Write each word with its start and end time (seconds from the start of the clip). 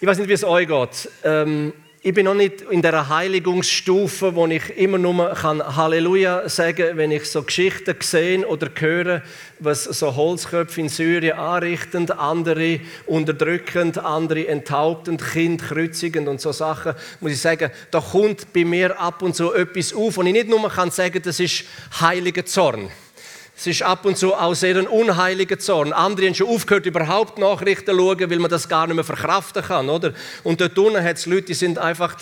Ich 0.00 0.06
weiß 0.06 0.18
nicht, 0.18 0.28
wie 0.28 0.34
es 0.34 0.44
euch 0.44 0.66
geht. 0.66 1.10
Ähm, 1.22 1.72
ich 2.06 2.12
bin 2.12 2.26
noch 2.26 2.34
nicht 2.34 2.60
in 2.62 2.82
der 2.82 3.08
Heiligungsstufe, 3.08 4.34
wo 4.34 4.46
ich 4.46 4.76
immer 4.76 4.98
nur 4.98 5.30
kann 5.30 5.62
Halleluja 5.76 6.48
sagen 6.50 6.88
kann, 6.88 6.96
wenn 6.98 7.12
ich 7.12 7.30
so 7.30 7.42
Geschichten 7.42 7.94
sehe 8.00 8.46
oder 8.46 8.68
höre, 8.74 9.22
was 9.60 9.84
so 9.84 10.14
Holzköpfe 10.14 10.82
in 10.82 10.90
Syrien 10.90 11.38
anrichten, 11.38 12.10
andere 12.10 12.80
unterdrückend, 13.06 13.96
andere 13.96 14.48
enthauptend, 14.48 15.24
Kind 15.24 15.62
kreuzigend 15.62 16.28
und 16.28 16.42
so 16.42 16.52
Sachen, 16.52 16.92
muss 17.20 17.32
ich 17.32 17.40
sagen, 17.40 17.70
da 17.90 18.00
kommt 18.00 18.52
bei 18.52 18.66
mir 18.66 19.00
ab 19.00 19.22
und 19.22 19.34
zu 19.34 19.54
etwas 19.54 19.94
auf, 19.94 20.18
und 20.18 20.26
ich 20.26 20.34
nicht 20.34 20.48
nur 20.48 20.68
kann 20.68 20.90
sagen, 20.90 21.22
das 21.24 21.40
ist 21.40 21.64
heiliger 22.00 22.44
Zorn. 22.44 22.90
Es 23.56 23.68
ist 23.68 23.82
ab 23.82 24.04
und 24.04 24.18
zu 24.18 24.34
auch 24.34 24.54
sehr 24.54 24.76
ein 24.76 24.88
unheiliger 24.88 25.58
Zorn. 25.58 25.92
Andere 25.92 26.26
haben 26.26 26.34
schon 26.34 26.48
aufgehört, 26.48 26.86
überhaupt 26.86 27.38
Nachrichten 27.38 27.92
zu 27.92 27.96
schauen, 27.96 28.30
weil 28.30 28.38
man 28.40 28.50
das 28.50 28.68
gar 28.68 28.86
nicht 28.86 28.96
mehr 28.96 29.04
verkraften 29.04 29.62
kann. 29.62 29.88
Oder? 29.88 30.12
Und 30.42 30.60
dort 30.60 30.76
unten 30.76 31.02
hat 31.02 31.16
es 31.16 31.26
Leute, 31.26 31.46
die 31.46 31.54
sind 31.54 31.78
einfach 31.78 32.16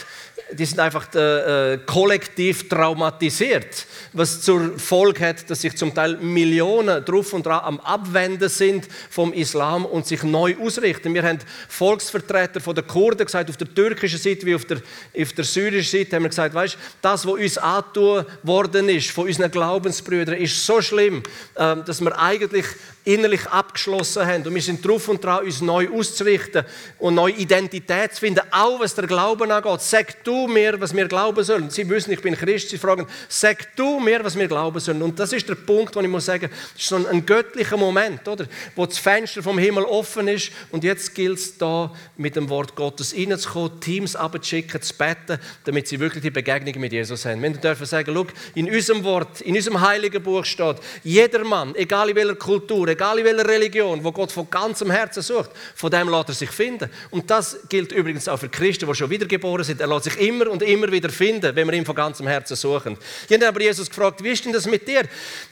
die 0.52 0.64
sind 0.64 0.78
einfach 0.78 1.06
äh, 1.14 1.74
äh, 1.74 1.78
kollektiv 1.86 2.68
traumatisiert, 2.68 3.86
was 4.12 4.40
zur 4.40 4.78
Folge 4.78 5.26
hat, 5.26 5.48
dass 5.50 5.60
sich 5.60 5.76
zum 5.76 5.94
Teil 5.94 6.16
Millionen 6.16 7.04
drauf 7.04 7.32
und 7.32 7.46
dran 7.46 7.60
am 7.64 7.80
Abwenden 7.80 8.48
sind 8.48 8.88
vom 9.10 9.32
Islam 9.32 9.84
und 9.84 10.06
sich 10.06 10.22
neu 10.22 10.56
ausrichten. 10.60 11.14
Wir 11.14 11.22
haben 11.22 11.38
Volksvertreter 11.68 12.60
von 12.60 12.74
der 12.74 12.84
Kurden 12.84 13.24
gesagt, 13.24 13.50
auf 13.50 13.56
der 13.56 13.72
türkischen 13.72 14.18
Seite 14.18 14.46
wie 14.46 14.54
auf 14.54 14.64
der, 14.64 14.78
auf 15.18 15.32
der 15.32 15.44
syrischen 15.44 15.98
Seite, 15.98 16.16
haben 16.16 16.22
wir 16.22 16.28
gesagt, 16.30 16.54
weißt, 16.54 16.78
das, 17.00 17.26
was 17.26 17.32
uns 17.32 17.58
angetan 17.58 18.26
worden 18.42 18.88
ist 18.88 19.10
von 19.10 19.26
unseren 19.26 19.50
Glaubensbrüdern, 19.50 20.36
ist 20.36 20.64
so 20.64 20.80
schlimm, 20.80 21.22
äh, 21.54 21.76
dass 21.84 22.00
wir 22.00 22.18
eigentlich 22.18 22.66
innerlich 23.04 23.46
abgeschlossen 23.46 24.26
haben. 24.26 24.46
Und 24.46 24.54
wir 24.54 24.62
sind 24.62 24.86
drauf 24.86 25.08
und 25.08 25.22
dran, 25.22 25.44
uns 25.44 25.60
neu 25.60 25.88
auszurichten 25.90 26.64
und 26.98 27.14
neue 27.14 27.34
Identität 27.34 28.14
zu 28.14 28.20
finden, 28.20 28.42
auch 28.50 28.80
was 28.80 28.94
der 28.94 29.06
Glauben 29.06 29.50
angeht. 29.50 29.80
Sag 29.80 30.24
du 30.24 30.46
mir, 30.46 30.80
was 30.80 30.94
wir 30.94 31.08
glauben 31.08 31.42
sollen. 31.44 31.70
Sie 31.70 31.88
wissen, 31.88 32.12
ich 32.12 32.20
bin 32.20 32.36
Christ, 32.36 32.70
sie 32.70 32.78
fragen, 32.78 33.06
sag 33.28 33.74
du 33.76 34.00
mir, 34.00 34.24
was 34.24 34.38
wir 34.38 34.48
glauben 34.48 34.80
sollen. 34.80 35.02
Und 35.02 35.18
das 35.18 35.32
ist 35.32 35.48
der 35.48 35.56
Punkt, 35.56 35.94
wo 35.96 36.00
ich 36.00 36.08
muss 36.08 36.26
sagen, 36.26 36.48
das 36.50 36.82
ist 36.82 36.88
so 36.88 36.96
ein 36.96 37.26
göttlicher 37.26 37.76
Moment, 37.76 38.26
oder? 38.28 38.46
wo 38.74 38.86
das 38.86 38.98
Fenster 38.98 39.42
vom 39.42 39.58
Himmel 39.58 39.84
offen 39.84 40.28
ist 40.28 40.52
und 40.70 40.84
jetzt 40.84 41.14
gilt 41.14 41.38
es 41.38 41.58
da 41.58 41.92
mit 42.16 42.36
dem 42.36 42.48
Wort 42.48 42.74
Gottes 42.74 43.14
reinzukommen, 43.14 43.80
Teams 43.80 44.16
abzuschicken, 44.16 44.80
zu 44.80 44.94
beten, 44.94 45.38
damit 45.64 45.88
sie 45.88 46.00
wirklich 46.00 46.22
die 46.22 46.30
Begegnung 46.30 46.80
mit 46.80 46.92
Jesus 46.92 47.24
haben. 47.24 47.42
Wir 47.42 47.50
dürfen 47.50 47.86
sagen, 47.86 48.12
schau, 48.14 48.26
in 48.54 48.70
unserem 48.70 49.04
Wort, 49.04 49.40
in 49.40 49.54
unserem 49.54 49.80
heiligen 49.80 50.22
Buch 50.22 50.44
steht, 50.44 50.76
jeder 51.02 51.44
Mann, 51.44 51.74
egal 51.74 52.10
in 52.10 52.16
welcher 52.16 52.36
Kultur, 52.36 52.88
egal 52.92 53.18
in 53.18 53.24
welcher 53.24 53.48
Religion, 53.48 54.02
wo 54.02 54.12
Gott 54.12 54.32
von 54.32 54.48
ganzem 54.48 54.90
Herzen 54.90 55.22
sucht, 55.22 55.50
von 55.74 55.90
dem 55.90 56.08
lässt 56.08 56.28
er 56.28 56.34
sich 56.34 56.50
finden. 56.50 56.90
Und 57.10 57.30
das 57.30 57.58
gilt 57.68 57.92
übrigens 57.92 58.28
auch 58.28 58.38
für 58.38 58.48
Christen, 58.48 58.86
die 58.86 58.94
schon 58.94 59.10
wiedergeboren 59.10 59.64
sind. 59.64 59.80
Er 59.80 59.86
lässt 59.86 60.04
sich 60.04 60.18
immer 60.18 60.48
und 60.48 60.62
immer 60.62 60.90
wieder 60.90 61.10
finden, 61.10 61.54
wenn 61.54 61.66
wir 61.66 61.74
ihn 61.74 61.84
von 61.84 61.94
ganzem 61.94 62.26
Herzen 62.26 62.56
suchen. 62.56 62.96
Ich 63.28 63.34
habe 63.34 63.48
aber 63.48 63.60
Jesus 63.60 63.88
gefragt, 63.88 64.22
wie 64.22 64.30
ist 64.30 64.44
denn 64.44 64.52
das 64.52 64.66
mit 64.66 64.86
dir? 64.86 65.02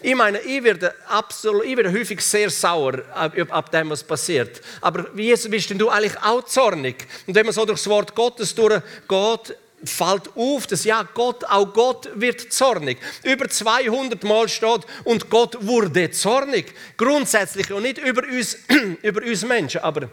Ich 0.01 0.15
meine, 0.15 0.41
ich 0.41 0.63
werde, 0.63 0.95
absolut, 1.09 1.65
ich 1.65 1.77
werde 1.77 1.93
häufig 1.93 2.21
sehr 2.21 2.51
sauer 2.51 3.03
ab, 3.15 3.35
ab 3.49 3.71
dem, 3.71 3.91
was 3.91 4.03
passiert. 4.03 4.61
Aber 4.81 5.07
wie 5.15 5.35
bist 5.35 5.71
denn 5.71 5.79
du 5.79 5.89
eigentlich 5.89 6.17
auch 6.23 6.45
zornig? 6.45 7.07
Und 7.27 7.35
wenn 7.35 7.47
man 7.47 7.55
so 7.55 7.65
durchs 7.65 7.87
Wort 7.89 8.15
Gottes 8.15 8.55
durchgeht, 8.55 9.57
fällt 9.85 10.37
auf, 10.37 10.67
dass 10.67 10.85
ja 10.85 11.03
Gott, 11.15 11.45
auch 11.45 11.73
Gott 11.73 12.09
wird 12.15 12.53
zornig. 12.53 12.99
Über 13.23 13.49
200 13.49 14.23
Mal 14.25 14.49
steht, 14.49 14.87
und 15.05 15.31
Gott 15.31 15.57
wurde 15.61 16.11
zornig. 16.11 16.75
Grundsätzlich 16.97 17.73
und 17.73 17.83
nicht 17.83 17.99
über 17.99 18.23
uns, 18.23 18.59
über 19.03 19.23
uns 19.23 19.45
Menschen, 19.45 19.81
aber 19.81 20.09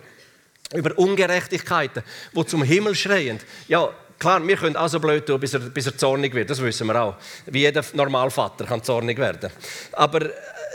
über 0.74 0.98
Ungerechtigkeiten, 0.98 2.04
wo 2.34 2.44
zum 2.44 2.64
Himmel 2.64 2.96
schreien. 2.96 3.40
Ja, 3.68 3.90
klar, 4.20 4.46
wir 4.46 4.58
können 4.58 4.76
auch 4.76 4.90
so 4.90 5.00
blöd 5.00 5.26
tun, 5.26 5.40
bis 5.40 5.54
er, 5.54 5.60
bis 5.60 5.86
er 5.86 5.98
zornig 5.98 6.34
wird, 6.34 6.50
das 6.50 6.62
wissen 6.62 6.88
wir 6.88 7.02
auch. 7.02 7.16
Wie 7.46 7.60
jeder 7.60 7.84
Normalvater 7.94 8.66
kann 8.66 8.84
zornig 8.84 9.18
werden. 9.18 9.50
Aber 9.94 10.30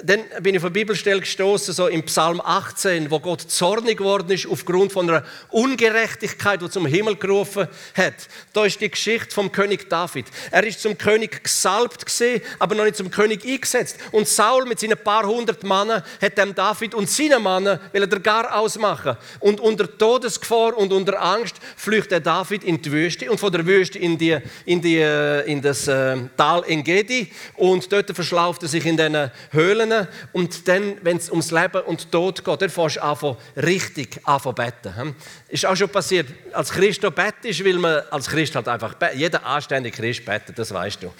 dann 0.05 0.21
bin 0.41 0.55
ich 0.55 0.61
auf 0.61 0.65
eine 0.65 0.73
Bibelstelle 0.73 1.21
gestoßen, 1.21 1.73
so 1.73 1.87
im 1.87 2.03
Psalm 2.05 2.41
18, 2.41 3.11
wo 3.11 3.21
Gott 3.21 3.43
zornig 3.43 3.99
geworden 3.99 4.31
ist 4.31 4.47
aufgrund 4.47 4.93
von 4.93 5.09
einer 5.09 5.25
Ungerechtigkeit, 5.51 6.61
die 6.61 6.71
zum 6.71 6.87
Himmel 6.87 7.17
gerufen 7.17 7.69
hat. 7.95 8.15
Da 8.53 8.65
ist 8.65 8.81
die 8.81 8.91
Geschichte 8.91 9.33
vom 9.33 9.53
König 9.53 9.89
David. 9.89 10.27
Er 10.51 10.65
ist 10.65 10.83
zum 10.83 10.99
König 10.99 11.45
gesalbt 11.45 12.05
gesehen, 12.05 12.43
aber 12.59 12.75
noch 12.75 12.85
nicht 12.85 12.97
zum 12.97 13.11
König 13.11 13.45
eingesetzt. 13.45 13.97
Und 14.11 14.27
Saul 14.27 14.67
mit 14.67 14.81
seinen 14.81 14.99
paar 14.99 15.25
hundert 15.25 15.63
Mannen 15.63 16.03
hat 16.21 16.39
dem 16.39 16.55
David 16.55 16.95
und 16.95 17.09
seinen 17.09 17.43
Mannen 17.43 17.79
will 17.93 18.03
er 18.03 18.21
gar 18.21 18.57
ausmachen. 18.57 19.17
Und 19.39 19.61
unter 19.61 19.87
Todesgefahr 19.99 20.77
und 20.77 20.93
unter 20.93 21.23
Angst 21.23 21.57
flüchtet 21.77 22.27
David 22.27 22.65
in 22.65 22.83
die 22.83 22.91
Wüste 22.91 23.31
und 23.31 23.39
von 23.39 23.53
der 23.53 23.65
Wüste 23.67 23.99
in, 23.99 24.19
die, 24.19 24.37
in, 24.65 24.81
die, 24.81 24.99
äh, 24.99 25.43
in 25.43 25.63
das 25.63 25.87
äh, 25.87 26.17
Tal 26.37 26.65
Engedi 26.65 27.31
und 27.55 27.93
dort 27.93 28.11
verschlauft 28.11 28.63
er 28.63 28.69
sich 28.69 28.85
in 28.85 28.97
diesen 28.97 29.31
Höhlen 29.53 29.92
Tränen 29.93 30.09
und 30.33 30.69
dann, 30.69 30.97
wenn 31.03 31.17
es 31.17 31.31
ums 31.31 31.51
Leben 31.51 31.83
und 31.83 32.11
Tod 32.11 32.45
geht, 32.45 32.63
dann 32.63 32.71
fährst 32.71 32.97
du 32.97 33.03
an, 33.03 33.37
richtig 33.57 34.21
an 34.25 34.41
beten. 34.55 34.97
Hm? 34.97 35.15
Ist 35.49 35.67
auch 35.67 35.77
schon 35.77 35.89
passiert, 35.89 36.29
als 36.53 36.71
Christ 36.71 37.03
bettest, 37.15 37.65
weil 37.65 37.75
man 37.75 38.03
als 38.11 38.29
Christ 38.29 38.55
halt 38.55 38.69
einfach, 38.69 38.95
jeder 39.15 39.45
anständige 39.45 39.97
Christ 39.97 40.25
betet, 40.25 40.59
das 40.59 40.73
weißt 40.73 41.03
du. 41.03 41.13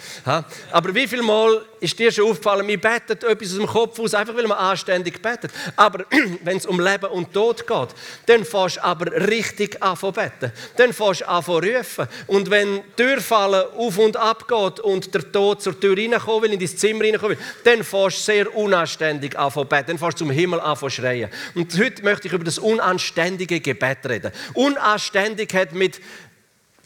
Aber 0.71 0.95
wie 0.95 1.07
viel 1.07 1.21
Mal 1.21 1.61
ist 1.79 1.97
dir 1.99 2.11
schon 2.11 2.29
aufgefallen, 2.29 2.65
man 2.65 2.79
betet 2.79 3.23
etwas 3.23 3.51
aus 3.51 3.57
dem 3.57 3.67
Kopf 3.67 3.99
aus, 3.99 4.13
einfach 4.13 4.35
weil 4.35 4.47
man 4.47 4.57
anständig 4.57 5.21
betet. 5.21 5.51
Aber 5.75 6.05
wenn 6.43 6.57
es 6.57 6.65
um 6.65 6.79
Leben 6.79 7.07
und 7.07 7.33
Tod 7.33 7.67
geht, 7.67 7.89
dann 8.25 8.45
fährst 8.45 8.77
du 8.77 8.83
aber 8.83 9.11
richtig 9.27 9.81
an 9.83 9.97
beten. 9.99 10.51
Dann 10.77 10.93
fährst 10.93 11.21
du 11.21 11.27
an 11.27 11.43
rufen. 11.43 12.07
Und 12.27 12.49
wenn 12.49 12.75
die 12.75 13.03
Türfallen 13.03 13.65
auf 13.77 13.97
und 13.97 14.17
ab 14.17 14.47
geht 14.47 14.79
und 14.79 15.13
der 15.13 15.31
Tod 15.31 15.61
zur 15.61 15.79
Tür 15.79 15.97
reinkommen 15.97 16.43
will, 16.43 16.53
in 16.53 16.59
dein 16.59 16.67
Zimmer 16.67 17.03
reinkommen 17.03 17.37
will, 17.37 17.45
dann 17.63 17.83
fährst 17.83 18.19
du 18.19 18.21
sehr 18.21 18.55
unanständig 18.63 19.37
anfangen. 19.37 19.69
Dann 19.69 19.97
fährst 19.97 20.19
du 20.19 20.25
zum 20.25 20.31
Himmel 20.31 20.59
anfangen 20.59 20.91
schreien. 20.91 21.29
Und 21.55 21.77
heute 21.77 22.03
möchte 22.03 22.27
ich 22.27 22.33
über 22.33 22.43
das 22.43 22.59
unanständige 22.59 23.59
Gebet 23.59 23.99
reden. 24.05 24.31
Unanständigkeit 24.53 25.73
mit 25.73 25.99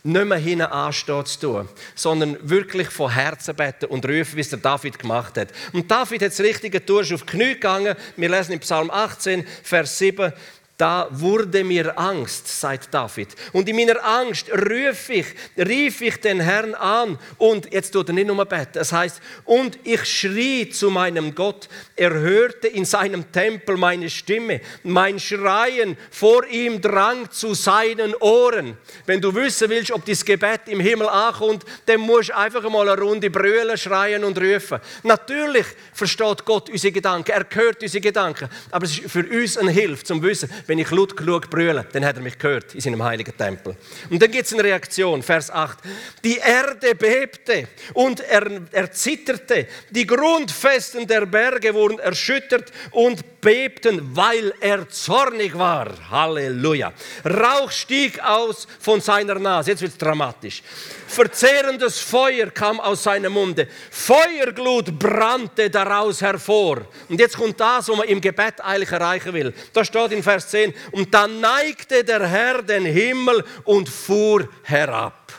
nicht 0.07 0.25
mehr 0.25 0.37
hinten 0.37 0.65
anstehen 0.65 1.25
zu 1.25 1.39
tun, 1.39 1.69
sondern 1.95 2.37
wirklich 2.41 2.89
von 2.89 3.11
Herzen 3.11 3.55
beten 3.55 3.85
und 3.85 4.05
rufen, 4.05 4.35
wie 4.35 4.41
es 4.41 4.49
der 4.49 4.59
David 4.59 4.99
gemacht 4.99 5.37
hat. 5.37 5.49
Und 5.73 5.91
David 5.91 6.21
hat 6.21 6.31
das 6.31 6.39
Richtige 6.39 6.85
tun, 6.85 7.01
ist 7.01 7.13
auf 7.13 7.23
die 7.23 7.31
Knie 7.31 7.53
gegangen. 7.53 7.95
Wir 8.15 8.29
lesen 8.29 8.53
im 8.53 8.59
Psalm 8.59 8.89
18, 8.89 9.45
Vers 9.63 9.97
7. 9.97 10.31
Da 10.77 11.07
wurde 11.09 11.63
mir 11.63 11.97
Angst, 11.97 12.47
sagt 12.47 12.93
David. 12.93 13.29
Und 13.51 13.67
in 13.67 13.75
meiner 13.75 14.03
Angst 14.05 14.47
rief 14.51 15.09
ich, 15.09 15.25
rief 15.57 16.01
ich 16.01 16.17
den 16.17 16.39
Herrn 16.39 16.75
an. 16.75 17.17
Und 17.39 17.73
jetzt 17.73 17.89
tut 17.89 18.09
er 18.09 18.13
nicht 18.13 18.27
nur 18.27 18.45
beten. 18.45 18.77
Es 18.77 18.91
heißt, 18.91 19.19
und 19.45 19.79
ich 19.83 20.05
schrie 20.05 20.69
zu 20.69 20.91
meinem 20.91 21.33
Gott. 21.33 21.67
Er 21.95 22.13
hörte 22.13 22.67
in 22.67 22.85
seinem 22.85 23.31
Tempel 23.31 23.75
meine 23.75 24.07
Stimme. 24.07 24.61
Mein 24.83 25.19
Schreien 25.19 25.97
vor 26.11 26.45
ihm 26.45 26.79
drang 26.79 27.31
zu 27.31 27.55
seinen 27.55 28.13
Ohren. 28.13 28.77
Wenn 29.07 29.19
du 29.19 29.33
wissen 29.33 29.71
willst, 29.71 29.91
ob 29.91 30.05
das 30.05 30.23
Gebet 30.23 30.61
im 30.67 30.79
Himmel 30.79 31.09
ankommt, 31.09 31.63
dann 31.87 32.01
musst 32.01 32.29
du 32.29 32.37
einfach 32.37 32.69
mal 32.69 32.87
eine 32.87 33.01
Runde 33.01 33.31
brüllen, 33.31 33.75
schreien 33.79 34.23
und 34.23 34.39
rufen. 34.39 34.79
Natürlich 35.01 35.65
versteht 35.91 36.45
Gott 36.45 36.69
unsere 36.69 36.91
Gedanken. 36.91 37.31
Er 37.31 37.47
hört 37.49 37.81
unsere 37.81 38.01
Gedanken. 38.01 38.47
Aber 38.69 38.85
es 38.85 38.99
ist 38.99 39.11
für 39.11 39.25
uns 39.25 39.57
eine 39.57 39.71
Hilfe, 39.71 40.03
zum 40.03 40.21
Wissen, 40.21 40.51
wenn 40.67 40.79
ich 40.79 40.91
laut 40.91 41.15
genug 41.15 41.49
brülle, 41.49 41.85
dann 41.91 42.05
hat 42.05 42.17
er 42.17 42.21
mich 42.21 42.37
gehört 42.37 42.75
in 42.75 42.81
seinem 42.81 43.03
heiligen 43.03 43.35
Tempel. 43.35 43.75
Und 44.09 44.21
dann 44.21 44.29
gibt 44.29 44.45
es 44.45 44.53
eine 44.53 44.63
Reaktion, 44.63 45.23
Vers 45.23 45.49
8. 45.49 45.79
Die 46.23 46.37
Erde 46.37 46.93
bebte 46.93 47.67
und 47.93 48.19
er, 48.19 48.61
er 48.71 48.91
zitterte. 48.91 49.67
Die 49.89 50.05
Grundfesten 50.05 51.07
der 51.07 51.25
Berge 51.25 51.73
wurden 51.73 51.99
erschüttert 51.99 52.71
und 52.91 53.36
bebten, 53.47 54.13
weil 54.13 54.53
er 54.59 54.89
zornig 54.89 55.57
war. 55.57 55.87
Halleluja. 56.11 56.91
Rauch 57.23 57.71
stieg 57.71 58.19
aus 58.19 58.67
von 58.81 58.99
seiner 58.99 59.35
Nase. 59.35 59.71
Jetzt 59.71 59.81
wird 59.81 59.93
es 59.93 59.97
dramatisch. 59.97 60.61
Verzehrendes 61.07 61.97
Feuer 61.97 62.47
kam 62.47 62.81
aus 62.81 63.03
seinem 63.03 63.31
Munde. 63.31 63.69
Feuerglut 63.89 64.99
brannte 64.99 65.69
daraus 65.69 66.19
hervor. 66.19 66.81
Und 67.07 67.21
jetzt 67.21 67.37
kommt 67.37 67.57
das, 67.57 67.87
was 67.87 67.95
man 67.95 68.07
im 68.09 68.19
Gebet 68.19 68.59
eigentlich 68.59 68.91
erreichen 68.91 69.31
will. 69.31 69.53
Da 69.71 69.85
steht 69.85 70.11
in 70.11 70.23
Vers 70.23 70.49
10, 70.49 70.73
und 70.91 71.13
dann 71.13 71.39
neigte 71.39 72.03
der 72.03 72.27
Herr 72.27 72.61
den 72.61 72.83
Himmel 72.83 73.45
und 73.63 73.87
fuhr 73.87 74.49
herab. 74.63 75.31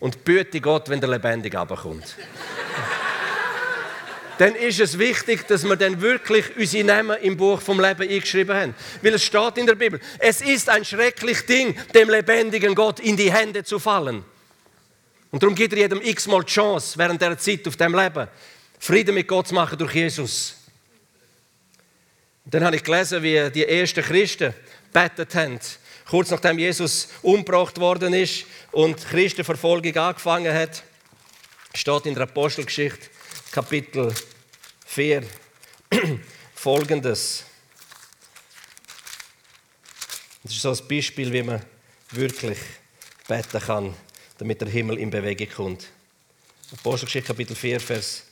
Und 0.00 0.22
böte 0.22 0.60
Gott, 0.60 0.90
wenn 0.90 1.00
der 1.00 1.08
lebendig 1.08 1.56
abkommt 1.56 2.14
dann 4.38 4.54
ist 4.54 4.78
es 4.78 4.98
wichtig, 4.98 5.46
dass 5.48 5.64
wir 5.64 5.74
dann 5.74 6.00
wirklich 6.00 6.56
unsere 6.56 6.84
Namen 6.84 7.18
im 7.22 7.36
Buch 7.36 7.60
vom 7.60 7.80
Leben 7.80 8.08
eingeschrieben 8.08 8.56
haben. 8.56 8.74
Weil 9.02 9.14
es 9.14 9.24
steht 9.24 9.58
in 9.58 9.66
der 9.66 9.74
Bibel, 9.74 10.00
es 10.20 10.40
ist 10.40 10.68
ein 10.68 10.84
schreckliches 10.84 11.44
Ding, 11.44 11.76
dem 11.92 12.08
lebendigen 12.08 12.74
Gott 12.76 13.00
in 13.00 13.16
die 13.16 13.32
Hände 13.32 13.64
zu 13.64 13.80
fallen. 13.80 14.24
Und 15.32 15.42
darum 15.42 15.56
gibt 15.56 15.72
er 15.72 15.80
jedem 15.80 16.00
x-mal 16.00 16.44
die 16.44 16.52
Chance, 16.52 16.96
während 16.96 17.20
der 17.20 17.36
Zeit 17.36 17.66
auf 17.66 17.76
dem 17.76 17.94
Leben, 17.94 18.28
Frieden 18.78 19.14
mit 19.14 19.26
Gott 19.26 19.48
zu 19.48 19.54
machen 19.54 19.76
durch 19.76 19.94
Jesus. 19.94 20.54
Und 22.44 22.54
dann 22.54 22.64
habe 22.64 22.76
ich 22.76 22.84
gelesen, 22.84 23.22
wie 23.24 23.50
die 23.50 23.66
ersten 23.66 24.04
Christen 24.04 24.54
betet 24.92 25.34
haben. 25.34 25.58
kurz 26.08 26.30
nachdem 26.30 26.60
Jesus 26.60 27.08
umgebracht 27.22 27.78
worden 27.78 28.14
ist 28.14 28.44
und 28.70 29.04
Christenverfolgung 29.08 29.96
angefangen 29.96 30.54
hat, 30.54 30.84
steht 31.74 32.06
in 32.06 32.14
der 32.14 32.22
Apostelgeschichte 32.22 33.08
Kapitel 33.58 34.14
4 34.86 35.24
folgendes. 36.54 37.42
Das 40.44 40.52
ist 40.52 40.62
so 40.62 40.70
ein 40.70 40.78
Beispiel, 40.88 41.32
wie 41.32 41.42
man 41.42 41.60
wirklich 42.12 42.56
beten 43.26 43.58
kann, 43.58 43.94
damit 44.38 44.60
der 44.60 44.68
Himmel 44.68 44.96
in 44.98 45.10
Bewegung 45.10 45.48
kommt. 45.48 45.88
Apostelgeschichte 46.72 47.26
Kapitel 47.26 47.56
4, 47.56 47.80
Vers 47.80 48.26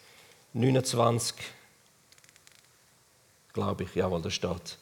29, 0.52 1.34
glaube 3.52 3.82
ich, 3.82 3.93
jawohl, 3.96 4.22
da 4.22 4.31
steht. 4.31 4.79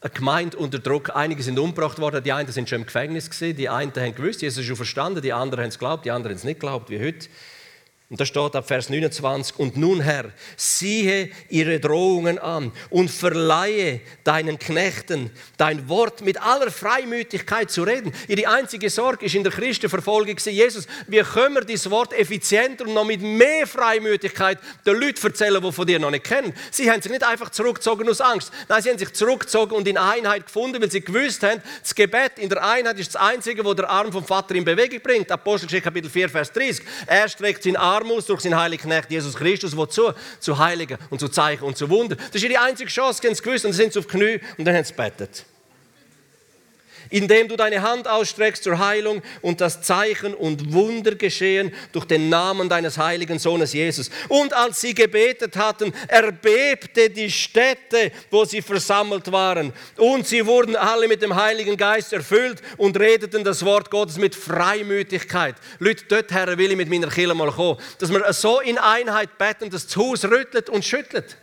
Eine 0.00 0.10
Gemeinde 0.14 0.56
unter 0.56 0.78
Druck, 0.78 1.14
einige 1.14 1.42
sind 1.42 1.58
umgebracht 1.58 1.98
worden, 1.98 2.24
die 2.24 2.32
einen 2.32 2.50
sind 2.50 2.70
schon 2.70 2.80
im 2.80 2.86
Gefängnis 2.86 3.28
gewesen, 3.28 3.54
die 3.54 3.68
einen 3.68 3.92
haben 3.94 4.14
gewusst, 4.14 4.40
Jesus 4.40 4.60
ist 4.60 4.66
schon 4.66 4.76
verstanden, 4.76 5.20
die 5.20 5.34
anderen 5.34 5.64
haben 5.64 5.68
es 5.68 5.78
geglaubt, 5.78 6.06
die 6.06 6.10
anderen 6.10 6.32
haben 6.32 6.38
es 6.38 6.44
nicht 6.44 6.60
geglaubt, 6.60 6.88
wie 6.88 7.00
heute. 7.00 7.28
Und 8.08 8.20
da 8.20 8.24
steht 8.24 8.54
ab 8.54 8.68
Vers 8.68 8.88
29, 8.88 9.58
und 9.58 9.76
nun 9.76 10.00
Herr, 10.00 10.26
siehe 10.56 11.28
ihre 11.48 11.80
Drohungen 11.80 12.38
an 12.38 12.70
und 12.88 13.10
verleihe 13.10 14.00
deinen 14.22 14.60
Knechten 14.60 15.32
dein 15.56 15.88
Wort 15.88 16.20
mit 16.20 16.40
aller 16.40 16.70
Freimütigkeit 16.70 17.68
zu 17.68 17.82
reden. 17.82 18.12
Ihre 18.28 18.48
einzige 18.48 18.90
Sorge 18.90 19.26
ist 19.26 19.34
in 19.34 19.42
der 19.42 19.50
Christenverfolgung, 19.50 20.36
Jesus, 20.38 20.86
wie 21.08 21.18
können 21.18 21.56
wir 21.56 21.64
dieses 21.64 21.90
Wort 21.90 22.12
effizienter 22.12 22.86
und 22.86 22.94
noch 22.94 23.04
mit 23.04 23.22
mehr 23.22 23.66
Freimütigkeit 23.66 24.60
den 24.86 25.00
Leuten 25.00 25.26
erzählen, 25.26 25.60
die 25.60 25.72
von 25.72 25.84
dir 25.84 25.98
noch 25.98 26.12
nicht 26.12 26.26
kennen. 26.26 26.54
Sie 26.70 26.88
haben 26.88 27.02
sich 27.02 27.10
nicht 27.10 27.24
einfach 27.24 27.50
zurückgezogen 27.50 28.08
aus 28.08 28.20
Angst, 28.20 28.52
nein, 28.68 28.82
sie 28.82 28.90
haben 28.90 28.98
sich 28.98 29.12
zurückgezogen 29.14 29.74
und 29.74 29.88
in 29.88 29.98
Einheit 29.98 30.46
gefunden, 30.46 30.80
weil 30.80 30.92
sie 30.92 31.00
gewusst 31.00 31.42
haben, 31.42 31.60
das 31.82 31.92
Gebet 31.92 32.38
in 32.38 32.50
der 32.50 32.64
Einheit 32.64 33.00
ist 33.00 33.16
das 33.16 33.20
Einzige, 33.20 33.64
wo 33.64 33.74
der 33.74 33.90
Arm 33.90 34.12
vom 34.12 34.24
Vater 34.24 34.54
in 34.54 34.64
Bewegung 34.64 35.00
bringt. 35.00 35.32
Apostelgeschichte 35.32 35.82
Kapitel 35.82 36.08
4, 36.08 36.28
Vers 36.28 36.52
30. 36.52 36.86
Er 37.08 37.28
streckt 37.28 37.64
seinen 37.64 37.74
Arm 37.74 37.95
Arm 37.96 38.08
durch 38.26 38.40
seinen 38.40 38.56
heiligen 38.56 38.82
Knecht 38.82 39.10
Jesus 39.10 39.34
Christus, 39.34 39.76
wozu? 39.76 40.12
Zu 40.38 40.58
Heiligen 40.58 40.98
und 41.10 41.18
zu 41.18 41.28
Zeichen 41.28 41.64
und 41.64 41.76
zu 41.76 41.88
Wunder. 41.88 42.16
Das 42.16 42.36
ist 42.36 42.44
ihre 42.44 42.60
einzige 42.60 42.90
Chance, 42.90 43.20
sie 43.20 43.28
haben 43.28 43.32
es 43.32 43.42
gewusst 43.42 43.64
und 43.64 43.70
dann 43.70 43.76
sind 43.76 43.96
auf 43.96 44.06
die 44.06 44.18
Knie 44.18 44.40
und 44.58 44.64
dann 44.64 44.76
haben 44.76 44.84
sie 44.84 44.94
gebetet 44.94 45.44
indem 47.10 47.48
du 47.48 47.56
deine 47.56 47.82
Hand 47.82 48.08
ausstreckst 48.08 48.64
zur 48.64 48.78
Heilung 48.78 49.22
und 49.42 49.60
das 49.60 49.82
Zeichen 49.82 50.34
und 50.34 50.72
Wunder 50.72 51.14
geschehen 51.14 51.72
durch 51.92 52.04
den 52.04 52.28
Namen 52.28 52.68
deines 52.68 52.98
heiligen 52.98 53.38
Sohnes 53.38 53.72
Jesus. 53.72 54.10
Und 54.28 54.52
als 54.54 54.80
sie 54.80 54.94
gebetet 54.94 55.56
hatten, 55.56 55.92
erbebte 56.08 57.10
die 57.10 57.30
Städte, 57.30 58.12
wo 58.30 58.44
sie 58.44 58.62
versammelt 58.62 59.30
waren. 59.32 59.72
Und 59.96 60.26
sie 60.26 60.46
wurden 60.46 60.76
alle 60.76 61.08
mit 61.08 61.22
dem 61.22 61.34
Heiligen 61.34 61.76
Geist 61.76 62.12
erfüllt 62.12 62.60
und 62.76 62.98
redeten 62.98 63.44
das 63.44 63.64
Wort 63.64 63.90
Gottes 63.90 64.18
mit 64.18 64.34
Freimütigkeit. 64.34 65.56
Leute, 65.78 66.04
dort, 66.08 66.32
Herr, 66.32 66.58
will 66.58 66.70
ich 66.70 66.76
mit 66.76 66.88
meiner 66.88 67.08
Kille 67.08 67.34
mal 67.34 67.50
kommen, 67.50 67.78
dass 67.98 68.10
wir 68.10 68.32
so 68.32 68.60
in 68.60 68.78
Einheit 68.78 69.38
beten, 69.38 69.70
dass 69.70 69.86
das 69.86 69.96
Haus 69.96 70.24
rüttelt 70.24 70.68
und 70.68 70.84
schüttelt. 70.84 71.36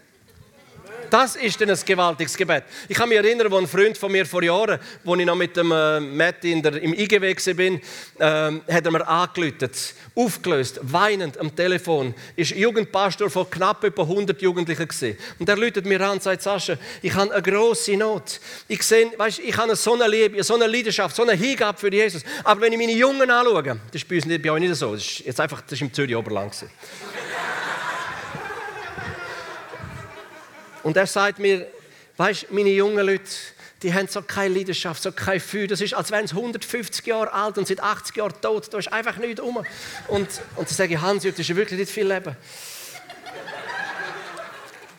Das 1.13 1.36
ist 1.36 1.62
dann 1.62 1.69
ein 1.69 1.77
gewaltiges 1.86 2.36
Gebet. 2.36 2.63
Ich 2.89 2.98
kann 2.98 3.07
mich 3.07 3.19
erinnern, 3.19 3.51
wo 3.51 3.60
ein 3.60 3.68
Freund 3.68 3.95
von 3.95 4.12
mir 4.12 4.25
vor 4.25 4.42
Jahren, 4.42 4.80
wo 5.04 5.15
ich 5.15 5.24
noch 5.24 5.36
mit 5.36 5.56
dem 5.56 5.71
äh, 5.71 6.00
Matt 6.00 6.44
in 6.44 6.60
der, 6.60 6.81
im 6.81 6.92
IGW 6.92 7.36
war, 7.36 7.65
äh, 7.68 8.74
hat 8.74 8.83
er 8.83 8.92
mir 8.92 9.07
angelötet, 9.07 9.94
aufgelöst, 10.15 10.80
weinend 10.81 11.38
am 11.38 11.56
Telefon. 11.56 12.15
Ist 12.36 12.56
Jugendpastor 12.56 13.30
von 13.30 13.48
knapp 13.48 13.83
etwa 13.83 14.01
100 14.01 14.42
Jugendlichen 14.42 14.88
gewesen. 14.88 15.15
Und 15.38 15.48
er 15.48 15.56
läutet 15.56 15.86
mir 15.86 16.01
an 16.01 16.13
und 16.13 16.24
sagt, 16.24 16.42
Sascha, 16.42 16.77
ich 17.04 17.13
habe 17.13 17.31
eine 17.31 17.44
grosse 17.44 17.95
Not. 17.95 18.39
Ich 18.68 18.81
sehe, 18.81 19.12
weißt, 19.15 19.38
ich 19.38 19.56
habe 19.56 19.75
so 19.75 19.94
eine 19.94 20.07
Liebe, 20.07 20.44
so 20.44 20.56
eine 20.56 20.65
Leidenschaft, 20.65 21.15
so 21.15 21.21
eine 21.21 21.33
Hingabe 21.33 21.77
für 21.77 21.94
Jesus. 21.94 22.24
Aber 22.44 22.62
wenn 22.62 22.74
ich 22.74 22.80
meine 22.80 22.94
Jungen 22.94 23.30
anschaue, 23.30 23.62
das 23.62 24.01
ist 24.01 24.10
bei 24.10 24.15
uns 24.15 24.25
nicht, 24.25 24.42
bei 24.42 24.50
euch 24.50 24.62
nicht 24.62 24.74
so. 24.74 24.95
Das 24.95 25.04
ist 25.04 25.19
jetzt 25.19 25.39
einfach, 25.39 25.62
das 25.62 25.74
ist 25.74 25.81
im 25.81 25.94
Zürich 25.94 26.15
Oberland. 26.15 26.56
Und 30.83 30.97
er 30.97 31.07
sagt 31.07 31.39
mir, 31.39 31.65
weißt 32.18 32.51
meine 32.51 32.69
jungen 32.69 33.06
Leute, 33.06 33.30
die 33.81 33.94
haben 33.94 34.07
so 34.07 34.21
keine 34.21 34.56
Leidenschaft, 34.56 35.03
so 35.03 35.12
kein 35.12 35.39
Feuer. 35.39 35.68
Das 35.68 35.81
ist, 35.81 35.94
als 35.94 36.09
wären 36.12 36.25
sie 36.25 36.35
150 36.35 37.06
Jahre 37.06 37.33
alt 37.33 37.57
und 37.57 37.68
seit 37.68 37.81
80 37.81 38.15
Jahren 38.15 38.33
tot. 38.41 38.74
Da 38.74 38.77
ist 38.77 38.91
einfach 38.91 39.18
nichts 39.18 39.41
um. 39.41 39.57
Und, 39.57 39.65
und 40.07 40.30
dann 40.56 40.68
sage 40.68 40.94
ich, 40.94 41.01
Hans, 41.01 41.24
das 41.24 41.38
ist 41.38 41.56
wirklich 41.56 41.80
nicht 41.80 41.91
viel 41.91 42.07
Leben. 42.07 42.35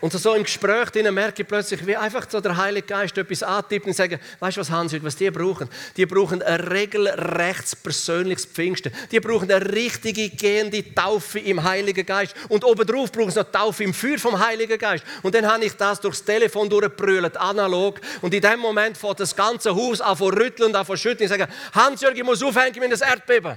Und 0.04 0.12
so 0.12 0.34
im 0.34 0.42
Gespräch 0.42 0.92
merke 1.10 1.40
ich 1.40 1.48
plötzlich, 1.48 1.86
wie 1.86 1.96
einfach 1.96 2.26
so 2.28 2.38
der 2.38 2.58
Heilige 2.58 2.88
Geist 2.88 3.16
etwas 3.16 3.42
antippt 3.42 3.86
und 3.86 3.94
sagt, 3.94 4.18
weißt 4.38 4.58
du 4.58 4.60
was, 4.60 4.70
Hans, 4.70 4.94
was 5.02 5.16
die 5.16 5.30
brauchen? 5.30 5.66
Die 5.96 6.04
brauchen 6.04 6.42
ein 6.42 6.60
regelrechts 6.60 7.74
persönliches 7.74 8.44
Pfingsten. 8.44 8.92
Die 9.10 9.18
brauchen 9.18 9.50
eine 9.50 9.64
richtige 9.72 10.28
gehende 10.28 10.94
Taufe 10.94 11.38
im 11.38 11.62
Heiligen 11.64 12.04
Geist. 12.04 12.34
Und 12.50 12.66
obendrauf 12.66 13.10
brauchen 13.12 13.30
sie 13.30 13.38
noch 13.38 13.50
Taufe 13.50 13.82
im 13.82 13.94
Feuer 13.94 14.18
vom 14.18 14.38
Heiligen 14.38 14.76
Geist. 14.76 15.04
Und 15.22 15.34
dann 15.34 15.50
habe 15.50 15.64
ich 15.64 15.72
das 15.74 16.02
durchs 16.02 16.22
Telefon 16.22 16.68
durchgebrüllt, 16.68 17.38
analog. 17.38 17.98
Und 18.20 18.34
in 18.34 18.42
dem 18.42 18.60
Moment 18.60 18.98
fängt 18.98 19.20
das 19.20 19.34
ganze 19.34 19.74
Haus 19.74 20.02
an 20.02 20.18
zu 20.18 20.26
rütteln 20.26 20.68
und 20.68 20.76
an 20.76 20.84
zu 20.84 20.98
schütteln. 20.98 21.24
Ich 21.24 21.30
sage, 21.30 21.48
Hans-Jörg, 21.72 22.14
ich 22.14 22.24
muss 22.24 22.42
aufhängen, 22.42 22.82
ich 22.82 22.90
das 22.90 23.00
Erdbeben. 23.00 23.56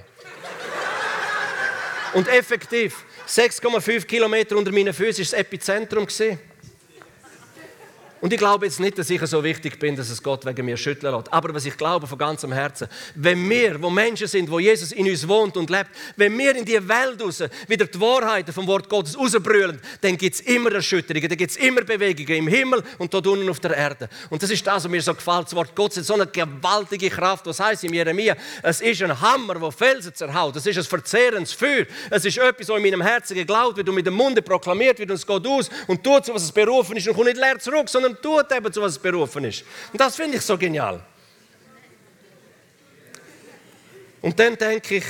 und 2.14 2.26
effektiv, 2.28 3.04
6,5 3.28 4.06
Kilometer 4.06 4.56
unter 4.56 4.72
meinen 4.72 4.94
Füßen 4.94 5.22
war 5.24 5.30
das 5.30 5.32
Epizentrum. 5.34 6.06
Und 8.20 8.32
ich 8.32 8.38
glaube 8.38 8.66
jetzt 8.66 8.80
nicht, 8.80 8.98
dass 8.98 9.08
ich 9.10 9.20
so 9.22 9.44
wichtig 9.44 9.78
bin, 9.78 9.94
dass 9.94 10.10
es 10.10 10.22
Gott 10.22 10.44
wegen 10.44 10.64
mir 10.64 10.76
schütteln 10.76 11.14
lässt. 11.14 11.32
Aber 11.32 11.54
was 11.54 11.64
ich 11.64 11.76
glaube 11.76 12.06
von 12.06 12.18
ganzem 12.18 12.52
Herzen, 12.52 12.88
wenn 13.14 13.48
wir, 13.48 13.80
wo 13.80 13.90
Menschen 13.90 14.26
sind, 14.26 14.50
wo 14.50 14.58
Jesus 14.58 14.92
in 14.92 15.08
uns 15.08 15.26
wohnt 15.28 15.56
und 15.56 15.70
lebt, 15.70 15.90
wenn 16.16 16.36
wir 16.36 16.56
in 16.56 16.64
die 16.64 16.88
Welt 16.88 17.22
raus 17.22 17.44
wieder 17.68 17.86
die 17.86 18.00
Wahrheiten 18.00 18.52
vom 18.52 18.66
Wort 18.66 18.88
Gottes 18.88 19.16
rausbrüllen, 19.16 19.80
dann 20.00 20.16
gibt 20.16 20.34
es 20.34 20.40
immer 20.40 20.72
Erschütterungen, 20.72 21.28
dann 21.28 21.38
gibt 21.38 21.50
es 21.52 21.56
immer 21.56 21.82
Bewegungen 21.82 22.38
im 22.38 22.48
Himmel 22.48 22.82
und 22.98 23.12
dort 23.14 23.26
unten 23.26 23.48
auf 23.48 23.60
der 23.60 23.76
Erde. 23.76 24.08
Und 24.30 24.42
das 24.42 24.50
ist 24.50 24.66
das, 24.66 24.84
was 24.84 24.90
mir 24.90 25.02
so 25.02 25.14
gefällt. 25.14 25.46
Das 25.46 25.54
Wort 25.54 25.74
Gottes 25.76 25.98
hat 25.98 26.04
so 26.04 26.14
eine 26.14 26.26
gewaltige 26.26 27.10
Kraft. 27.10 27.46
Was 27.46 27.60
heißt 27.60 27.84
in 27.84 27.94
Jeremia? 27.94 28.36
Es 28.62 28.80
ist 28.80 29.00
ein 29.02 29.20
Hammer, 29.20 29.54
der 29.54 29.70
Felsen 29.70 30.14
zerhaut. 30.14 30.56
Es 30.56 30.66
ist 30.66 30.76
ein 30.76 30.84
verzehrendes 30.84 31.52
Feuer. 31.52 31.86
Es 32.10 32.24
ist 32.24 32.38
etwas, 32.38 32.68
was 32.68 32.76
in 32.76 32.82
meinem 32.82 33.02
Herzen 33.02 33.34
geglaubt 33.34 33.76
wird 33.76 33.88
und 33.88 33.94
mit 33.94 34.06
dem 34.06 34.14
Munde 34.14 34.42
proklamiert 34.42 34.98
wird 34.98 35.10
und 35.10 35.16
es 35.16 35.26
geht 35.26 35.46
aus 35.46 35.70
und 35.86 36.02
tut 36.02 36.26
so, 36.26 36.34
was 36.34 36.42
es 36.42 36.52
berufen 36.52 36.96
ist 36.96 37.06
und 37.06 37.14
kommt 37.14 37.26
nicht 37.26 37.38
leer 37.38 37.58
zurück, 37.58 37.88
sondern 37.88 38.07
sondern 38.08 38.22
tut 38.22 38.52
eben, 38.52 38.72
zu 38.72 38.82
was 38.82 38.92
es 38.92 38.98
berufen 38.98 39.44
ist. 39.44 39.64
Und 39.92 40.00
das 40.00 40.16
finde 40.16 40.36
ich 40.36 40.42
so 40.42 40.56
genial. 40.56 41.00
Und 44.20 44.38
dann 44.38 44.56
denke 44.56 44.96
ich, 44.96 45.04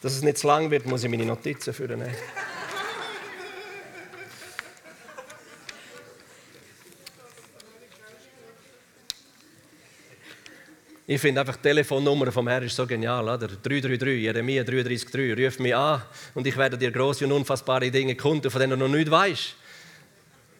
dass 0.00 0.14
es 0.14 0.22
nicht 0.22 0.38
zu 0.38 0.46
lang 0.46 0.70
wird, 0.70 0.86
muss 0.86 1.02
ich 1.02 1.10
meine 1.10 1.24
Notizen 1.24 1.72
führen. 1.72 2.02
Ich 11.06 11.20
finde 11.20 11.42
einfach 11.42 11.56
die 11.56 11.62
Telefonnummer 11.62 12.32
vom 12.32 12.48
Herrn 12.48 12.62
ist 12.62 12.76
so 12.76 12.86
genial. 12.86 13.24
Oder? 13.24 13.46
333, 13.46 14.22
Jeremia 14.22 14.62
33,3. 14.62 15.44
Ruf 15.44 15.58
mich 15.58 15.76
an 15.76 16.00
und 16.32 16.46
ich 16.46 16.56
werde 16.56 16.78
dir 16.78 16.90
große 16.90 17.26
und 17.26 17.32
unfassbare 17.32 17.90
Dinge 17.90 18.14
kundtun, 18.14 18.50
von 18.50 18.60
denen 18.60 18.80
du 18.80 18.88
noch 18.88 18.96
nicht 18.96 19.10
weißt. 19.10 19.54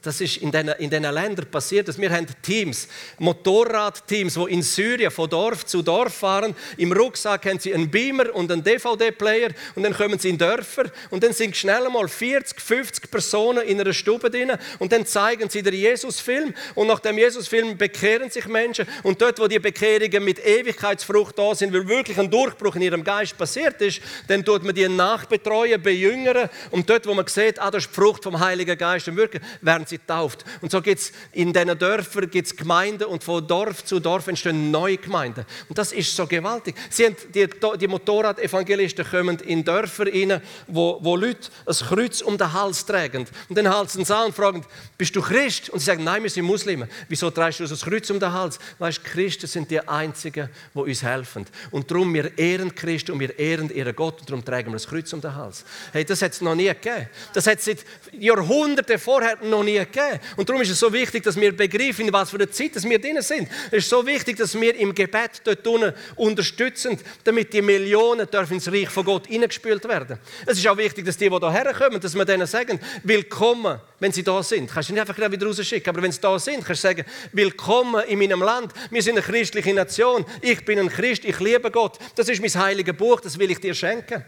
Das 0.04 0.20
ist 0.20 0.36
in 0.36 0.52
diesen, 0.52 0.68
in 0.68 0.90
diesen 0.90 1.02
Ländern 1.02 1.46
passiert. 1.50 1.98
Wir 1.98 2.10
haben 2.10 2.26
Teams, 2.42 2.88
Motorradteams, 3.18 4.34
die 4.34 4.52
in 4.52 4.62
Syrien 4.62 5.10
von 5.10 5.30
Dorf 5.30 5.64
zu 5.64 5.80
Dorf 5.80 6.14
fahren. 6.14 6.54
Im 6.76 6.92
Rucksack 6.92 7.46
haben 7.46 7.58
sie 7.58 7.74
einen 7.74 7.90
Beamer 7.90 8.34
und 8.34 8.52
einen 8.52 8.62
DVD-Player 8.62 9.50
und 9.74 9.82
dann 9.82 9.94
kommen 9.94 10.18
sie 10.18 10.28
in 10.28 10.38
Dörfer 10.38 10.84
und 11.10 11.22
dann 11.22 11.32
sind 11.32 11.56
schnell 11.56 11.88
mal 11.88 12.06
40, 12.06 12.60
50 12.60 13.10
Personen 13.10 13.66
in 13.66 13.80
einer 13.80 13.94
Stube 13.94 14.30
drin 14.30 14.52
und 14.78 14.92
dann 14.92 15.06
zeigen 15.06 15.48
sie 15.48 15.62
den 15.62 15.74
Jesus-Film 15.74 16.54
und 16.74 16.86
nach 16.86 17.00
dem 17.00 17.16
Jesus-Film 17.16 17.78
bekehren 17.78 18.30
sich 18.30 18.46
Menschen 18.46 18.86
und 19.02 19.22
dort, 19.22 19.38
wo 19.40 19.46
die 19.46 19.58
Bekehrungen 19.58 20.22
mit 20.22 20.44
Ewigkeitsfrucht 20.44 21.38
da 21.38 21.54
sind, 21.54 21.72
weil 21.72 21.88
wirklich 21.88 22.18
ein 22.18 22.30
Durchbruch 22.30 22.76
in 22.76 22.82
ihrem 22.82 23.04
Geist 23.04 23.38
passiert 23.38 23.80
ist, 23.80 24.02
dann 24.28 24.44
tut 24.44 24.64
man 24.64 24.74
die 24.74 24.86
nachbetreuen, 24.86 25.82
bejüngern 25.82 26.50
und 26.70 26.90
dort, 26.90 27.06
wo 27.06 27.14
man 27.14 27.26
sieht, 27.26 27.58
ah, 27.58 27.70
das 27.70 27.84
ist 27.84 27.90
die 27.90 27.94
Frucht 27.94 28.22
vom 28.24 28.38
Heiligen 28.38 28.76
Geist, 28.76 29.06
dann 29.08 29.16
werden 29.16 29.86
sie 29.86 29.93
sie 29.94 30.06
tauft. 30.06 30.44
Und 30.60 30.70
so 30.70 30.80
gibt 30.80 31.00
es 31.00 31.12
in 31.32 31.52
diesen 31.52 31.78
Dörfern 31.78 32.30
gibt's 32.30 32.56
Gemeinden 32.56 33.04
und 33.04 33.22
von 33.22 33.46
Dorf 33.46 33.84
zu 33.84 34.00
Dorf 34.00 34.26
entstehen 34.26 34.70
neue 34.70 34.96
Gemeinden. 34.96 35.44
Und 35.68 35.78
das 35.78 35.92
ist 35.92 36.14
so 36.14 36.26
gewaltig. 36.26 36.74
Sie 36.90 37.06
haben, 37.06 37.16
die, 37.34 37.48
die 37.78 37.86
Motorrad-Evangelisten 37.86 39.04
kommen 39.04 39.38
in 39.40 39.64
Dörfer 39.64 40.06
rein, 40.06 40.40
wo, 40.66 40.98
wo 41.02 41.16
Leute 41.16 41.48
ein 41.66 41.74
Kreuz 41.74 42.20
um 42.20 42.36
den 42.36 42.52
Hals 42.52 42.84
tragen. 42.84 43.26
Und 43.48 43.56
dann 43.56 43.68
halten 43.68 44.04
sie 44.04 44.14
an 44.14 44.26
und 44.26 44.34
fragen, 44.34 44.64
bist 44.98 45.14
du 45.14 45.22
Christ? 45.22 45.70
Und 45.70 45.80
sie 45.80 45.86
sagen, 45.86 46.04
nein, 46.04 46.22
wir 46.22 46.30
sind 46.30 46.44
Muslime. 46.44 46.88
Wieso 47.08 47.30
trägst 47.30 47.60
du 47.60 47.66
das 47.66 47.82
Kreuz 47.82 48.10
um 48.10 48.18
den 48.18 48.32
Hals? 48.32 48.58
Weißt, 48.78 49.04
Christen 49.04 49.46
sind 49.46 49.70
die 49.70 49.80
Einzigen, 49.80 50.48
die 50.74 50.78
uns 50.78 51.02
helfen. 51.02 51.46
Und 51.70 51.90
darum, 51.90 52.12
wir 52.12 52.36
ehren 52.38 52.74
Christen 52.74 53.12
und 53.12 53.20
wir 53.20 53.38
ehren 53.38 53.70
ihren 53.70 53.94
Gott 53.94 54.20
und 54.20 54.30
darum 54.30 54.44
tragen 54.44 54.68
wir 54.68 54.74
das 54.74 54.86
Kreuz 54.86 55.12
um 55.12 55.20
den 55.20 55.34
Hals. 55.34 55.64
Hey, 55.92 56.04
das 56.04 56.22
hat 56.22 56.32
es 56.32 56.40
noch 56.40 56.54
nie 56.54 56.68
gegeben. 56.68 57.08
Das 57.32 57.46
hat 57.46 57.58
es 57.58 57.64
seit 57.64 57.84
Jahrhunderten 58.12 58.98
vorher 58.98 59.38
noch 59.42 59.62
nie 59.62 59.83
gegeben. 59.84 60.20
Und 60.36 60.48
darum 60.48 60.62
ist 60.62 60.70
es 60.70 60.80
so 60.80 60.92
wichtig, 60.92 61.22
dass 61.22 61.36
wir 61.36 61.56
begreifen, 61.56 62.06
in 62.06 62.12
was 62.12 62.30
für 62.30 62.36
eine 62.36 62.50
Zeit 62.50 62.82
wir 62.82 62.98
drin 62.98 63.20
sind. 63.20 63.48
Es 63.70 63.84
ist 63.84 63.90
so 63.90 64.06
wichtig, 64.06 64.36
dass 64.36 64.58
wir 64.58 64.74
im 64.76 64.94
Gebet 64.94 65.42
dort 65.44 65.66
unten 65.66 65.92
unterstützen, 66.16 66.98
damit 67.24 67.52
die 67.52 67.62
Millionen 67.62 68.28
dürfen 68.30 68.54
ins 68.54 68.68
Reich 68.68 68.88
von 68.88 69.04
Gott 69.04 69.26
hineingespült 69.26 69.86
werden. 69.88 70.18
Es 70.46 70.58
ist 70.58 70.66
auch 70.66 70.76
wichtig, 70.76 71.04
dass 71.04 71.16
die, 71.16 71.28
die 71.28 71.38
hierher 71.38 71.74
kommen, 71.74 72.00
dass 72.00 72.14
wir 72.14 72.24
denen 72.24 72.46
sagen, 72.46 72.80
willkommen, 73.02 73.80
wenn 74.00 74.12
sie 74.12 74.22
da 74.22 74.42
sind. 74.42 74.70
Kannst 74.70 74.88
du 74.88 74.92
nicht 74.92 75.08
einfach 75.08 75.30
wieder 75.30 75.46
rausschicken, 75.46 75.90
aber 75.90 76.02
wenn 76.02 76.12
sie 76.12 76.20
da 76.20 76.38
sind, 76.38 76.64
kannst 76.64 76.84
du 76.84 76.88
sagen, 76.88 77.04
willkommen 77.32 78.04
in 78.08 78.18
meinem 78.18 78.40
Land. 78.40 78.72
Wir 78.90 79.02
sind 79.02 79.16
eine 79.16 79.22
christliche 79.22 79.74
Nation. 79.74 80.24
Ich 80.40 80.64
bin 80.64 80.78
ein 80.78 80.88
Christ, 80.88 81.24
ich 81.24 81.40
liebe 81.40 81.70
Gott. 81.70 81.98
Das 82.14 82.28
ist 82.28 82.40
mein 82.40 82.62
heiliges 82.62 82.96
Buch, 82.96 83.20
das 83.20 83.38
will 83.38 83.50
ich 83.50 83.60
dir 83.60 83.74
schenken. 83.74 84.24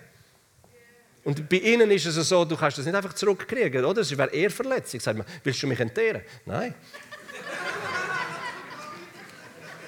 Und 1.27 1.49
bei 1.49 1.57
ihnen 1.57 1.91
ist 1.91 2.07
es 2.07 2.29
so, 2.29 2.45
du 2.45 2.57
kannst 2.57 2.79
das 2.79 2.87
nicht 2.87 2.95
einfach 2.95 3.13
zurückkriegen, 3.13 3.85
oder? 3.85 3.95
Das 3.95 4.17
wäre 4.17 4.31
eher 4.31 4.49
Verletzung. 4.49 5.01
Sagt 5.01 5.19
man, 5.19 5.27
willst 5.43 5.61
du 5.61 5.67
mich 5.67 5.81
entehren? 5.81 6.23
Nein. 6.45 6.73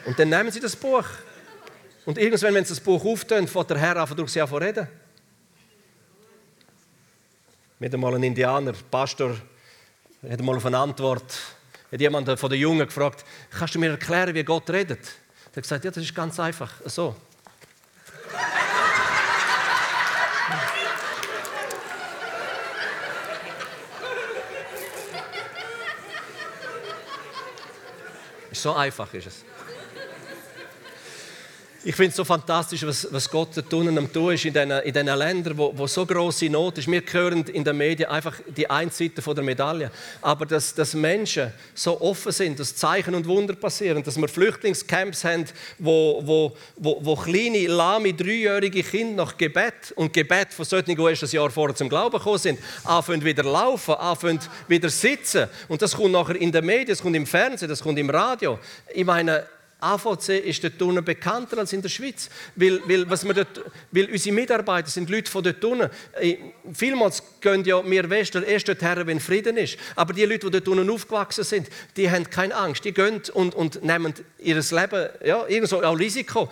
Und 0.04 0.18
dann 0.18 0.28
nehmen 0.28 0.50
sie 0.50 0.59
das 0.59 0.75
Buch. 0.75 1.04
Und 2.07 2.18
irgendwann, 2.18 2.54
wenn 2.54 2.64
sie 2.64 2.75
das 2.75 2.80
Buch 2.80 3.04
auftun, 3.04 3.47
fährt 3.47 3.71
der 3.71 3.78
Herr 3.78 3.97
einfach 3.99 4.16
durch 4.16 4.33
sie 4.33 4.40
an 4.40 4.52
reden. 4.52 4.88
Mit 7.78 7.95
einmal 7.95 8.16
ein 8.16 8.23
Indianer, 8.25 8.73
Pastor, 8.90 9.37
hat 10.28 10.42
mal 10.42 10.57
auf 10.57 10.66
eine 10.66 10.78
Antwort, 10.78 11.38
hat 11.92 12.00
jemand 12.00 12.37
von 12.37 12.50
den 12.50 12.59
Jungen 12.59 12.85
gefragt, 12.85 13.25
kannst 13.57 13.76
du 13.76 13.78
mir 13.78 13.90
erklären, 13.90 14.35
wie 14.35 14.42
Gott 14.42 14.68
redet? 14.71 15.07
Er 15.52 15.57
hat 15.57 15.62
gesagt, 15.62 15.85
ja, 15.85 15.92
das 15.92 16.02
ist 16.02 16.16
ganz 16.16 16.40
einfach, 16.40 16.73
so. 16.87 17.14
So 28.52 28.75
einfach 28.75 29.12
ist 29.14 29.26
es. 29.26 29.45
Ich 31.85 31.94
finde 31.94 32.11
es 32.11 32.16
so 32.16 32.25
fantastisch, 32.25 32.85
was, 32.85 33.06
was 33.12 33.30
Gott 33.30 33.56
da 33.56 33.62
tun 33.62 33.97
am 33.97 34.12
tun 34.12 34.35
ist 34.35 34.44
in 34.44 34.52
diesen, 34.52 34.70
in 34.73 34.92
diesen 34.92 35.06
Ländern, 35.06 35.56
wo, 35.56 35.73
wo 35.76 35.87
so 35.87 36.04
große 36.04 36.50
Not 36.50 36.78
ist. 36.78 36.90
Wir 36.90 37.02
hören 37.08 37.44
in 37.44 37.62
den 37.62 37.76
Medien 37.76 38.11
einfach 38.11 38.35
die 38.49 38.68
eine 38.68 38.90
Seite 38.90 39.23
von 39.23 39.37
der 39.37 39.44
Medaille. 39.44 39.88
Aber 40.20 40.44
dass, 40.44 40.75
dass 40.75 40.94
Menschen 40.94 41.52
so 41.75 42.00
offen 42.00 42.32
sind, 42.32 42.58
dass 42.58 42.75
Zeichen 42.75 43.14
und 43.14 43.28
Wunder 43.28 43.54
passieren, 43.54 44.02
dass 44.02 44.20
wir 44.20 44.26
Flüchtlingscamps 44.26 45.23
haben, 45.23 45.44
wo, 45.78 46.20
wo, 46.25 46.56
wo, 46.76 46.99
wo 47.00 47.14
kleine, 47.14 47.68
lahme, 47.68 48.12
dreijährige 48.12 48.82
Kinder 48.82 49.25
nach 49.25 49.37
Gebet 49.37 49.92
und 49.94 50.12
Gebet 50.12 50.52
von 50.52 50.64
solchen, 50.64 50.97
die 50.97 51.02
erst 51.02 51.23
ein 51.23 51.30
Jahr 51.30 51.50
vorher 51.50 51.76
zum 51.76 51.88
Glauben 51.88 52.18
gekommen 52.18 52.38
sind, 52.38 52.58
anfangen 52.82 53.25
wieder 53.25 53.44
laufen, 53.44 53.94
anfangen 53.94 54.40
wieder 54.66 54.88
sitzen. 54.88 55.47
Und 55.68 55.80
das 55.80 55.94
kommt 55.94 56.11
nachher 56.11 56.35
in 56.35 56.50
den 56.50 56.66
Medien, 56.66 56.88
das 56.88 57.02
kommt 57.02 57.14
im 57.14 57.26
Fernsehen, 57.26 57.68
das 57.68 57.80
kommt 57.80 58.00
im 58.00 58.11
Radio. 58.11 58.58
Ich 58.92 59.04
meine, 59.04 59.47
AVC 59.80 60.44
ist 60.44 60.64
dort 60.64 60.82
unten 60.82 61.04
bekannter 61.04 61.58
als 61.58 61.73
in 61.73 61.82
der 61.82 61.88
Schweiz, 61.88 62.28
weil, 62.56 62.80
weil, 62.87 63.08
was 63.08 63.25
wir 63.25 63.32
dort, 63.32 63.61
weil 63.92 64.11
unsere 64.11 64.35
Mitarbeiter 64.35 64.88
sind 64.88 65.08
Leute 65.08 65.30
von 65.30 65.44
dort 65.44 65.64
unten. 65.64 65.88
Äh, 66.20 66.37
vielmals 66.73 67.23
gehen 67.40 67.64
ja 67.64 67.88
wir 67.88 68.11
Westler 68.11 68.44
erst 68.44 68.68
dorthin, 68.68 69.06
wenn 69.06 69.20
Frieden 69.20 69.56
ist. 69.56 69.76
Aber 69.94 70.12
die 70.12 70.25
Leute, 70.25 70.50
die 70.50 70.61
dort 70.61 70.68
unten 70.68 70.90
aufgewachsen 70.90 71.44
sind, 71.44 71.68
die 71.97 72.11
haben 72.11 72.28
keine 72.28 72.56
Angst. 72.56 72.85
Die 72.85 72.92
gehen 72.92 73.23
und, 73.35 73.54
und 73.54 73.85
nehmen 73.85 74.14
ihr 74.38 74.56
Leben, 74.56 75.08
ja, 75.25 75.47
irgendwo 75.47 75.76
auch 75.76 75.99
Risiko. 75.99 76.49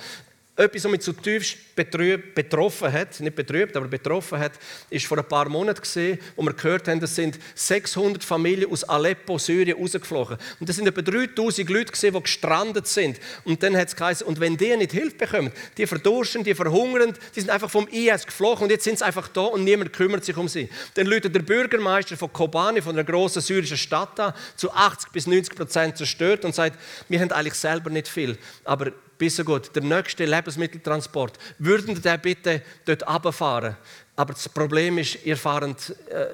Etwas, 0.58 0.84
was 0.84 0.90
mich 0.90 1.00
zutiefst 1.02 1.58
betroffen 1.74 2.90
hat, 2.90 3.20
nicht 3.20 3.36
betrübt, 3.36 3.76
aber 3.76 3.88
betroffen 3.88 4.38
hat, 4.38 4.52
ist 4.88 5.04
vor 5.04 5.18
ein 5.18 5.28
paar 5.28 5.50
Monaten 5.50 5.82
gesehen, 5.82 6.18
wo 6.34 6.42
wir 6.42 6.54
gehört 6.54 6.88
haben, 6.88 7.02
es 7.02 7.14
sind 7.14 7.38
600 7.54 8.24
Familien 8.24 8.70
aus 8.70 8.82
Aleppo, 8.84 9.36
Syrien, 9.36 9.76
rausgeflogen. 9.78 10.38
Und 10.58 10.66
das 10.66 10.76
sind 10.76 10.88
etwa 10.88 11.02
3000 11.02 11.68
Leute 11.68 11.92
gesehen, 11.92 12.14
die 12.14 12.22
gestrandet 12.22 12.86
sind. 12.86 13.20
Und 13.44 13.62
dann 13.62 13.76
hat 13.76 13.88
es 13.88 13.96
geheißen, 13.96 14.26
und 14.26 14.40
wenn 14.40 14.56
die 14.56 14.74
nicht 14.78 14.92
Hilfe 14.92 15.16
bekommen, 15.16 15.52
die 15.76 15.86
verdursten, 15.86 16.42
die 16.42 16.54
verhungern, 16.54 17.12
die 17.34 17.40
sind 17.40 17.50
einfach 17.50 17.70
vom 17.70 17.86
IS 17.88 18.24
geflogen 18.24 18.64
und 18.64 18.70
jetzt 18.70 18.84
sind 18.84 18.98
sie 18.98 19.04
einfach 19.04 19.28
da 19.28 19.42
und 19.42 19.62
niemand 19.62 19.92
kümmert 19.92 20.24
sich 20.24 20.38
um 20.38 20.48
sie. 20.48 20.70
Dann 20.94 21.06
läutet 21.06 21.34
der 21.34 21.42
Bürgermeister 21.42 22.16
von 22.16 22.32
Kobani, 22.32 22.80
von 22.80 22.94
einer 22.94 23.04
großen 23.04 23.42
syrischen 23.42 23.76
Stadt 23.76 24.18
an, 24.18 24.32
zu 24.56 24.72
80 24.72 25.12
bis 25.12 25.26
90 25.26 25.54
Prozent 25.54 25.98
zerstört 25.98 26.46
und 26.46 26.54
sagt, 26.54 26.78
wir 27.10 27.20
haben 27.20 27.30
eigentlich 27.32 27.54
selber 27.54 27.90
nicht 27.90 28.08
viel, 28.08 28.38
aber 28.64 28.92
bis 29.18 29.36
so 29.36 29.44
gut. 29.44 29.74
Der 29.74 29.82
nächste 29.82 30.24
Lebensmitteltransport. 30.24 31.38
Würden 31.58 31.96
Sie 31.96 32.18
bitte 32.18 32.62
dort 32.84 33.06
runterfahren? 33.06 33.76
Aber 34.14 34.32
das 34.32 34.48
Problem 34.48 34.98
ist, 34.98 35.24
ihr 35.24 35.36
fahrt, 35.36 35.94
äh, 36.08 36.26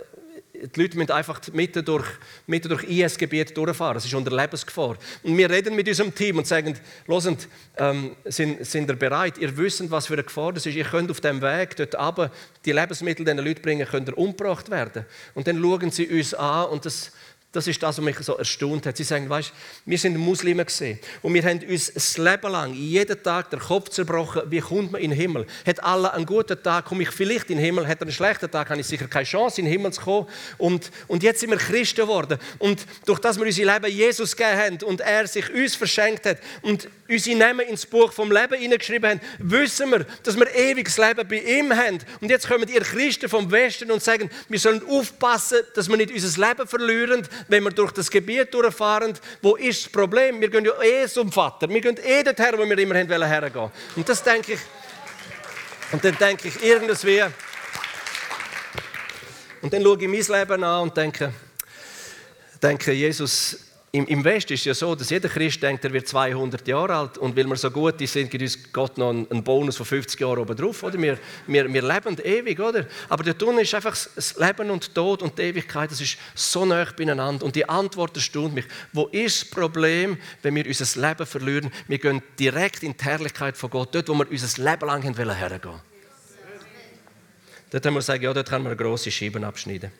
die 0.66 0.80
Leute 0.80 0.96
müssen 0.96 1.10
einfach 1.10 1.40
mitten 1.52 1.84
durch, 1.84 2.06
mitten 2.46 2.68
durch 2.68 2.84
IS-Gebiet 2.84 3.56
durchfahren. 3.56 3.96
Es 3.96 4.04
ist 4.04 4.14
unter 4.14 4.34
Lebensgefahr. 4.34 4.96
Und 5.22 5.36
wir 5.36 5.50
reden 5.50 5.74
mit 5.74 5.88
unserem 5.88 6.14
Team 6.14 6.38
und 6.38 6.46
sagen, 6.46 6.78
hörend, 7.06 7.48
ähm, 7.76 8.14
sind, 8.24 8.64
sind 8.64 8.88
ihr 8.88 8.96
bereit? 8.96 9.38
Ihr 9.38 9.56
wisst, 9.56 9.90
was 9.90 10.06
für 10.06 10.14
eine 10.14 10.22
Gefahr 10.22 10.52
das 10.52 10.66
ist. 10.66 10.76
Ihr 10.76 10.84
könnt 10.84 11.10
auf 11.10 11.20
dem 11.20 11.42
Weg 11.42 11.76
dort 11.76 11.94
runter 11.96 12.30
die 12.64 12.72
Lebensmittel 12.72 13.24
den 13.24 13.38
Leuten 13.38 13.62
bringen, 13.62 13.86
könnt 13.88 14.08
ihr 14.08 14.16
umgebracht 14.16 14.70
werden. 14.70 15.04
Und 15.34 15.48
dann 15.48 15.60
schauen 15.60 15.90
sie 15.90 16.06
uns 16.06 16.34
an 16.34 16.66
und 16.66 16.84
das 16.84 17.10
das 17.52 17.66
ist 17.66 17.82
das, 17.82 17.98
was 17.98 18.04
mich 18.04 18.16
so 18.20 18.36
erstaunt 18.36 18.86
hat. 18.86 18.96
Sie 18.96 19.04
sagen, 19.04 19.28
weißt, 19.28 19.52
wir 19.84 19.98
sind 19.98 20.16
Muslime 20.16 20.64
gesehen 20.64 20.98
und 21.20 21.34
wir 21.34 21.42
haben 21.42 21.60
uns 21.68 21.92
das 21.92 22.16
Leben 22.16 22.50
lang 22.50 22.72
jeden 22.72 23.22
Tag 23.22 23.50
den 23.50 23.60
Kopf 23.60 23.90
zerbrochen, 23.90 24.42
wie 24.46 24.60
kommt 24.60 24.92
man 24.92 25.02
in 25.02 25.10
den 25.10 25.18
Himmel? 25.18 25.46
Hat 25.66 25.82
Allah 25.84 26.08
einen 26.10 26.24
guten 26.24 26.60
Tag, 26.62 26.86
komme 26.86 27.02
ich 27.02 27.10
vielleicht 27.10 27.50
in 27.50 27.58
den 27.58 27.64
Himmel? 27.64 27.86
Hat 27.86 27.98
er 28.00 28.02
einen 28.02 28.12
schlechten 28.12 28.50
Tag, 28.50 28.70
habe 28.70 28.80
ich 28.80 28.86
sicher 28.86 29.06
keine 29.06 29.26
Chance, 29.26 29.60
in 29.60 29.66
den 29.66 29.72
Himmel 29.72 29.92
zu 29.92 30.00
kommen. 30.00 30.26
Und, 30.56 30.90
und 31.08 31.22
jetzt 31.22 31.40
sind 31.40 31.50
wir 31.50 31.58
Christen 31.58 32.00
geworden. 32.00 32.38
Und 32.58 32.86
durch 33.04 33.18
das 33.18 33.38
wir 33.38 33.44
unser 33.44 33.64
Leben 33.64 33.92
Jesus 33.92 34.34
gegeben 34.34 34.58
haben 34.58 34.82
und 34.84 35.02
er 35.02 35.26
sich 35.26 35.52
uns 35.52 35.74
verschenkt 35.74 36.24
hat 36.24 36.38
und 36.62 36.88
unsere 37.08 37.36
Namen 37.36 37.66
ins 37.68 37.84
Buch 37.84 38.12
vom 38.12 38.32
Leben 38.32 38.58
hineingeschrieben 38.58 39.10
haben, 39.10 39.20
wissen 39.38 39.90
wir, 39.90 40.06
dass 40.22 40.36
wir 40.36 40.54
ewiges 40.54 40.96
Leben 40.96 41.28
bei 41.28 41.40
ihm 41.40 41.76
haben. 41.76 41.98
Und 42.20 42.30
jetzt 42.30 42.48
kommen 42.48 42.66
ihr 42.68 42.80
Christen 42.80 43.28
vom 43.28 43.50
Westen 43.50 43.90
und 43.90 44.02
sagen, 44.02 44.30
wir 44.48 44.58
sollen 44.58 44.82
aufpassen, 44.88 45.58
dass 45.74 45.88
wir 45.88 45.96
nicht 45.98 46.10
unser 46.10 46.48
Leben 46.48 46.66
verlieren, 46.66 47.28
wenn 47.48 47.64
wir 47.64 47.70
durch 47.70 47.92
das 47.92 48.10
Gebiet 48.10 48.52
durchfahren, 48.52 49.14
wo 49.40 49.56
ist 49.56 49.84
das 49.84 49.92
Problem? 49.92 50.40
Wir 50.40 50.50
gehen 50.50 50.64
ja 50.64 50.80
eh 50.82 51.08
zum 51.08 51.30
Vater. 51.30 51.68
Wir 51.68 51.80
gehen 51.80 51.96
eh 52.02 52.22
dorthin, 52.22 52.58
wo 52.58 52.68
wir 52.68 52.78
immer 52.78 52.94
hergehen 52.94 53.54
wollten. 53.54 53.72
Und 53.96 54.08
das 54.08 54.22
denke 54.22 54.54
ich, 54.54 54.60
und 55.92 56.04
dann 56.04 56.16
denke 56.16 56.48
ich 56.48 56.62
irgendwie, 56.62 57.22
und 59.60 59.72
dann 59.72 59.82
schaue 59.82 60.02
ich 60.02 60.08
mein 60.08 60.40
Leben 60.40 60.64
an 60.64 60.82
und 60.82 60.96
denke, 60.96 61.32
denke 62.62 62.92
Jesus, 62.92 63.71
im, 63.94 64.06
Im 64.06 64.24
Westen 64.24 64.54
ist 64.54 64.60
es 64.60 64.64
ja 64.64 64.72
so, 64.72 64.94
dass 64.94 65.10
jeder 65.10 65.28
Christ 65.28 65.62
denkt, 65.62 65.84
er 65.84 65.92
wird 65.92 66.08
200 66.08 66.66
Jahre 66.66 66.96
alt 66.96 67.18
und 67.18 67.36
weil 67.36 67.46
wir 67.46 67.56
so 67.56 67.70
gut 67.70 67.96
sind, 68.08 68.30
gibt 68.30 68.40
uns 68.40 68.72
Gott 68.72 68.96
noch 68.96 69.10
einen, 69.10 69.44
Bonus 69.44 69.76
von 69.76 69.84
50 69.84 70.18
Jahren 70.18 70.38
oben 70.38 70.56
drauf. 70.56 70.82
Oder? 70.82 70.98
Wir, 70.98 71.18
wir, 71.46 71.70
wir 71.70 71.82
leben 71.82 72.16
ewig, 72.24 72.58
oder? 72.58 72.86
Aber 73.10 73.22
der 73.22 73.36
Tunnel 73.36 73.64
ist 73.64 73.74
einfach 73.74 73.94
das 74.14 74.34
Leben 74.38 74.70
und 74.70 74.94
Tod 74.94 75.20
und 75.20 75.38
die 75.38 75.42
Ewigkeit, 75.42 75.90
das 75.90 76.00
ist 76.00 76.16
so 76.34 76.64
nah 76.64 76.86
beieinander. 76.96 77.44
Und 77.44 77.54
die 77.54 77.68
Antwort 77.68 78.16
erstaunt 78.16 78.54
mich. 78.54 78.64
Wo 78.94 79.08
ist 79.08 79.42
das 79.42 79.50
Problem, 79.50 80.16
wenn 80.40 80.54
wir 80.54 80.66
unser 80.66 81.08
Leben 81.08 81.26
verlieren? 81.26 81.70
Wir 81.86 81.98
gehen 81.98 82.22
direkt 82.38 82.82
in 82.82 82.96
die 82.96 83.04
Herrlichkeit 83.04 83.58
von 83.58 83.68
Gott, 83.68 83.94
dort, 83.94 84.08
wo 84.08 84.14
wir 84.14 84.30
unser 84.30 84.62
Leben 84.62 84.86
lang 84.86 85.02
hergehen 85.02 85.28
wollen. 85.28 85.80
Dort 87.68 87.86
haben 87.86 87.92
wir 87.94 88.00
gesagt, 88.00 88.22
ja, 88.22 88.32
dort 88.32 88.48
können 88.48 88.64
wir 88.64 88.74
grosse 88.74 89.10
Scheibe 89.10 89.46
abschneiden. 89.46 89.92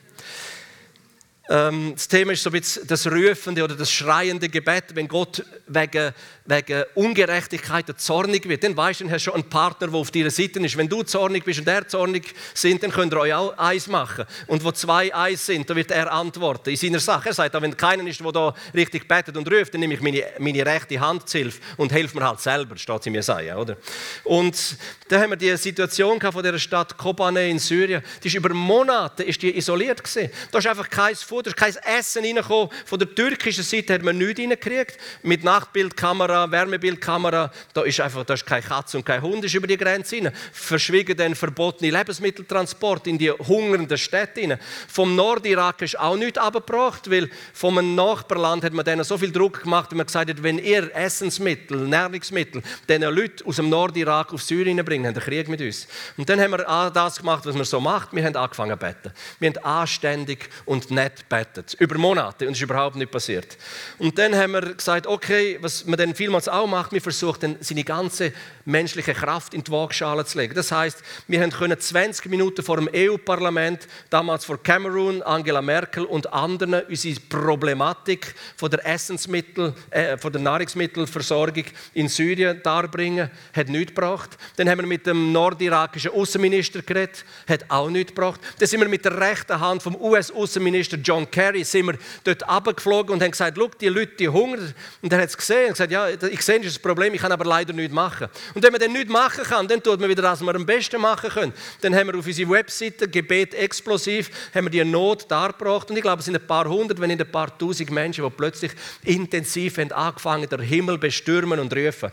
Ähm, 1.49 1.91
das 1.95 2.07
Thema 2.07 2.31
ist 2.31 2.43
so 2.43 2.49
ein 2.49 2.53
bisschen 2.53 2.87
das 2.87 3.05
rufende 3.05 3.63
oder 3.63 3.75
das 3.75 3.91
schreiende 3.91 4.47
Gebet, 4.47 4.85
wenn 4.93 5.07
Gott 5.07 5.43
wegen, 5.67 6.13
wegen 6.45 6.83
Ungerechtigkeit 6.95 7.85
zornig 7.99 8.47
wird. 8.47 8.63
Dann 8.63 8.75
weißt 8.75 8.99
du, 8.99 9.03
dann 9.05 9.13
hast 9.13 9.25
du 9.25 9.31
schon 9.31 9.41
einen 9.41 9.49
Partner, 9.49 9.87
der 9.87 9.95
auf 9.95 10.11
deiner 10.11 10.29
Seite 10.29 10.59
ist. 10.59 10.77
Wenn 10.77 10.89
du 10.89 11.03
zornig 11.03 11.45
bist 11.45 11.59
und 11.59 11.67
er 11.67 11.87
zornig 11.87 12.33
sind, 12.53 12.83
dann 12.83 12.91
könnt 12.91 13.13
ihr 13.13 13.19
euch 13.19 13.33
auch 13.33 13.57
eins 13.57 13.87
machen. 13.87 14.25
Und 14.47 14.63
wo 14.63 14.71
zwei 14.71 15.13
eins 15.13 15.45
sind, 15.45 15.69
dann 15.69 15.77
wird 15.77 15.91
er 15.91 16.11
antworten 16.11 16.69
in 16.69 16.75
seiner 16.75 16.99
Sache. 16.99 17.29
Er 17.29 17.33
sagt, 17.33 17.61
wenn 17.61 17.77
keiner 17.77 18.05
ist, 18.07 18.19
der 18.19 18.31
da 18.31 18.53
richtig 18.73 19.07
betet 19.07 19.37
und 19.37 19.49
ruft, 19.51 19.73
dann 19.73 19.81
nehme 19.81 19.93
ich 19.93 20.01
meine, 20.01 20.23
meine 20.39 20.65
rechte 20.65 20.99
Hand 20.99 21.29
zu 21.29 21.37
Hilfe 21.37 21.61
und 21.77 21.91
helfe 21.91 22.17
mir 22.17 22.27
halt 22.27 22.41
selber, 22.41 22.77
steht 22.77 23.05
in 23.05 23.13
Jesaja, 23.13 23.57
oder? 23.57 23.77
Und 24.23 24.77
da 25.07 25.21
haben 25.21 25.29
wir 25.29 25.37
die 25.37 25.55
Situation 25.57 26.19
von 26.19 26.43
dieser 26.43 26.59
Stadt 26.59 26.97
Kobane 26.97 27.49
in 27.49 27.59
Syrien. 27.59 28.01
Die 28.23 28.27
ist 28.27 28.35
über 28.35 28.53
Monate 28.53 29.23
ist 29.23 29.41
die 29.41 29.55
isoliert 29.55 30.03
gewesen. 30.03 30.29
Da 30.51 30.59
ist 30.59 30.67
einfach 30.67 30.89
kein 30.89 31.15
Futter, 31.15 31.51
kein 31.53 31.75
Essen 31.97 32.23
reingekommen. 32.23 32.69
Von 32.85 32.99
der 32.99 33.13
türkischen 33.13 33.63
Seite 33.63 33.93
hat 33.93 34.01
man 34.01 34.17
nichts 34.17 34.39
reingekriegt. 34.39 34.97
Mit 35.21 35.43
Nachtbildkamera, 35.43 36.32
Wärmebildkamera. 36.51 37.51
Da 37.73 37.81
ist 37.83 37.99
einfach 37.99 38.23
da 38.23 38.33
ist 38.33 38.45
keine 38.45 38.61
Katze 38.61 38.97
und 38.97 39.05
kein 39.05 39.21
Hund 39.21 39.43
ist 39.45 39.53
über 39.53 39.67
die 39.67 39.77
Grenze 39.77 40.17
rein. 40.17 40.31
Verschwiegen 40.51 41.15
den 41.15 41.35
verbotene 41.35 41.91
Lebensmitteltransport 41.91 43.07
in 43.07 43.17
die 43.17 43.31
hungernden 43.31 43.97
Städte 43.97 44.41
rein. 44.41 44.59
Vom 44.87 45.15
Nordirak 45.15 45.81
ist 45.81 45.99
auch 45.99 46.15
nichts 46.15 46.37
abgebracht, 46.37 47.09
weil 47.09 47.29
vom 47.53 47.95
Nachbarland 47.95 48.63
hat 48.63 48.73
man 48.73 48.85
denen 48.85 49.03
so 49.03 49.17
viel 49.17 49.31
Druck 49.31 49.63
gemacht, 49.63 49.91
dass 49.91 49.97
man 49.97 50.05
gesagt 50.05 50.29
hat, 50.29 50.43
wenn 50.43 50.57
ihr 50.57 50.95
Essensmittel, 50.95 51.87
Nahrungsmittel, 51.87 52.61
diesen 52.87 53.03
Leute 53.03 53.45
aus 53.45 53.57
dem 53.57 53.69
Nordirak 53.69 54.33
auf 54.33 54.41
Syrien 54.41 54.83
bringen, 54.83 55.05
haben 55.07 55.15
einen 55.15 55.23
Krieg 55.23 55.47
mit 55.47 55.61
uns. 55.61 55.87
Und 56.17 56.29
dann 56.29 56.39
haben 56.39 56.51
wir 56.51 56.91
das 56.93 57.17
gemacht, 57.17 57.45
was 57.45 57.55
man 57.55 57.65
so 57.65 57.79
macht. 57.79 58.13
Wir 58.13 58.23
haben 58.23 58.35
angefangen 58.35 58.79
zu 58.79 58.85
beten. 58.85 59.11
Wir 59.39 59.49
haben 59.49 59.63
anständig 59.63 60.49
und 60.65 60.91
nett 60.91 61.29
gebetet. 61.29 61.75
Über 61.79 61.97
Monate. 61.97 62.45
Und 62.45 62.53
es 62.53 62.57
ist 62.57 62.63
überhaupt 62.63 62.95
nicht 62.95 63.11
passiert. 63.11 63.57
Und 63.97 64.17
dann 64.17 64.35
haben 64.35 64.53
wir 64.53 64.73
gesagt, 64.73 65.07
okay, 65.07 65.57
was 65.61 65.85
man 65.85 65.97
dann 65.97 66.15
vielmals 66.23 66.47
auch 66.47 66.67
macht, 66.67 66.93
wir 66.93 67.01
versuchen 67.01 67.57
seine 67.59 67.83
ganze 67.83 68.31
menschliche 68.63 69.13
Kraft 69.13 69.53
in 69.53 69.61
die 69.61 69.69
Waagschale 69.69 70.23
zu 70.23 70.37
legen. 70.37 70.55
Das 70.55 70.71
heißt, 70.71 71.03
wir 71.27 71.49
können 71.49 71.77
20 71.77 72.27
Minuten 72.27 72.63
vor 72.63 72.77
dem 72.77 72.89
EU-Parlament, 72.95 73.89
damals 74.09 74.45
vor 74.45 74.63
Cameroon, 74.63 75.21
Angela 75.21 75.61
Merkel 75.61 76.05
und 76.05 76.31
anderen, 76.31 76.81
unsere 76.87 77.19
Problematik 77.19 78.35
von 78.55 78.71
der 78.71 78.85
Essensmittel, 78.85 79.73
äh, 79.89 80.17
von 80.17 80.31
der 80.31 80.41
Nahrungsmittelversorgung 80.41 81.65
in 81.93 82.07
Syrien 82.07 82.61
darbringen. 82.63 83.29
Hat 83.53 83.67
nichts 83.67 83.93
gebracht. 83.93 84.29
Dann 84.55 84.69
haben 84.69 84.79
wir 84.79 84.87
mit 84.87 85.05
dem 85.05 85.33
nordirakischen 85.33 86.11
Außenminister 86.11 86.83
geredet. 86.83 87.25
Hat 87.49 87.65
auch 87.67 87.89
nichts 87.89 88.15
gebracht. 88.15 88.39
Dann 88.59 88.67
sind 88.69 88.79
wir 88.79 88.87
mit 88.87 89.03
der 89.03 89.19
rechten 89.19 89.59
Hand 89.59 89.83
vom 89.83 89.97
US-Außenminister 89.99 90.95
John 91.03 91.29
Kerry 91.29 91.65
sind 91.65 91.87
wir 91.87 91.97
dort 92.23 92.47
abgeflogen 92.47 93.13
und 93.13 93.21
haben 93.21 93.31
gesagt, 93.31 93.57
die 93.81 93.89
Leute 93.89 94.15
die 94.17 94.29
hungern. 94.29 94.73
Und 95.01 95.11
er 95.11 95.19
hat 95.19 95.27
es 95.27 95.37
gesehen 95.37 95.65
und 95.65 95.71
gesagt, 95.73 95.91
ja, 95.91 96.12
ich 96.31 96.41
sehe, 96.41 96.57
das 96.57 96.67
ist 96.67 96.75
das 96.75 96.81
Problem, 96.81 97.13
ich 97.13 97.21
kann 97.21 97.31
aber 97.31 97.45
leider 97.45 97.73
nichts 97.73 97.93
machen. 97.93 98.27
Und 98.53 98.63
wenn 98.63 98.71
man 98.71 98.81
dann 98.81 98.91
nichts 98.91 99.11
machen 99.11 99.43
kann, 99.43 99.67
dann 99.67 99.81
tut 99.81 99.99
man 99.99 100.09
wieder 100.09 100.23
was 100.23 100.41
wir 100.41 100.55
am 100.55 100.65
besten 100.65 101.01
machen 101.01 101.29
können. 101.29 101.53
Dann 101.81 101.95
haben 101.95 102.07
wir 102.07 102.17
auf 102.17 102.25
unserer 102.25 102.49
Webseite 102.49 103.07
Gebet 103.07 103.53
explosiv, 103.53 104.29
haben 104.53 104.65
wir 104.65 104.71
die 104.71 104.83
Not 104.83 105.29
dargebracht. 105.29 105.89
Und 105.89 105.97
ich 105.97 106.01
glaube, 106.01 106.19
es 106.19 106.25
sind 106.25 106.35
ein 106.35 106.47
paar 106.47 106.67
hundert, 106.67 106.99
wenn 106.99 107.09
nicht 107.09 107.21
ein 107.21 107.31
paar 107.31 107.57
tausend 107.57 107.91
Menschen, 107.91 108.23
die 108.23 108.29
plötzlich 108.29 108.71
intensiv 109.03 109.77
haben 109.77 109.91
angefangen, 109.91 110.49
den 110.49 110.61
Himmel 110.61 110.97
bestürmen 110.97 111.59
und 111.59 111.75
rufen. 111.75 112.11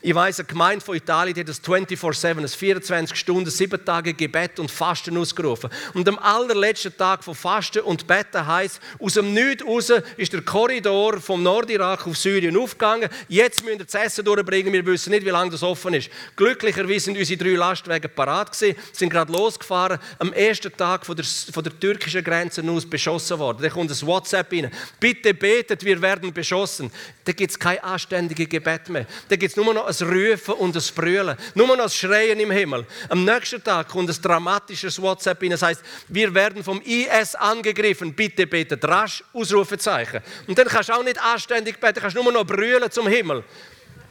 Ich 0.00 0.14
weiß, 0.14 0.38
eine 0.38 0.46
Gemeinde 0.46 0.84
von 0.84 0.94
Italien 0.94 1.34
die 1.34 1.40
hat 1.40 1.48
das 1.48 1.60
24-7, 1.60 2.40
das 2.40 2.54
24 2.54 3.16
Stunden, 3.16 3.50
sieben 3.50 3.84
Tage 3.84 4.14
Gebet 4.14 4.60
und 4.60 4.70
Fasten 4.70 5.16
ausgerufen. 5.16 5.70
Und 5.92 6.08
am 6.08 6.20
allerletzten 6.20 6.96
Tag 6.96 7.24
von 7.24 7.34
Fasten 7.34 7.80
und 7.80 8.06
Betten 8.06 8.46
heisst, 8.46 8.80
aus 9.00 9.14
dem 9.14 9.34
Nichts 9.34 9.66
raus 9.66 9.92
ist 10.16 10.32
der 10.32 10.42
Korridor 10.42 11.20
vom 11.20 11.42
Nordirak 11.42 12.06
auf 12.06 12.16
Syrien 12.16 12.56
aufgegangen. 12.56 13.08
Jetzt 13.26 13.64
müssen 13.64 13.80
wir 13.80 13.86
das 13.86 13.94
Essen 13.96 14.24
durchbringen, 14.24 14.72
wir 14.72 14.86
wissen 14.86 15.10
nicht, 15.10 15.26
wie 15.26 15.30
lange 15.30 15.50
das 15.50 15.64
offen 15.64 15.92
ist. 15.94 16.10
Glücklicherweise 16.36 17.00
sind 17.00 17.18
unsere 17.18 17.42
drei 17.42 17.56
Lastwagen 17.56 18.10
parat 18.14 18.52
gewesen, 18.52 18.78
sind 18.92 19.10
gerade 19.10 19.32
losgefahren, 19.32 19.98
am 20.20 20.32
ersten 20.32 20.72
Tag 20.76 21.06
von 21.06 21.16
der, 21.16 21.24
von 21.24 21.64
der 21.64 21.78
türkischen 21.78 22.22
Grenze 22.22 22.62
aus 22.70 22.86
beschossen 22.86 23.40
worden. 23.40 23.62
Da 23.62 23.68
kommt 23.68 23.90
ein 23.90 24.06
WhatsApp 24.06 24.52
rein. 24.52 24.70
Bitte 25.00 25.34
betet, 25.34 25.84
wir 25.84 26.00
werden 26.00 26.32
beschossen. 26.32 26.92
Da 27.24 27.32
gibt 27.32 27.50
es 27.50 27.58
kein 27.58 27.82
anständiges 27.82 28.48
Gebet 28.48 28.88
mehr. 28.90 29.06
Da 29.28 29.34
gibt 29.34 29.50
es 29.50 29.56
nur 29.56 29.74
noch 29.74 29.87
ein 29.88 30.08
Rufen 30.08 30.54
und 30.54 30.76
ein 30.76 30.82
Brüllen. 30.94 31.36
Nur 31.54 31.76
noch 31.76 31.84
ein 31.84 31.90
Schreien 31.90 32.38
im 32.40 32.50
Himmel. 32.50 32.86
Am 33.08 33.24
nächsten 33.24 33.62
Tag 33.62 33.88
kommt 33.88 34.10
ein 34.10 34.22
dramatisches 34.22 35.00
WhatsApp 35.00 35.42
rein. 35.42 35.50
Das 35.50 35.62
heißt, 35.62 35.82
wir 36.08 36.34
werden 36.34 36.62
vom 36.62 36.80
IS 36.82 37.34
angegriffen. 37.34 38.14
Bitte 38.14 38.46
betet 38.46 38.84
rasch, 38.84 39.24
Ausrufezeichen. 39.32 40.20
Und 40.46 40.58
dann 40.58 40.68
kannst 40.68 40.88
du 40.88 40.92
auch 40.92 41.02
nicht 41.02 41.20
anständig 41.20 41.80
beten, 41.80 42.00
kannst 42.00 42.16
nur 42.16 42.32
noch 42.32 42.44
brüllen 42.44 42.90
zum 42.90 43.08
Himmel. 43.08 43.44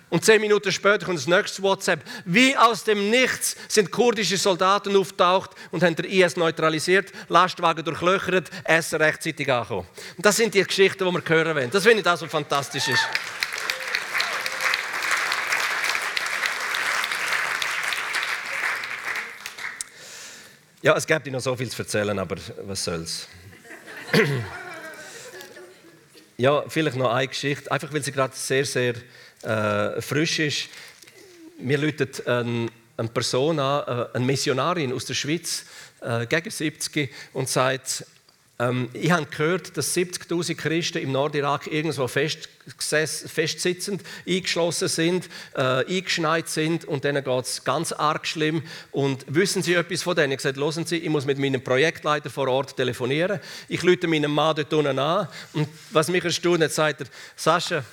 Und 0.09 0.23
zehn 0.23 0.39
Minuten 0.39 0.71
später 0.71 1.05
kommt 1.05 1.17
das 1.17 1.27
nächste 1.27 1.61
WhatsApp. 1.61 1.99
Wie 2.23 2.55
aus 2.55 2.85
dem 2.85 3.09
Nichts 3.09 3.57
sind 3.67 3.91
kurdische 3.91 4.37
Soldaten 4.37 4.95
auftaucht 4.95 5.51
und 5.71 5.83
haben 5.83 5.97
den 5.97 6.05
IS 6.05 6.37
neutralisiert, 6.37 7.11
Lastwagen 7.27 7.83
durchlöchert, 7.83 8.49
Essen 8.63 9.01
rechtzeitig 9.01 9.51
angekommen. 9.51 9.87
Und 10.15 10.25
das 10.25 10.37
sind 10.37 10.53
die 10.53 10.63
Geschichten, 10.63 11.05
die 11.05 11.11
wir 11.11 11.23
hören 11.27 11.55
wollen. 11.55 11.71
Das 11.71 11.83
finde 11.83 11.97
ich 11.97 12.05
das, 12.05 12.21
was 12.21 12.31
fantastisch 12.31 12.87
ist. 12.87 13.05
Ja, 20.83 20.95
es 20.95 21.07
gibt 21.07 21.25
noch 21.27 21.39
so 21.39 21.55
viel 21.55 21.69
zu 21.71 21.81
erzählen, 21.81 22.19
aber 22.19 22.35
was 22.67 22.83
soll's. 22.83 23.27
ja, 26.37 26.63
vielleicht 26.67 26.97
noch 26.97 27.11
eine 27.11 27.27
Geschichte, 27.27 27.71
einfach 27.71 27.91
weil 27.91 28.03
sie 28.03 28.11
gerade 28.11 28.35
sehr, 28.35 28.63
sehr 28.63 28.93
äh, 29.41 29.99
frisch 30.01 30.37
ist. 30.37 30.69
Mir 31.57 31.79
läutet 31.79 32.27
eine, 32.27 32.69
eine 32.95 33.07
Person 33.07 33.57
an, 33.59 33.87
äh, 33.87 34.15
eine 34.17 34.25
Missionarin 34.25 34.93
aus 34.93 35.05
der 35.05 35.15
Schweiz, 35.15 35.65
äh, 36.01 36.27
gegen 36.27 36.51
70, 36.51 37.11
und 37.33 37.49
sagt, 37.49 38.05
ähm, 38.59 38.89
ich 38.93 39.11
habe 39.11 39.25
gehört, 39.25 39.77
dass 39.77 39.95
70.000 39.95 40.55
Christen 40.55 40.97
im 40.99 41.11
Nordirak 41.11 41.67
irgendwo 41.67 42.07
fest, 42.07 42.49
festsitzend, 42.77 44.01
eingeschlossen 44.27 44.87
sind, 44.87 45.29
äh, 45.55 45.61
eingeschneit 45.61 46.49
sind 46.49 46.85
und 46.85 47.03
denen 47.03 47.23
geht 47.23 47.45
es 47.45 47.63
ganz 47.63 47.91
arg 47.91 48.25
schlimm. 48.25 48.63
Und 48.91 49.25
wissen 49.27 49.61
Sie 49.61 49.75
etwas 49.75 50.01
von 50.01 50.15
denen? 50.15 50.31
Ich 50.31 50.43
habe 50.43 50.53
gesagt, 50.53 50.75
hören 50.75 50.85
Sie, 50.87 50.97
ich 50.97 51.09
muss 51.09 51.25
mit 51.25 51.37
meinem 51.37 51.63
Projektleiter 51.63 52.29
vor 52.29 52.47
Ort 52.47 52.75
telefonieren. 52.75 53.39
Ich 53.67 53.83
lüte 53.83 54.07
meinen 54.07 54.31
Mann 54.31 54.55
dort 54.55 54.73
unten 54.73 54.97
an 54.97 55.27
und 55.53 55.67
was 55.91 56.07
mich 56.07 56.23
erstaunt, 56.23 56.71
sagt 56.71 57.01
er, 57.01 57.07
Sascha, 57.35 57.83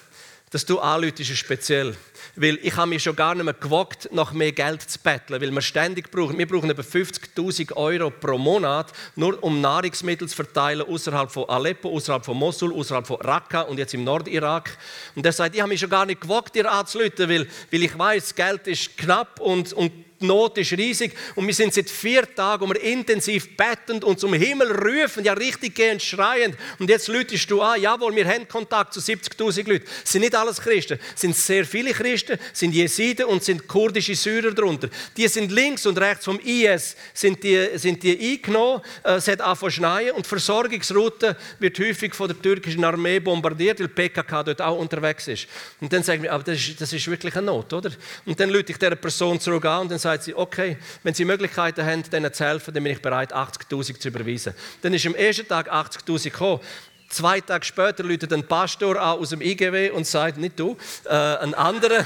dass 0.55 0.65
du 0.65 0.79
anläutest, 0.79 1.31
ist 1.31 1.39
speziell. 1.41 1.97
Weil 2.37 2.61
ich 2.63 2.77
habe 2.77 2.89
mich 2.89 3.03
schon 3.03 3.17
gar 3.17 3.35
nicht 3.35 3.43
mehr 3.43 3.55
gewagt, 3.55 4.09
nach 4.13 4.33
mehr 4.33 4.53
Geld 4.53 4.83
zu 4.83 5.01
betteln, 5.01 5.43
weil 5.43 5.51
wir 5.51 5.61
ständig 5.61 6.13
brauchen. 6.13 6.39
Wir 6.39 6.47
brauchen 6.47 6.71
etwa 6.71 6.83
50.000 6.83 7.73
Euro 7.73 8.11
pro 8.11 8.39
Monat, 8.39 8.93
nur 9.17 9.43
um 9.43 9.61
Nahrungsmittel 9.61 10.29
zu 10.29 10.37
verteilen 10.37 10.87
außerhalb 10.87 11.29
von 11.29 11.49
Aleppo, 11.49 11.91
außerhalb 11.91 12.25
von 12.25 12.37
Mosul, 12.37 12.73
außerhalb 12.73 13.05
von 13.05 13.17
Raqqa 13.21 13.63
und 13.63 13.79
jetzt 13.79 13.95
im 13.95 14.05
Nordirak. 14.05 14.79
Und 15.17 15.27
er 15.27 15.33
sagt, 15.33 15.57
ich 15.57 15.61
habe 15.61 15.71
mich 15.71 15.81
schon 15.81 15.91
gar 15.91 16.07
nicht 16.07 16.21
gewagt, 16.21 16.55
dir 16.55 16.71
anzuleiten, 16.71 17.29
weil, 17.29 17.49
weil 17.73 17.83
ich 17.83 17.99
weiß, 17.99 18.37
Geld 18.37 18.69
ist 18.69 18.97
knapp 18.97 19.41
und, 19.41 19.73
und 19.73 19.91
die 20.25 20.29
Not 20.29 20.59
ist 20.59 20.73
riesig 20.73 21.13
und 21.35 21.47
wir 21.47 21.55
sind 21.55 21.75
seit 21.75 21.91
vier 21.91 22.35
Tagen, 22.35 22.67
wir 22.69 22.83
intensiv 22.83 23.57
bettend 23.57 24.05
und 24.05 24.19
zum 24.19 24.33
Himmel 24.35 24.73
rufen, 24.73 25.23
ja 25.25 25.35
richtig 25.35 25.75
gehend 25.75 26.03
schreiend. 26.03 26.57
Und 26.79 26.89
jetzt 26.89 27.09
läutest 27.09 27.51
du 27.51 27.61
an, 27.61 27.81
jawohl, 27.81 28.15
wir 28.17 28.27
haben 28.27 28.49
Kontakt 28.49 28.95
zu 28.95 29.01
70.000 29.01 29.69
Leuten. 29.69 29.85
Es 30.03 30.13
sind 30.13 30.23
nicht 30.23 30.35
alles 30.35 30.61
Christen, 30.61 30.99
es 31.15 31.21
sind 31.21 31.37
sehr 31.37 31.65
viele 31.65 31.93
Christen, 31.93 32.39
sind 32.53 32.75
Jesiden 32.75 33.27
und 33.27 33.45
sind 33.45 33.69
kurdische 33.69 34.15
Syrer 34.15 34.53
darunter. 34.53 34.89
Die 35.17 35.29
sind 35.29 35.53
links 35.53 35.85
und 35.87 35.99
rechts 35.99 36.25
vom 36.25 36.41
IS, 36.41 36.97
sind 37.13 37.43
die, 37.43 37.69
sind 37.77 38.03
die 38.03 38.19
eingenommen, 38.19 38.81
äh, 39.05 39.15
es 39.15 39.29
hat 39.29 39.41
angefangen 39.41 39.73
schneien 39.73 40.13
und 40.13 40.27
Versorgungsroute 40.27 41.37
wird 41.59 41.79
häufig 41.79 42.15
von 42.15 42.29
der 42.29 42.41
türkischen 42.41 42.85
Armee 42.85 43.21
bombardiert, 43.21 43.81
weil 43.81 43.89
PKK 43.89 44.43
dort 44.43 44.63
auch 44.63 44.79
unterwegs 44.79 45.29
ist. 45.29 45.47
Und 45.81 45.93
dann 45.93 46.03
sagen 46.03 46.23
wir, 46.23 46.33
aber 46.33 46.45
das 46.45 46.57
ist, 46.57 46.81
das 46.81 46.93
ist 46.93 47.07
wirklich 47.09 47.37
eine 47.37 47.47
Not, 47.47 47.73
oder? 47.73 47.91
Und 48.25 48.39
dann 48.41 48.49
lüte 48.51 48.73
ich 48.73 48.79
dieser 48.79 48.97
Person 48.97 49.39
zurück 49.39 49.65
an 49.67 49.83
und 49.83 49.91
dann 49.91 49.99
sagt 50.15 50.25
sie, 50.25 50.35
okay, 50.35 50.77
wenn 51.03 51.15
Sie 51.15 51.25
Möglichkeiten 51.25 51.85
haben, 51.85 52.03
denen 52.05 52.33
zu 52.33 52.45
helfen, 52.45 52.73
dann 52.73 52.83
bin 52.83 52.93
ich 52.93 53.03
bereit, 53.03 53.35
80.000 53.35 53.99
zu 53.99 54.09
überweisen. 54.09 54.55
Dann 54.83 54.95
ist 54.95 55.07
am 55.07 55.15
ersten 55.15 55.47
Tag 55.49 55.73
80.000 55.73 56.25
gekommen. 56.25 56.61
Zwei 57.09 57.41
Tage 57.41 57.65
später 57.65 58.03
läutet 58.03 58.33
ein 58.33 58.47
Pastor 58.47 59.01
aus 59.01 59.31
dem 59.31 59.41
IGW 59.41 59.91
und 59.91 60.07
sagt, 60.07 60.39
nicht 60.39 60.59
du, 60.59 60.77
äh, 61.05 61.09
ein 61.09 61.55
anderer 61.55 62.05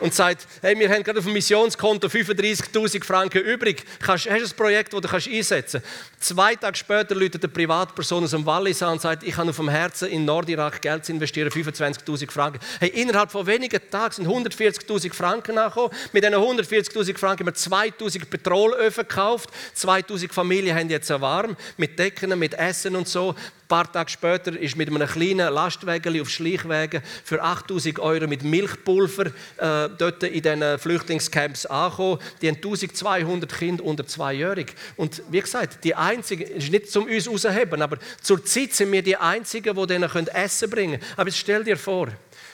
und 0.00 0.14
sagt, 0.14 0.46
hey, 0.62 0.78
wir 0.78 0.88
haben 0.90 1.02
gerade 1.02 1.18
auf 1.18 1.24
dem 1.24 1.32
Missionskonto 1.32 2.08
35.000 2.08 3.04
Franken 3.04 3.42
übrig. 3.42 3.84
Kannst, 4.00 4.28
hast 4.28 4.40
du 4.40 4.46
ein 4.46 4.56
Projekt, 4.56 4.92
das 4.92 5.00
du 5.00 5.30
einsetzen 5.30 5.82
kannst? 5.82 6.26
Zwei 6.26 6.54
Tage 6.56 6.76
später 6.76 7.14
läutet 7.14 7.44
eine 7.44 7.52
Privatperson 7.52 8.24
aus 8.24 8.30
dem 8.30 8.44
Wallis 8.46 8.82
an 8.82 8.92
und 8.92 9.00
sagt, 9.00 9.22
ich 9.22 9.36
habe 9.36 9.50
auf 9.50 9.56
dem 9.56 9.68
Herzen 9.68 10.08
in 10.08 10.24
Nordirak 10.24 10.82
Geld 10.82 11.04
zu 11.04 11.12
investieren, 11.12 11.50
25.000 11.50 12.30
Franken. 12.30 12.60
Hey, 12.80 12.88
innerhalb 12.90 13.30
von 13.30 13.46
wenigen 13.46 13.80
Tagen 13.90 14.12
sind 14.12 14.26
140.000 14.26 15.14
Franken 15.14 15.58
angekommen. 15.58 15.90
Mit 16.12 16.24
diesen 16.24 16.36
140.000 16.36 17.18
Franken 17.18 17.46
haben 17.46 17.54
wir 17.54 18.06
2.000 18.06 18.26
Petrolöfen 18.26 19.06
gekauft. 19.06 19.50
2.000 19.76 20.32
Familien 20.32 20.76
haben 20.76 20.90
jetzt 20.90 21.10
warm, 21.20 21.56
mit 21.76 21.98
Decken, 21.98 22.38
mit 22.38 22.54
Essen 22.54 22.96
und 22.96 23.08
so. 23.08 23.34
Ein 23.66 23.68
paar 23.68 23.92
Tage 23.92 24.10
später 24.10 24.56
ist 24.56 24.76
mit 24.76 24.88
einem 24.88 25.08
kleinen 25.08 25.52
Lastwagen 25.52 26.20
auf 26.20 26.30
Schleichwegen 26.30 27.02
für 27.24 27.42
8000 27.42 27.98
Euro 27.98 28.28
mit 28.28 28.44
Milchpulver 28.44 29.32
äh, 29.66 29.90
dort 29.98 30.22
in 30.22 30.42
diesen 30.42 30.78
Flüchtlingscamps 30.78 31.66
angekommen. 31.66 32.18
Die 32.40 32.48
haben 32.48 32.56
1200 32.56 33.52
Kinder 33.52 33.84
unter 33.84 34.06
zweijährig. 34.06 34.74
Und 34.96 35.22
wie 35.30 35.40
gesagt, 35.40 35.84
die 35.84 35.94
einzigen, 35.94 36.46
ist 36.46 36.70
nicht 36.70 36.90
zum 36.90 37.06
uns 37.06 37.28
rauszuheben, 37.28 37.82
aber 37.82 37.98
zur 38.22 38.44
Zeit 38.44 38.72
sind 38.72 38.92
wir 38.92 39.02
die 39.02 39.16
Einzigen, 39.16 39.76
die 39.76 39.86
denen 39.86 40.08
Essen 40.28 40.70
bringen 40.70 41.00
können. 41.00 41.12
Aber 41.16 41.28
jetzt 41.28 41.38
stell 41.38 41.64
dir 41.64 41.76
vor, 41.76 42.08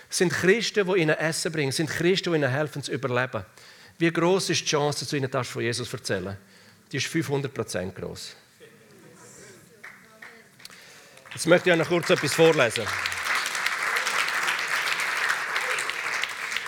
es 0.09 0.19
sind 0.19 0.33
Christen, 0.33 0.87
die 0.87 1.01
ihnen 1.01 1.17
Essen 1.17 1.53
bringen, 1.53 1.71
es 1.71 1.77
sind 1.77 1.91
Christen, 1.91 2.33
die 2.33 2.39
ihnen 2.39 2.51
helfen 2.51 2.83
zu 2.83 2.93
überleben. 2.93 3.45
Wie 3.99 4.11
groß 4.11 4.51
ist 4.51 4.63
die 4.63 4.67
Chance, 4.67 5.01
dass 5.01 5.09
du 5.09 5.17
ihnen 5.17 5.31
das 5.31 5.49
von 5.49 5.63
Jesus 5.63 5.93
erzählen? 5.93 6.37
Die 6.91 6.97
ist 6.97 7.07
500 7.07 7.53
Prozent 7.53 7.95
groß. 7.95 8.37
Jetzt 11.35 11.47
möchte 11.47 11.71
ich 11.71 11.77
noch 11.77 11.89
kurz 11.89 12.11
etwas 12.11 12.35
vorlesen. 12.35 12.85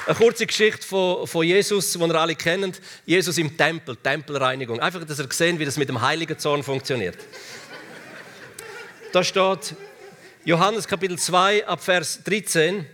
Eine 0.06 0.16
kurze 0.16 0.46
Geschichte 0.46 0.86
von, 0.86 1.26
von 1.26 1.46
Jesus, 1.46 1.92
die 1.92 1.98
ihr 1.98 2.14
alle 2.14 2.34
kennt. 2.34 2.80
Jesus 3.06 3.38
im 3.38 3.56
Tempel, 3.56 3.96
Tempelreinigung. 3.96 4.78
Einfach, 4.78 5.02
dass 5.04 5.18
ihr 5.18 5.28
sehen, 5.30 5.58
wie 5.58 5.64
das 5.64 5.78
mit 5.78 5.88
dem 5.88 6.02
Heiligen 6.02 6.38
Zorn 6.38 6.62
funktioniert. 6.62 7.16
Da 9.12 9.24
steht 9.24 9.74
Johannes 10.44 10.86
Kapitel 10.86 11.18
2 11.18 11.66
ab 11.66 11.82
Vers 11.82 12.22
13. 12.22 12.84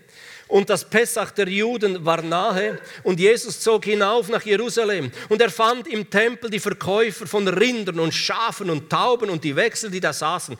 Und 0.50 0.68
das 0.68 0.84
Pessach 0.84 1.30
der 1.30 1.48
Juden 1.48 2.04
war 2.04 2.22
nahe 2.22 2.80
und 3.04 3.20
Jesus 3.20 3.60
zog 3.60 3.84
hinauf 3.84 4.28
nach 4.28 4.42
Jerusalem 4.42 5.12
und 5.28 5.40
er 5.40 5.48
fand 5.48 5.86
im 5.86 6.10
Tempel 6.10 6.50
die 6.50 6.58
Verkäufer 6.58 7.28
von 7.28 7.46
Rindern 7.46 8.00
und 8.00 8.12
Schafen 8.12 8.68
und 8.68 8.90
Tauben 8.90 9.30
und 9.30 9.44
die 9.44 9.54
Wechsel, 9.54 9.92
die 9.92 10.00
da 10.00 10.12
saßen. 10.12 10.56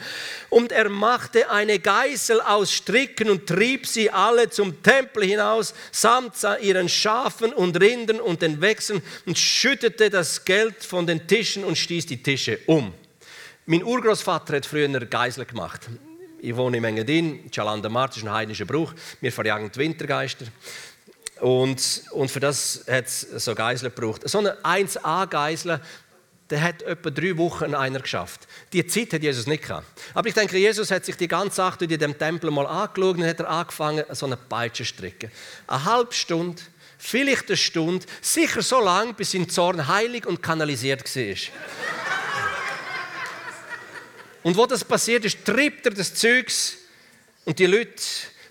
Und 0.48 0.70
er 0.70 0.88
machte 0.88 1.50
eine 1.50 1.80
Geißel 1.80 2.40
aus 2.40 2.72
Stricken 2.72 3.30
und 3.30 3.48
trieb 3.48 3.84
sie 3.84 4.08
alle 4.08 4.48
zum 4.48 4.80
Tempel 4.80 5.24
hinaus, 5.24 5.74
samt 5.90 6.34
ihren 6.62 6.88
Schafen 6.88 7.52
und 7.52 7.80
Rindern 7.80 8.20
und 8.20 8.42
den 8.42 8.60
Wechseln 8.60 9.02
und 9.26 9.36
schüttete 9.36 10.08
das 10.08 10.44
Geld 10.44 10.84
von 10.84 11.04
den 11.04 11.26
Tischen 11.26 11.64
und 11.64 11.76
stieß 11.76 12.06
die 12.06 12.22
Tische 12.22 12.60
um. 12.66 12.94
Mein 13.66 13.82
Urgroßvater 13.82 14.54
hat 14.54 14.66
früher 14.66 14.84
eine 14.84 15.04
Geisel 15.04 15.46
gemacht. 15.46 15.88
Ich 16.42 16.56
wohne 16.56 16.78
in 16.78 16.84
Engadin, 16.84 17.50
Chalander 17.50 17.90
Mart 17.90 18.16
ist 18.16 18.22
ein 18.22 18.32
heidnischer 18.32 18.64
Brauch. 18.64 18.94
Wir 19.20 19.30
verjagen 19.30 19.70
die 19.70 19.78
Wintergeister. 19.78 20.46
Und, 21.40 22.02
und 22.12 22.30
für 22.30 22.40
das 22.40 22.84
hat 22.88 23.06
es 23.06 23.20
so 23.20 23.54
Geiseln 23.54 23.92
gebraucht. 23.94 24.28
So 24.28 24.38
eine 24.38 24.56
1A-Geisel, 24.62 25.80
der 26.48 26.62
hat 26.62 26.82
etwa 26.82 27.10
drei 27.10 27.36
Wochen 27.36 27.74
einer 27.74 28.00
geschafft. 28.00 28.48
Die 28.72 28.86
Zeit 28.86 29.12
hat 29.12 29.22
Jesus 29.22 29.46
nicht 29.46 29.64
gehabt. 29.64 29.86
Aber 30.14 30.28
ich 30.28 30.34
denke, 30.34 30.56
Jesus 30.58 30.90
hat 30.90 31.04
sich 31.04 31.16
die 31.16 31.28
ganze 31.28 31.56
Sache 31.56 31.84
in 31.84 31.98
dem 31.98 32.18
Tempel 32.18 32.50
mal 32.50 32.66
angeschaut 32.66 33.16
und 33.16 33.24
hat 33.24 33.40
er 33.40 33.48
angefangen, 33.48 34.04
so 34.10 34.26
eine 34.26 34.36
Peitsche 34.36 34.82
zu 34.82 34.88
stricken. 34.88 35.30
Eine 35.66 35.84
halbe 35.84 36.14
Stunde, 36.14 36.60
vielleicht 36.98 37.48
eine 37.48 37.56
Stunde, 37.56 38.06
sicher 38.20 38.62
so 38.62 38.80
lange, 38.80 39.14
bis 39.14 39.32
sein 39.32 39.48
Zorn 39.48 39.88
heilig 39.88 40.26
und 40.26 40.42
kanalisiert 40.42 41.04
war. 41.04 41.36
Und 44.42 44.56
wo 44.56 44.66
das 44.66 44.84
passiert 44.84 45.24
ist, 45.24 45.44
treibt 45.44 45.86
er 45.86 45.92
das 45.92 46.14
Zeugs 46.14 46.76
und 47.44 47.58
die 47.58 47.66
Leute 47.66 48.02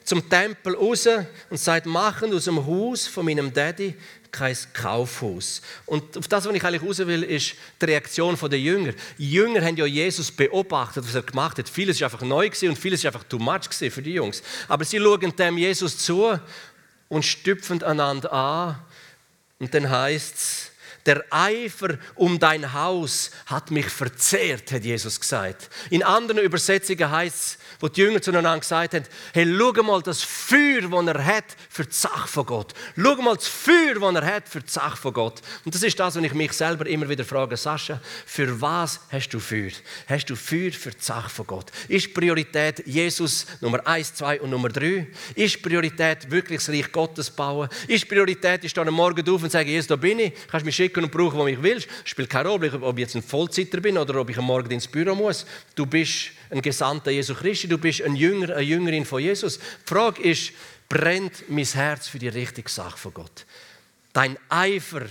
zum 0.04 0.28
Tempel 0.28 0.76
raus 0.76 1.08
und 1.50 1.60
sagt, 1.60 1.86
machen 1.86 2.34
aus 2.34 2.46
dem 2.46 2.66
Haus 2.66 3.08
von 3.08 3.26
meinem 3.26 3.54
Daddy 3.54 3.96
kein 4.32 4.56
Kaufhaus. 4.74 5.62
Und 5.86 6.18
auf 6.18 6.28
das, 6.28 6.46
was 6.46 6.56
ich 6.56 6.64
eigentlich 6.64 6.84
raus 6.84 7.00
will, 7.00 7.24
ist 7.24 7.56
die 7.82 7.86
Reaktion 7.86 8.38
der 8.50 8.60
Jünger. 8.60 8.94
Die 9.18 9.32
Jünger 9.32 9.64
haben 9.64 9.78
ja 9.78 9.86
Jesus 9.86 10.32
beobachtet, 10.32 11.06
was 11.06 11.16
er 11.16 11.24
gemacht 11.24 11.58
hat. 11.58 11.68
Vieles 11.70 12.00
war 12.02 12.08
einfach 12.08 12.26
neu 12.26 12.50
und 12.64 12.78
vieles 12.78 13.04
war 13.04 13.14
einfach 13.14 13.24
too 13.24 13.40
much 13.40 13.70
für 13.74 14.02
die 14.02 14.14
Jungs. 14.14 14.44
Aber 14.68 14.86
sie 14.86 15.00
schauen 15.00 15.36
dem 15.36 15.58
Jesus 15.58 15.98
zu 15.98 16.40
und 17.08 17.26
stüpfen 17.26 17.82
einander 17.84 18.32
an. 18.32 18.80
Und 19.60 19.74
dann 19.74 19.90
heißt 19.90 20.36
es, 20.36 20.69
der 21.10 21.26
Eifer 21.32 21.98
um 22.14 22.38
dein 22.38 22.72
Haus 22.72 23.32
hat 23.48 23.72
mich 23.72 23.88
verzehrt, 23.88 24.72
hat 24.72 24.84
Jesus 24.84 25.20
gesagt. 25.20 25.68
In 25.90 26.04
anderen 26.04 26.40
Übersetzungen 26.40 27.10
heißt 27.10 27.36
es, 27.36 27.58
wo 27.80 27.88
die 27.88 28.02
Jünger 28.02 28.22
zueinander 28.22 28.60
gesagt 28.60 28.94
haben, 28.94 29.06
hey, 29.34 29.52
schau 29.58 29.82
mal 29.82 30.04
das 30.04 30.22
Feuer, 30.22 30.82
das 30.82 31.16
er 31.16 31.26
hat 31.26 31.46
für 31.68 31.86
die 31.86 31.94
Sache 31.94 32.28
von 32.28 32.46
Gott. 32.46 32.74
Schau 32.96 33.16
mal 33.16 33.36
das 33.36 33.48
Feuer, 33.48 33.96
das 34.00 34.16
er 34.22 34.36
hat 34.36 34.48
für 34.48 34.62
die 34.62 34.70
Sache 34.70 34.98
von 34.98 35.14
Gott. 35.14 35.42
Und 35.66 35.74
das 35.74 35.82
ist 35.82 36.00
das, 36.00 36.16
was 36.16 36.24
ich 36.24 36.34
mich 36.36 36.54
selber 36.54 36.86
immer 36.86 37.10
wieder 37.10 37.26
frage, 37.26 37.58
Sascha, 37.58 38.00
für 38.28 38.62
was 38.62 39.00
hast 39.12 39.30
du 39.30 39.40
Feuer? 39.40 39.72
Hast 40.08 40.30
du 40.30 40.36
Feuer 40.36 40.72
für 40.72 40.92
die 40.92 41.04
Sache 41.04 41.30
von 41.30 41.48
Gott? 41.48 41.72
Ist 41.88 42.14
Priorität 42.14 42.86
Jesus 42.86 43.48
Nummer 43.62 43.86
eins, 43.88 44.14
zwei 44.14 44.40
und 44.40 44.52
Nummer 44.52 44.70
drei? 44.70 45.08
Ist 45.34 45.60
Priorität 45.64 46.30
wirklich 46.30 46.60
das 46.60 46.70
Reich 46.70 46.92
Gottes 46.92 47.32
bauen? 47.32 47.68
Ist 47.88 48.08
Priorität, 48.08 48.64
ich 48.64 48.70
stehe 48.70 48.86
am 48.86 48.94
Morgen 48.94 49.28
auf 49.28 49.42
und 49.42 49.52
sage, 49.52 49.72
Jesus, 49.72 49.88
da 49.88 49.96
bin 49.96 50.20
ich, 50.20 50.34
kannst 50.52 50.66
mich 50.66 50.76
schicken 50.76 50.99
und 51.04 51.12
brauchen, 51.12 51.38
wo 51.38 51.48
ich 51.48 51.62
will. 51.62 51.84
Spielt 52.04 52.30
keine 52.30 52.50
Rolle, 52.50 52.72
ob 52.82 52.98
ich 52.98 53.02
jetzt 53.02 53.16
ein 53.16 53.24
Vollzeiter 53.24 53.82
bin 53.82 53.98
oder 53.98 54.20
ob 54.20 54.30
ich 54.30 54.38
am 54.38 54.46
Morgen 54.46 54.72
ins 54.72 54.88
Büro 54.88 55.16
muss. 55.16 55.46
Du 55.76 55.86
bist 55.86 56.32
ein 56.50 56.62
Gesandter 56.62 57.12
Jesu 57.12 57.34
Christi, 57.36 57.68
du 57.68 57.78
bist 57.78 58.02
ein 58.02 58.16
Jünger, 58.16 58.56
eine 58.56 58.62
Jüngerin 58.62 59.06
von 59.06 59.22
Jesus. 59.22 59.60
Die 59.60 59.64
Frage 59.86 60.22
ist, 60.22 60.52
brennt 60.88 61.50
mein 61.50 61.66
Herz 61.66 62.08
für 62.08 62.20
die 62.20 62.28
richtige 62.28 62.70
Sache 62.70 62.98
von 62.98 63.14
Gott? 63.14 63.46
Dein 64.14 64.38
Eifer 64.50 65.06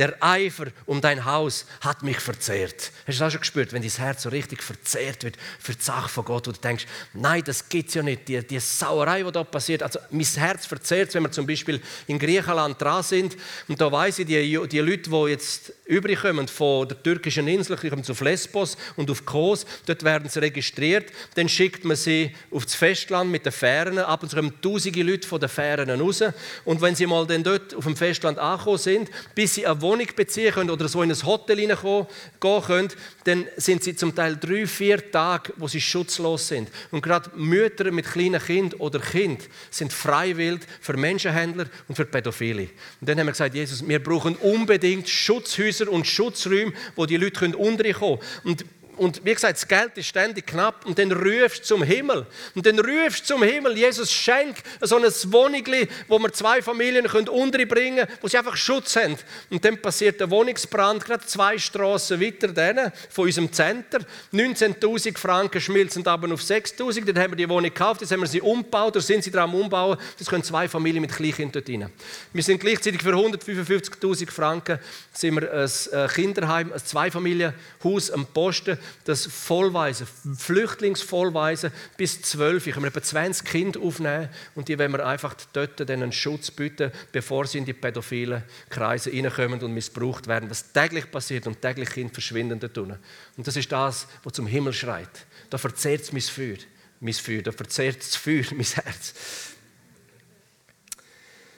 der 0.00 0.16
Eifer 0.20 0.68
um 0.86 1.02
dein 1.02 1.26
Haus 1.26 1.66
hat 1.82 2.02
mich 2.02 2.18
verzehrt. 2.18 2.90
Hast 3.06 3.06
du 3.06 3.12
das 3.12 3.20
auch 3.20 3.30
schon 3.32 3.40
gespürt, 3.40 3.74
wenn 3.74 3.82
dein 3.82 3.90
Herz 3.90 4.22
so 4.22 4.30
richtig 4.30 4.62
verzehrt 4.62 5.24
wird 5.24 5.36
für 5.58 5.74
die 5.74 5.82
Sache 5.82 6.08
von 6.08 6.24
Gott, 6.24 6.48
und 6.48 6.56
du 6.56 6.60
denkst, 6.62 6.86
nein, 7.12 7.42
das 7.44 7.68
gibt 7.68 7.90
es 7.90 7.94
ja 7.96 8.02
nicht, 8.02 8.26
die, 8.26 8.42
die 8.46 8.58
Sauerei, 8.58 9.22
die 9.22 9.30
da 9.30 9.44
passiert. 9.44 9.82
Also 9.82 9.98
mein 10.10 10.24
Herz 10.24 10.64
verzehrt, 10.64 11.12
wenn 11.12 11.24
wir 11.24 11.30
zum 11.30 11.46
Beispiel 11.46 11.82
in 12.06 12.18
Griechenland 12.18 12.80
dran 12.80 13.02
sind. 13.02 13.36
Und 13.68 13.78
da 13.78 13.92
weiss 13.92 14.18
ich, 14.18 14.26
die, 14.26 14.66
die 14.68 14.78
Leute, 14.78 15.10
die 15.10 15.30
jetzt 15.30 15.74
übrig 15.84 16.20
kommen 16.20 16.48
von 16.48 16.88
der 16.88 17.02
türkischen 17.02 17.46
Insel, 17.46 17.76
die 17.76 17.90
kommen 17.90 18.04
auf 18.08 18.20
Lesbos 18.22 18.78
und 18.96 19.10
auf 19.10 19.26
Kos, 19.26 19.66
dort 19.84 20.02
werden 20.02 20.30
sie 20.30 20.40
registriert, 20.40 21.12
dann 21.34 21.48
schickt 21.48 21.84
man 21.84 21.96
sie 21.96 22.34
aufs 22.50 22.74
Festland 22.74 23.30
mit 23.30 23.44
den 23.44 23.52
Fähren, 23.52 23.98
ab 23.98 24.22
und 24.22 24.30
zu 24.30 24.36
kommen 24.36 24.62
tausende 24.62 25.02
Leute 25.02 25.28
von 25.28 25.40
den 25.40 25.50
Fähren 25.50 25.90
raus. 25.90 26.22
Und 26.64 26.80
wenn 26.80 26.94
sie 26.94 27.06
mal 27.06 27.26
dann 27.26 27.42
dort 27.42 27.74
auf 27.74 27.84
dem 27.84 27.96
Festland 27.96 28.38
angekommen 28.38 28.78
sind, 28.78 29.10
bis 29.34 29.56
sie 29.56 29.66
eine 29.66 29.82
Wohnung 29.90 30.06
beziehen 30.14 30.54
können 30.54 30.70
oder 30.70 30.88
so 30.88 31.02
in 31.02 31.10
ein 31.10 31.26
Hotel 31.26 31.58
hineingehen 31.58 32.06
können, 32.40 32.88
dann 33.24 33.46
sind 33.56 33.82
sie 33.82 33.96
zum 33.96 34.14
Teil 34.14 34.36
drei, 34.36 34.66
vier 34.66 35.10
Tage, 35.10 35.52
wo 35.56 35.66
sie 35.66 35.80
schutzlos 35.80 36.46
sind. 36.46 36.70
Und 36.92 37.02
gerade 37.02 37.30
Mütter 37.34 37.90
mit 37.90 38.06
kleinen 38.06 38.40
Kind 38.40 38.78
oder 38.78 39.00
Kind 39.00 39.48
sind 39.70 39.92
freiwillig 39.92 40.60
für 40.80 40.96
Menschenhändler 40.96 41.66
und 41.88 41.96
für 41.96 42.04
Pädophile. 42.04 42.68
Und 43.00 43.08
dann 43.08 43.18
haben 43.18 43.26
wir 43.26 43.32
gesagt, 43.32 43.54
Jesus, 43.54 43.86
wir 43.86 44.02
brauchen 44.02 44.36
unbedingt 44.36 45.08
Schutzhäuser 45.08 45.90
und 45.90 46.06
Schutzräume, 46.06 46.72
wo 46.94 47.06
die 47.06 47.16
Leute 47.16 47.56
unterkommen 47.56 47.92
können. 47.92 48.18
Und 48.44 48.64
wie 49.00 49.32
gesagt, 49.32 49.54
das 49.54 49.66
Geld 49.66 49.96
ist 49.96 50.06
ständig 50.06 50.46
knapp. 50.46 50.84
Und 50.84 50.98
dann 50.98 51.10
rufst 51.12 51.60
du 51.60 51.64
zum 51.64 51.82
Himmel. 51.82 52.26
Und 52.54 52.66
dann 52.66 52.78
rufst 52.78 53.22
du 53.22 53.34
zum 53.34 53.42
Himmel, 53.42 53.76
Jesus 53.76 54.12
schenkt 54.12 54.62
so 54.80 54.96
ein 54.96 55.02
Wohnung, 55.02 55.64
wo 56.08 56.18
wir 56.18 56.32
zwei 56.32 56.60
Familien 56.60 57.06
unterbringen 57.06 58.06
können, 58.06 58.18
wo 58.20 58.28
sie 58.28 58.36
einfach 58.36 58.56
Schutz 58.56 58.96
haben. 58.96 59.16
Und 59.48 59.64
dann 59.64 59.80
passiert 59.80 60.20
der 60.20 60.30
Wohnungsbrand, 60.30 61.04
gerade 61.04 61.24
zwei 61.24 61.56
Straßen 61.58 62.20
weiter 62.20 62.48
denen, 62.48 62.92
von 63.08 63.24
unserem 63.24 63.50
Center. 63.52 64.00
19.000 64.32 65.16
Franken 65.16 65.60
schmilzen 65.60 66.06
aber 66.06 66.32
auf 66.34 66.42
6.000. 66.42 67.04
Dann 67.06 67.22
haben 67.22 67.32
wir 67.32 67.36
die 67.36 67.48
Wohnung 67.48 67.64
gekauft, 67.70 68.02
jetzt 68.02 68.12
haben 68.12 68.20
wir 68.20 68.26
sie 68.26 68.40
umgebaut, 68.40 68.96
oder 68.96 69.00
sind 69.00 69.24
sie 69.24 69.30
dran 69.30 69.52
umbauen. 69.52 69.98
Das 70.18 70.28
können 70.28 70.44
zwei 70.44 70.68
Familien 70.68 71.00
mit 71.00 71.12
Kleinkindern 71.12 71.62
dort 71.64 71.68
rein. 71.68 71.90
Wir 72.32 72.42
sind 72.42 72.60
gleichzeitig 72.60 73.02
für 73.02 73.14
155.000 73.14 74.30
Franken 74.30 74.78
sind 75.12 75.40
wir 75.40 75.52
ein 75.52 75.70
äh, 75.92 76.08
Kinderheim, 76.08 76.72
ein 76.72 76.78
Zweifamilienhaus 76.78 78.10
am 78.10 78.26
Posten 78.26 78.78
das 79.04 79.26
Vollweise, 79.26 80.06
Flüchtlingsvollweise 80.36 81.72
bis 81.96 82.22
zwölf. 82.22 82.66
Ich 82.66 82.74
kann 82.74 82.84
etwa 82.84 83.02
20 83.02 83.46
Kinder 83.46 83.80
aufnehmen 83.80 84.28
und 84.54 84.68
die 84.68 84.78
wenn 84.78 84.92
wir 84.92 85.06
einfach 85.06 85.34
dort 85.52 85.90
einen 85.90 86.12
Schutz 86.12 86.50
bieten, 86.50 86.92
bevor 87.12 87.46
sie 87.46 87.58
in 87.58 87.64
die 87.64 87.72
pädophilen 87.72 88.42
Kreise 88.68 89.10
hineinkommen 89.10 89.60
und 89.62 89.72
missbraucht 89.72 90.26
werden, 90.26 90.50
was 90.50 90.72
täglich 90.72 91.10
passiert 91.10 91.46
und 91.46 91.60
täglich 91.60 91.90
Kinder 91.90 92.12
verschwinden 92.12 92.60
dort 92.60 92.76
unten. 92.78 92.98
Und 93.36 93.46
das 93.46 93.56
ist 93.56 93.70
das, 93.70 94.06
was 94.22 94.32
zum 94.32 94.46
Himmel 94.46 94.72
schreit. 94.72 95.26
Da 95.48 95.58
verzehrt 95.58 96.02
es 96.02 96.12
mein 96.12 96.22
Feuer, 96.22 96.58
mein 97.00 97.14
Feuer, 97.14 97.42
da 97.42 97.52
verzehrt 97.52 98.00
das 98.00 98.16
Feuer, 98.16 98.44
mein 98.52 98.64
Herz. 98.64 99.14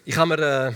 Ich 0.04 0.16
habe 0.16 0.36
mir 0.36 0.68
äh, 0.68 0.72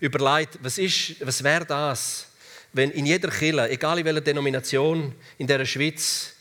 überlegt, 0.00 0.58
was, 0.62 0.78
was 0.78 1.42
wäre 1.42 1.64
das, 1.64 2.29
wenn 2.72 2.90
in 2.90 3.06
jeder 3.06 3.30
Kirche, 3.30 3.68
egal 3.70 3.98
in 3.98 4.04
welcher 4.04 4.20
Denomination 4.20 5.14
in 5.38 5.46
der 5.46 5.64
Schweiz, 5.64 6.34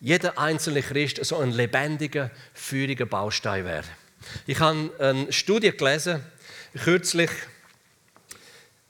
jeder 0.00 0.38
einzelne 0.38 0.82
Christ 0.82 1.24
so 1.24 1.38
ein 1.38 1.50
lebendiger, 1.52 2.30
feuriger 2.52 3.06
Baustein 3.06 3.64
wäre. 3.64 3.84
Ich 4.46 4.60
habe 4.60 4.90
eine 4.98 5.32
Studie 5.32 5.70
gelesen, 5.70 6.24
kürzlich, 6.82 7.30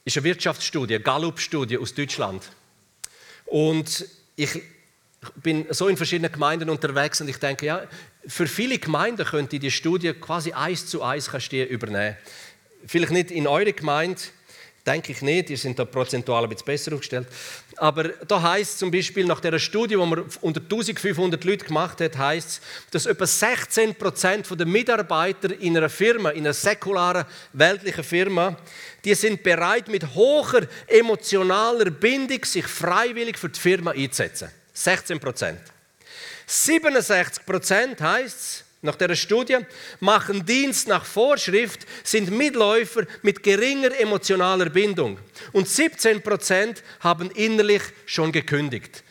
ist 0.04 0.16
eine 0.16 0.24
Wirtschaftsstudie, 0.24 0.96
eine 0.96 1.04
Gallup-Studie 1.04 1.78
aus 1.78 1.94
Deutschland. 1.94 2.50
Und 3.46 4.07
ich 4.37 4.62
bin 5.37 5.66
so 5.70 5.88
in 5.88 5.96
verschiedenen 5.96 6.30
Gemeinden 6.30 6.68
unterwegs 6.68 7.20
und 7.20 7.28
ich 7.28 7.38
denke, 7.38 7.66
ja, 7.66 7.87
für 8.26 8.46
viele 8.46 8.78
Gemeinden 8.78 9.24
könnte 9.24 9.59
die 9.59 9.70
Studie 9.70 10.12
quasi 10.12 10.52
eins 10.52 10.87
zu 10.87 11.02
eins 11.02 11.28
übernehmen. 11.52 12.16
Vielleicht 12.87 13.12
nicht 13.12 13.30
in 13.30 13.46
eurer 13.46 13.72
Gemeinde, 13.72 14.20
Denke 14.86 15.12
ich 15.12 15.22
nicht, 15.22 15.48
ihr 15.48 15.56
sind 15.56 15.78
da 15.78 15.86
prozentual 15.86 16.42
ein 16.42 16.50
bisschen 16.50 16.66
besser 16.66 16.92
aufgestellt. 16.92 17.26
Aber 17.76 18.04
da 18.04 18.42
heißt 18.42 18.78
zum 18.78 18.90
Beispiel, 18.90 19.24
nach 19.24 19.40
der 19.40 19.58
Studie, 19.58 19.94
die 19.94 19.96
man 19.96 20.24
unter 20.42 20.60
1500 20.60 21.42
Leuten 21.42 21.66
gemacht 21.66 22.02
hat, 22.02 22.18
heißt 22.18 22.48
es, 22.48 22.60
dass 22.90 23.06
etwa 23.06 23.26
16 23.26 23.94
Prozent 23.94 24.46
der 24.50 24.66
Mitarbeiter 24.66 25.58
in 25.58 25.76
einer 25.76 25.88
Firma, 25.88 26.30
in 26.30 26.44
einer 26.44 26.52
säkularen, 26.52 27.24
weltlichen 27.54 28.04
Firma, 28.04 28.58
die 29.04 29.14
sind 29.14 29.42
bereit, 29.42 29.88
mit 29.88 30.14
hoher 30.14 30.66
emotionaler 30.86 31.90
Bindung 31.90 32.44
sich 32.44 32.66
freiwillig 32.66 33.38
für 33.38 33.48
die 33.48 33.60
Firma 33.60 33.92
einzusetzen. 33.92 34.50
16 34.74 35.18
Prozent. 35.18 35.60
67 36.46 37.46
Prozent 37.46 38.00
heißt 38.02 38.36
es, 38.38 38.63
nach 38.84 38.96
der 38.96 39.14
Studie, 39.16 39.58
machen 40.00 40.46
Dienst 40.46 40.86
nach 40.86 41.04
Vorschrift, 41.04 41.86
sind 42.04 42.30
Mitläufer 42.30 43.04
mit 43.22 43.42
geringer 43.42 43.98
emotionaler 43.98 44.70
Bindung. 44.70 45.18
Und 45.52 45.68
17 45.68 46.22
Prozent 46.22 46.82
haben 47.00 47.30
innerlich 47.30 47.82
schon 48.06 48.30
gekündigt 48.30 49.02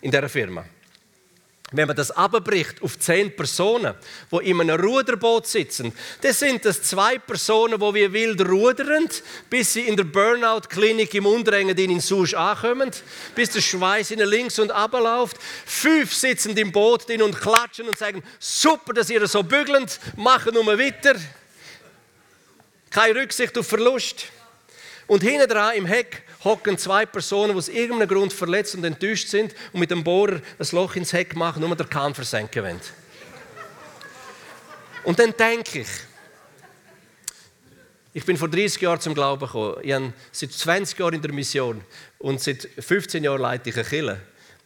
in 0.00 0.10
der 0.10 0.28
Firma. 0.28 0.64
Wenn 1.72 1.86
man 1.86 1.96
das 1.96 2.10
abbricht 2.10 2.82
auf 2.82 2.98
zehn 2.98 3.34
Personen, 3.34 3.94
wo 4.28 4.40
in 4.40 4.60
einem 4.60 4.80
Ruderboot 4.80 5.46
sitzen, 5.46 5.92
dann 6.20 6.32
sind 6.32 6.64
das 6.64 6.82
zwei 6.82 7.18
Personen, 7.18 7.80
wo 7.80 7.94
wir 7.94 8.12
wild 8.12 8.40
rudern, 8.40 9.08
bis 9.48 9.74
sie 9.74 9.82
in 9.82 9.96
der 9.96 10.04
Burnout-Klinik 10.04 11.14
im 11.14 11.26
Unterengadin 11.26 11.90
in 11.90 12.00
Susch 12.00 12.34
ankommen, 12.34 12.90
bis 13.34 13.50
der 13.50 13.60
Schweiß 13.60 14.10
ihnen 14.10 14.28
links 14.28 14.58
und 14.58 14.70
runter 14.72 15.00
läuft. 15.00 15.36
Fünf 15.64 16.12
sitzen 16.12 16.56
im 16.56 16.72
Boot 16.72 17.08
drin 17.08 17.22
und 17.22 17.40
klatschen 17.40 17.88
und 17.88 17.96
sagen, 17.96 18.22
super, 18.40 18.92
dass 18.92 19.10
ihr 19.10 19.26
so 19.28 19.42
bügelnd, 19.42 20.00
machen 20.16 20.54
nur 20.54 20.66
weiter. 20.66 21.14
Keine 22.90 23.20
Rücksicht 23.20 23.56
auf 23.56 23.68
Verlust. 23.68 24.26
Und 25.06 25.22
hinten 25.22 25.48
dran 25.48 25.74
im 25.76 25.86
Heck 25.86 26.24
hocken 26.44 26.78
zwei 26.78 27.06
Personen, 27.06 27.52
die 27.52 27.58
aus 27.58 27.68
irgendeinem 27.68 28.08
Grund 28.08 28.32
verletzt 28.32 28.74
und 28.74 28.84
enttäuscht 28.84 29.28
sind 29.28 29.54
und 29.72 29.80
mit 29.80 29.90
dem 29.90 30.02
Bohrer 30.02 30.40
ein 30.58 30.66
Loch 30.72 30.96
ins 30.96 31.12
Heck 31.12 31.36
machen, 31.36 31.60
nur 31.60 31.74
den 31.76 31.88
Kahn 31.88 32.14
versenken 32.14 32.62
wollen. 32.62 32.80
Und 35.04 35.18
dann 35.18 35.34
denke 35.36 35.80
ich, 35.80 35.88
ich 38.12 38.24
bin 38.24 38.36
vor 38.36 38.48
30 38.48 38.82
Jahren 38.82 39.00
zum 39.00 39.14
Glauben 39.14 39.46
gekommen. 39.46 39.76
Ich 39.82 39.90
bin 39.90 40.12
seit 40.32 40.52
20 40.52 40.98
Jahren 40.98 41.14
in 41.14 41.22
der 41.22 41.32
Mission 41.32 41.80
und 42.18 42.40
seit 42.40 42.68
15 42.78 43.22
Jahren 43.22 43.40
leite 43.40 43.70
ich 43.70 43.76
eine 43.76 43.84
Kirche. 43.84 44.20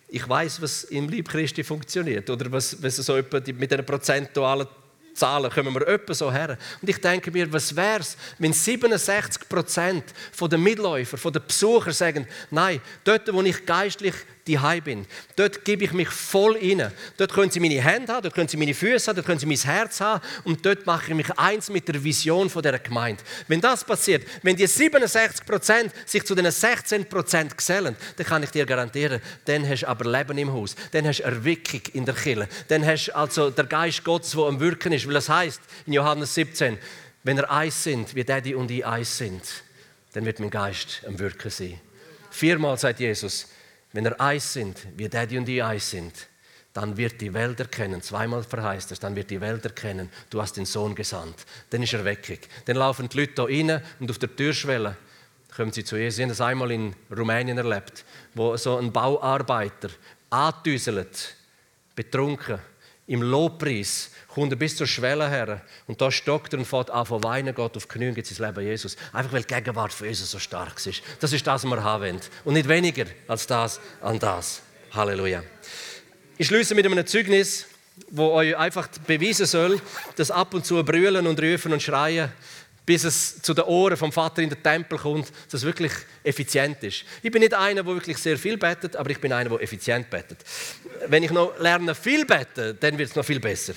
Ich 0.08 0.26
weiß, 0.26 0.62
was 0.62 0.84
im 0.84 1.08
Lieb 1.08 1.28
Christi 1.28 1.62
funktioniert 1.62 2.30
oder 2.30 2.50
was, 2.50 2.82
was 2.82 2.96
so 2.96 3.14
mit 3.14 3.72
einer 3.72 3.82
prozentualen 3.82 4.66
Zahlen 5.14 5.50
kommen 5.50 5.74
wir 5.74 5.86
etwa 5.86 6.12
so 6.12 6.32
her. 6.32 6.58
Und 6.82 6.88
ich 6.88 7.00
denke 7.00 7.30
mir, 7.30 7.52
was 7.52 7.74
wäre 7.74 8.00
es, 8.00 8.16
wenn 8.38 8.52
67 8.52 9.48
Prozent 9.48 10.04
der 10.40 10.58
Mitläufer, 10.58 11.30
der 11.30 11.40
Besucher 11.40 11.92
sagen, 11.92 12.26
nein, 12.50 12.80
dort, 13.04 13.32
wo 13.32 13.40
ich 13.42 13.64
geistlich 13.64 14.14
die 14.46 14.58
bin. 14.82 15.06
Dort 15.36 15.64
gebe 15.64 15.84
ich 15.84 15.92
mich 15.92 16.08
voll 16.08 16.56
rein. 16.56 16.92
Dort 17.16 17.32
können 17.32 17.50
Sie 17.50 17.60
meine 17.60 17.80
Hände 17.80 18.12
haben, 18.12 18.22
dort 18.22 18.34
können 18.34 18.48
Sie 18.48 18.56
meine 18.56 18.74
Füße 18.74 19.08
haben, 19.08 19.16
dort 19.16 19.26
können 19.26 19.38
Sie 19.38 19.46
mein 19.46 19.56
Herz 19.56 20.00
haben 20.00 20.22
und 20.44 20.64
dort 20.66 20.84
mache 20.86 21.08
ich 21.08 21.14
mich 21.14 21.38
eins 21.38 21.70
mit 21.70 21.88
der 21.88 22.02
Vision 22.02 22.50
von 22.50 22.62
der 22.62 22.78
Gemeinde. 22.78 23.22
Wenn 23.48 23.60
das 23.60 23.84
passiert, 23.84 24.26
wenn 24.42 24.56
die 24.56 24.66
67 24.66 25.46
Prozent 25.46 25.92
sich 26.06 26.24
zu 26.24 26.34
den 26.34 26.50
16 26.50 27.08
Prozent 27.08 27.56
gesellen, 27.56 27.96
dann 28.16 28.26
kann 28.26 28.42
ich 28.42 28.50
dir 28.50 28.66
garantieren, 28.66 29.20
dann 29.46 29.68
hast 29.68 29.82
du 29.82 29.88
aber 29.88 30.10
Leben 30.10 30.36
im 30.38 30.52
Haus, 30.52 30.76
dann 30.92 31.06
hast 31.06 31.20
du 31.20 31.24
Erweckung 31.24 31.80
in 31.92 32.04
der 32.04 32.14
Kirche, 32.14 32.48
dann 32.68 32.84
hast 32.84 33.06
du 33.06 33.16
also 33.16 33.50
der 33.50 33.64
Geist 33.64 34.04
Gottes, 34.04 34.32
der 34.32 34.44
am 34.44 34.60
Wirken 34.60 34.92
ist, 34.92 35.08
weil 35.08 35.16
es 35.16 35.28
heißt 35.28 35.60
in 35.86 35.94
Johannes 35.94 36.34
17, 36.34 36.78
wenn 37.22 37.38
er 37.38 37.50
eins 37.50 37.82
sind, 37.82 38.14
wie 38.14 38.24
Daddy 38.24 38.54
und 38.54 38.70
ich 38.70 38.84
eins 38.84 39.16
sind, 39.16 39.42
dann 40.12 40.26
wird 40.26 40.38
mein 40.38 40.50
Geist 40.50 41.02
am 41.06 41.18
Wirken 41.18 41.50
sein. 41.50 41.80
Viermal 42.30 42.76
sagt 42.78 43.00
Jesus, 43.00 43.46
wenn 43.94 44.06
er 44.06 44.20
eins 44.20 44.52
sind, 44.52 44.86
wie 44.96 45.08
Daddy 45.08 45.38
und 45.38 45.48
ich 45.48 45.62
eins 45.62 45.90
sind, 45.90 46.12
dann 46.72 46.96
wird 46.96 47.20
die 47.20 47.32
Welt 47.32 47.60
erkennen, 47.60 48.02
zweimal 48.02 48.42
verheißt 48.42 48.90
es, 48.90 48.98
dann 48.98 49.14
wird 49.14 49.30
die 49.30 49.40
Welt 49.40 49.64
erkennen, 49.64 50.10
du 50.28 50.42
hast 50.42 50.56
den 50.56 50.66
Sohn 50.66 50.96
gesandt. 50.96 51.46
Dann 51.70 51.84
ist 51.84 51.94
er 51.94 52.04
weg. 52.04 52.48
Dann 52.66 52.76
laufen 52.76 53.08
die 53.08 53.20
Leute 53.20 53.46
hier 53.46 53.68
rein 53.68 53.82
und 54.00 54.10
auf 54.10 54.18
der 54.18 54.34
Türschwelle 54.34 54.96
kommen 55.54 55.70
sie 55.70 55.84
zu 55.84 55.96
Jesus. 55.96 56.16
Sie 56.16 56.22
haben 56.22 56.30
das 56.30 56.40
einmal 56.40 56.72
in 56.72 56.94
Rumänien 57.16 57.56
erlebt, 57.56 58.04
wo 58.34 58.56
so 58.56 58.76
ein 58.76 58.92
Bauarbeiter 58.92 59.90
antüselt, 60.28 61.36
betrunken, 61.94 62.58
im 63.06 63.22
Lobpreis 63.22 64.10
kommt 64.28 64.52
er 64.52 64.56
bis 64.56 64.76
zur 64.76 64.86
Schwelle 64.86 65.28
her 65.28 65.60
und 65.86 66.00
da 66.00 66.10
stockt 66.10 66.54
er 66.54 66.58
und 66.58 66.64
fährt 66.64 66.90
an 66.90 67.04
von 67.04 67.22
weinen, 67.22 67.54
geht 67.54 67.76
auf 67.76 67.88
Knie 67.88 68.08
und 68.08 68.14
gibt 68.14 68.26
sein 68.26 68.46
Leben 68.46 68.66
Jesus. 68.66 68.96
Einfach 69.12 69.32
weil 69.32 69.42
die 69.42 69.54
Gegenwart 69.54 69.92
von 69.92 70.06
Jesus 70.06 70.30
so 70.30 70.38
stark 70.38 70.84
ist. 70.86 71.02
Das 71.20 71.32
ist 71.32 71.46
das, 71.46 71.64
was 71.64 71.70
wir 71.70 71.84
haben 71.84 72.02
wollen. 72.02 72.20
Und 72.44 72.54
nicht 72.54 72.68
weniger 72.68 73.04
als 73.28 73.46
das 73.46 73.80
an 74.00 74.18
das. 74.18 74.62
Halleluja. 74.92 75.42
Ich 76.38 76.46
schließe 76.46 76.74
mit 76.74 76.86
einem 76.86 77.06
Zeugnis, 77.06 77.66
wo 78.10 78.30
euch 78.32 78.56
einfach 78.56 78.88
beweisen 79.06 79.46
soll, 79.46 79.80
dass 80.16 80.30
ab 80.30 80.54
und 80.54 80.64
zu 80.64 80.82
brüllen 80.82 81.26
und 81.26 81.40
rufen 81.40 81.72
und 81.72 81.82
schreien 81.82 82.32
bis 82.86 83.04
es 83.04 83.40
zu 83.40 83.54
den 83.54 83.64
Ohren 83.64 83.96
vom 83.96 84.12
Vater 84.12 84.42
in 84.42 84.50
den 84.50 84.62
Tempel 84.62 84.98
kommt, 84.98 85.28
dass 85.46 85.60
es 85.60 85.62
wirklich 85.62 85.92
effizient 86.22 86.82
ist. 86.82 87.04
Ich 87.22 87.30
bin 87.30 87.40
nicht 87.40 87.54
einer, 87.54 87.82
der 87.82 87.86
wirklich 87.86 88.18
sehr 88.18 88.36
viel 88.36 88.58
betet, 88.58 88.96
aber 88.96 89.10
ich 89.10 89.20
bin 89.20 89.32
einer, 89.32 89.50
der 89.50 89.60
effizient 89.60 90.10
betet. 90.10 90.38
Wenn 91.06 91.22
ich 91.22 91.30
noch 91.30 91.58
lerne 91.58 91.94
viel 91.94 92.26
beten, 92.26 92.76
dann 92.78 92.98
wird 92.98 93.10
es 93.10 93.16
noch 93.16 93.24
viel 93.24 93.40
besser. 93.40 93.74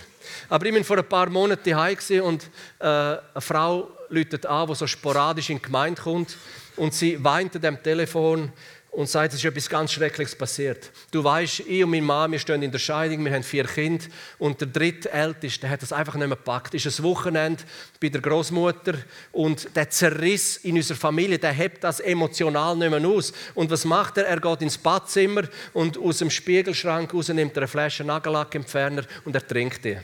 Aber 0.50 0.66
ich 0.66 0.74
bin 0.74 0.84
vor 0.84 0.98
ein 0.98 1.08
paar 1.08 1.30
Monaten 1.30 1.70
daheim 1.70 1.98
und 2.24 2.44
äh, 2.80 2.86
eine 2.86 3.22
Frau 3.38 3.90
läutet 4.10 4.46
an, 4.46 4.68
die 4.68 4.76
so 4.76 4.88
sporadisch 4.88 5.50
in 5.50 5.58
die 5.58 5.64
Gemeinde 5.64 6.02
kommt 6.02 6.38
und 6.76 6.94
sie 6.94 7.22
weint 7.24 7.62
dem 7.62 7.82
Telefon 7.82 8.52
und 8.98 9.08
sagt, 9.08 9.32
es 9.32 9.40
ist 9.40 9.46
etwas 9.46 9.70
ganz 9.70 9.92
Schreckliches 9.92 10.36
passiert. 10.36 10.90
Du 11.12 11.24
weißt, 11.24 11.60
ich 11.68 11.84
und 11.84 11.92
mein 11.92 12.04
Mann, 12.04 12.32
wir 12.32 12.40
stehen 12.40 12.64
in 12.64 12.72
der 12.72 12.80
Scheidung, 12.80 13.24
wir 13.24 13.32
haben 13.32 13.44
vier 13.44 13.66
Kinder 13.66 14.04
und 14.40 14.60
der 14.60 14.70
dritte 14.70 15.12
Älteste, 15.12 15.62
der 15.62 15.70
hat 15.70 15.84
das 15.84 15.94
einfach 15.94 16.16
nicht 16.16 16.28
mehr 16.28 16.36
gepackt. 16.36 16.74
Es 16.74 16.84
ist 16.84 17.00
ein 17.00 17.04
Wochenende 17.04 17.64
bei 18.02 18.10
der 18.10 18.22
Großmutter 18.22 18.96
und 19.32 19.76
der 19.76 19.92
Zerriss 19.92 20.58
in 20.58 20.78
unserer 20.78 20.98
Familie, 20.98 21.38
der 21.38 21.52
hebt 21.52 21.84
das 21.84 22.00
emotional 22.00 22.76
nicht 22.76 22.90
mehr 22.90 23.08
aus. 23.08 23.34
Und 23.54 23.70
was 23.70 23.86
macht 23.86 24.18
er? 24.18 24.26
Er 24.26 24.40
geht 24.40 24.64
ins 24.64 24.80
Badzimmer 24.80 25.44
und 25.74 26.00
aus 26.00 26.18
dem 26.18 26.32
Spiegelschrank 26.32 27.14
raus 27.14 27.28
nimmt 27.28 27.56
er 27.56 27.62
eine 27.62 27.68
Flasche 27.68 28.04
Nagellackentferner 28.04 29.04
und 29.26 29.36
er 29.36 29.48
trinkt 29.48 29.86
die. 29.86 29.98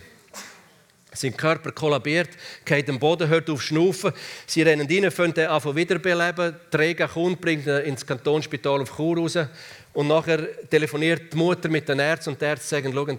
Sein 1.14 1.38
Körper 1.38 1.72
kollabiert, 1.72 2.30
geht 2.66 2.90
am 2.90 3.00
Boden, 3.00 3.28
hört 3.28 3.50
auf 3.50 3.62
Schnaufen. 3.62 4.12
Sie 4.48 4.62
rennen 4.62 4.88
rein, 4.90 5.12
fangen 5.12 5.38
an 5.40 5.62
von 5.62 5.76
wiederbeleben. 5.76 6.56
Träger 6.72 7.08
kommt, 7.08 7.42
bringt 7.42 7.68
ihn 7.68 7.78
ins 7.78 8.06
Kantonsspital 8.06 8.82
auf 8.82 8.96
Chur 8.96 9.18
raus. 9.18 9.38
Und 9.94 10.08
nachher 10.08 10.48
telefoniert 10.70 11.32
die 11.32 11.38
Mutter 11.38 11.70
mit 11.70 11.88
den 11.88 12.00
Ärzten 12.00 12.32
und 12.32 12.42
die 12.42 12.46
Ärzte 12.46 12.68
sagen, 12.68 12.94
schauen, 12.94 13.18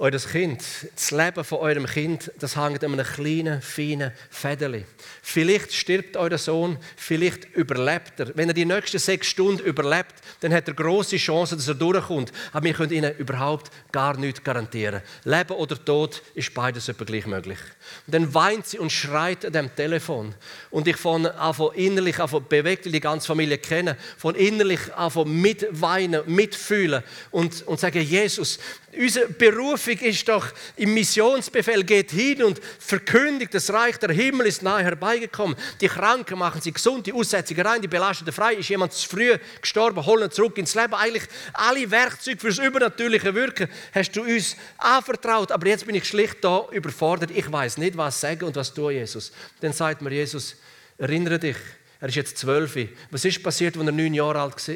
euer 0.00 0.12
Kind, 0.12 0.62
das 0.94 1.10
Leben 1.10 1.42
von 1.42 1.58
eurem 1.58 1.84
Kind, 1.84 2.30
das 2.38 2.54
hängt 2.56 2.84
an 2.84 2.92
einem 2.92 3.04
kleinen, 3.04 3.60
feinen 3.60 4.12
Fädeli. 4.30 4.84
Vielleicht 5.22 5.74
stirbt 5.74 6.16
euer 6.16 6.38
Sohn, 6.38 6.78
vielleicht 6.96 7.52
überlebt 7.56 8.20
er. 8.20 8.30
Wenn 8.36 8.48
er 8.48 8.54
die 8.54 8.64
nächsten 8.64 9.00
sechs 9.00 9.26
Stunden 9.26 9.64
überlebt, 9.64 10.14
dann 10.40 10.54
hat 10.54 10.68
er 10.68 10.74
große 10.74 11.16
Chancen, 11.16 11.58
dass 11.58 11.66
er 11.66 11.74
durchkommt. 11.74 12.30
Aber 12.52 12.64
wir 12.64 12.74
können 12.74 12.92
ihnen 12.92 13.16
überhaupt 13.16 13.72
gar 13.90 14.16
nichts 14.16 14.44
garantieren. 14.44 15.02
Leben 15.24 15.54
oder 15.54 15.84
Tod 15.84 16.22
ist 16.36 16.54
beides 16.54 16.88
etwa 16.88 17.04
gleich 17.04 17.26
möglich. 17.26 17.58
Und 18.06 18.14
dann 18.14 18.32
weint 18.32 18.68
sie 18.68 18.78
und 18.78 18.92
schreit 18.92 19.44
an 19.44 19.52
dem 19.52 19.74
Telefon. 19.74 20.32
Und 20.70 20.86
ich 20.86 20.96
von 20.96 21.28
innerlich 21.74 22.16
von 22.16 22.46
bewegt, 22.46 22.86
weil 22.86 22.92
die 22.92 23.00
ganze 23.00 23.26
Familie 23.26 23.58
kennen, 23.58 23.96
von 24.16 24.36
innerlich 24.36 24.80
von 25.08 25.28
mitweinen, 25.28 26.22
mitfühlen 26.26 27.02
und, 27.32 27.66
und 27.66 27.80
sagen, 27.80 28.00
Jesus, 28.00 28.60
Unsere 28.96 29.28
Berufung 29.28 29.98
ist 29.98 30.26
doch 30.28 30.46
im 30.76 30.94
Missionsbefehl, 30.94 31.84
geht 31.84 32.10
hin 32.10 32.42
und 32.42 32.58
verkündigt, 32.78 33.52
das 33.52 33.70
Reich 33.70 33.98
der 33.98 34.12
Himmel 34.12 34.46
ist 34.46 34.62
nahe 34.62 34.82
herbeigekommen. 34.82 35.56
Die 35.80 35.88
Kranken 35.88 36.38
machen 36.38 36.62
sie 36.62 36.72
gesund, 36.72 37.06
die 37.06 37.12
Aussätzigen 37.12 37.66
rein, 37.66 37.82
die 37.82 37.88
Belasteten 37.88 38.32
frei. 38.32 38.54
Ist 38.54 38.70
jemand 38.70 38.94
zu 38.94 39.06
früh 39.06 39.36
gestorben, 39.60 40.04
holen 40.06 40.30
zurück 40.30 40.56
ins 40.56 40.74
Leben. 40.74 40.94
Eigentlich 40.94 41.24
alle 41.52 41.90
Werkzeuge 41.90 42.40
fürs 42.40 42.58
übernatürliche 42.58 43.34
Wirken 43.34 43.68
hast 43.94 44.16
du 44.16 44.22
uns 44.22 44.56
anvertraut. 44.78 45.52
Aber 45.52 45.66
jetzt 45.66 45.84
bin 45.84 45.94
ich 45.94 46.06
schlicht 46.06 46.42
da 46.42 46.66
überfordert. 46.72 47.30
Ich 47.30 47.52
weiß 47.52 47.76
nicht, 47.76 47.94
was 47.94 48.18
sagen 48.18 48.46
und 48.46 48.56
was 48.56 48.72
tun, 48.72 48.92
Jesus. 48.92 49.32
Dann 49.60 49.74
sagt 49.74 50.00
mir 50.00 50.12
Jesus, 50.12 50.56
erinnere 50.96 51.38
dich, 51.38 51.56
er 52.00 52.08
ist 52.08 52.14
jetzt 52.14 52.38
zwölf. 52.38 52.74
Was 53.10 53.24
ist 53.24 53.42
passiert, 53.42 53.76
als 53.76 53.86
er 53.86 53.92
neun 53.92 54.14
Jahre 54.14 54.40
alt 54.40 54.66
war? 54.66 54.74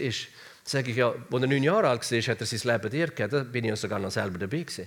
Sage 0.64 0.90
ich 0.90 0.96
ja, 0.96 1.09
als 1.09 1.42
er 1.42 1.48
neun 1.48 1.62
Jahre 1.62 1.88
alt 1.88 2.11
war, 2.11 2.20
hat 2.20 2.40
er 2.40 2.46
sein 2.46 2.72
Leben 2.72 2.90
dir 2.90 3.07
gegeben. 3.09 3.31
Da 3.31 3.42
bin 3.42 3.64
ich 3.64 3.70
ja 3.70 3.77
sogar 3.77 3.98
noch 3.98 4.11
selber 4.11 4.38
dabei 4.38 4.62
gewesen. 4.62 4.87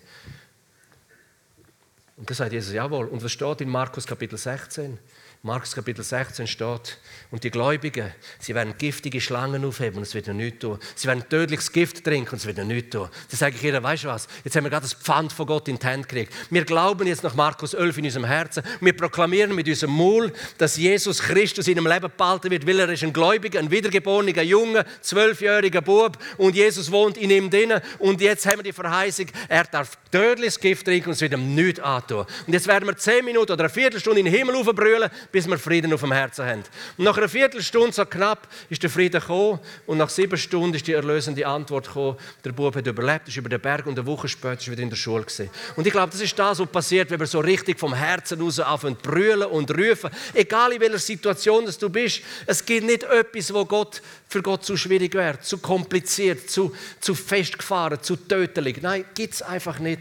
Und 2.17 2.29
da 2.29 2.33
sagt 2.33 2.53
Jesus, 2.53 2.73
jawohl. 2.73 3.07
Und 3.07 3.23
was 3.23 3.31
steht 3.31 3.61
in 3.61 3.69
Markus 3.69 4.07
Kapitel 4.07 4.37
16? 4.37 4.97
Markus 5.45 5.75
Kapitel 5.75 6.03
16 6.03 6.47
steht, 6.47 6.97
und 7.31 7.43
die 7.43 7.51
Gläubigen, 7.51 8.11
sie 8.39 8.55
werden 8.55 8.75
giftige 8.77 9.19
Schlangen 9.19 9.65
aufheben 9.65 9.97
und 9.97 10.03
es 10.03 10.13
wird 10.13 10.27
ihnen 10.27 10.37
nichts 10.37 10.59
tun. 10.59 10.79
Sie 10.95 11.07
werden 11.07 11.23
tödliches 11.29 11.71
Gift 11.71 12.03
trinken 12.03 12.31
und 12.31 12.37
es 12.37 12.45
wird 12.45 12.57
ihnen 12.57 12.69
nichts 12.69 12.91
tun. 12.91 13.09
Da 13.29 13.37
sage 13.37 13.55
ich 13.55 13.63
ihnen, 13.63 13.83
weißt 13.83 14.05
du 14.05 14.07
was, 14.07 14.27
jetzt 14.43 14.55
haben 14.55 14.63
wir 14.63 14.69
gerade 14.69 14.83
das 14.83 14.93
Pfand 14.93 15.33
von 15.33 15.45
Gott 15.45 15.67
in 15.67 15.77
die 15.77 15.85
Hand 15.85 16.07
gekriegt. 16.07 16.33
Wir 16.49 16.63
glauben 16.63 17.07
jetzt 17.07 17.23
nach 17.23 17.35
Markus 17.35 17.73
11 17.73 17.97
in 17.97 18.05
unserem 18.05 18.25
Herzen 18.25 18.63
wir 18.79 18.93
proklamieren 18.93 19.53
mit 19.53 19.67
unserem 19.67 19.93
Mund, 19.93 20.33
dass 20.57 20.77
Jesus 20.77 21.19
Christus 21.19 21.67
in 21.67 21.75
ihrem 21.75 21.87
Leben 21.87 22.11
behalten 22.15 22.51
wird, 22.51 22.65
weil 22.65 22.79
er 22.79 22.89
ist 22.89 23.03
ein 23.03 23.13
Gläubiger, 23.13 23.59
ein 23.59 23.69
wiedergeborener 23.69 24.43
Junge, 24.43 24.85
zwölfjähriger 25.01 25.81
Bub 25.81 26.17
und 26.37 26.55
Jesus 26.55 26.91
wohnt 26.91 27.17
in 27.17 27.29
ihm 27.29 27.49
drinnen 27.49 27.81
und 27.99 28.21
jetzt 28.21 28.45
haben 28.45 28.57
wir 28.57 28.63
die 28.63 28.73
Verheißung, 28.73 29.27
er 29.47 29.65
darf 29.65 29.97
tödliches 30.11 30.59
Gift 30.59 30.85
trinken 30.85 31.09
und 31.09 31.13
es 31.15 31.21
wird 31.21 31.33
ihm 31.33 31.53
nichts 31.53 31.79
antun. 31.79 32.25
Und 32.47 32.53
jetzt 32.53 32.67
werden 32.67 32.87
wir 32.87 32.95
zehn 32.95 33.25
Minuten 33.25 33.51
oder 33.51 33.65
eine 33.65 33.69
Viertelstunde 33.69 34.19
in 34.19 34.25
den 34.25 34.33
Himmel 34.33 34.55
aufbrüllen, 34.55 35.09
bis 35.35 35.49
wir 35.49 35.59
Frieden 35.59 35.91
auf 35.91 35.99
dem 35.99 36.13
Herzen 36.13 36.45
haben. 36.45 36.63
Und 36.97 37.03
nach 37.03 37.17
einer 37.17 37.27
Viertelstunde, 37.27 37.91
so 37.91 38.05
knapp, 38.05 38.47
ist 38.69 38.81
der 38.81 38.89
Frieden 38.89 39.19
gekommen 39.19 39.59
und 39.85 39.97
nach 39.97 40.09
sieben 40.09 40.37
Stunden 40.37 40.75
ist 40.75 40.87
die 40.87 40.93
erlösende 40.93 41.45
Antwort 41.45 41.87
gekommen. 41.87 42.15
Der 42.45 42.53
Bub 42.53 42.73
hat 42.73 42.87
überlebt, 42.87 43.27
ist 43.27 43.35
über 43.35 43.49
den 43.49 43.59
Berg 43.59 43.85
und 43.85 43.99
eine 43.99 44.07
Woche 44.07 44.29
später 44.29 44.61
ist 44.61 44.71
wieder 44.71 44.81
in 44.81 44.89
der 44.89 44.95
Schule 44.95 45.23
gewesen. 45.23 45.49
Und 45.75 45.85
ich 45.85 45.91
glaube, 45.91 46.13
das 46.13 46.21
ist 46.21 46.39
das, 46.39 46.59
was 46.59 46.69
passiert, 46.69 47.11
wenn 47.11 47.19
wir 47.19 47.27
so 47.27 47.41
richtig 47.41 47.77
vom 47.77 47.93
Herzen 47.93 48.39
raus 48.39 48.61
anfangen 48.61 48.95
brüllen 48.95 49.49
und 49.49 49.77
rufen. 49.77 50.09
Egal 50.33 50.71
in 50.71 50.79
welcher 50.79 50.99
Situation 50.99 51.69
du 51.81 51.89
bist, 51.89 52.21
es 52.45 52.65
gibt 52.65 52.85
nicht 52.85 53.03
etwas, 53.03 53.53
wo 53.53 53.65
Gott 53.65 54.01
für 54.29 54.41
Gott 54.41 54.63
zu 54.63 54.77
schwierig 54.77 55.15
wäre, 55.15 55.41
zu 55.41 55.57
kompliziert, 55.57 56.49
zu, 56.49 56.73
zu 57.01 57.13
festgefahren, 57.13 58.01
zu 58.01 58.15
tödlich. 58.15 58.81
Nein, 58.81 59.03
gibt 59.13 59.33
es 59.33 59.41
einfach 59.41 59.79
nicht. 59.79 59.99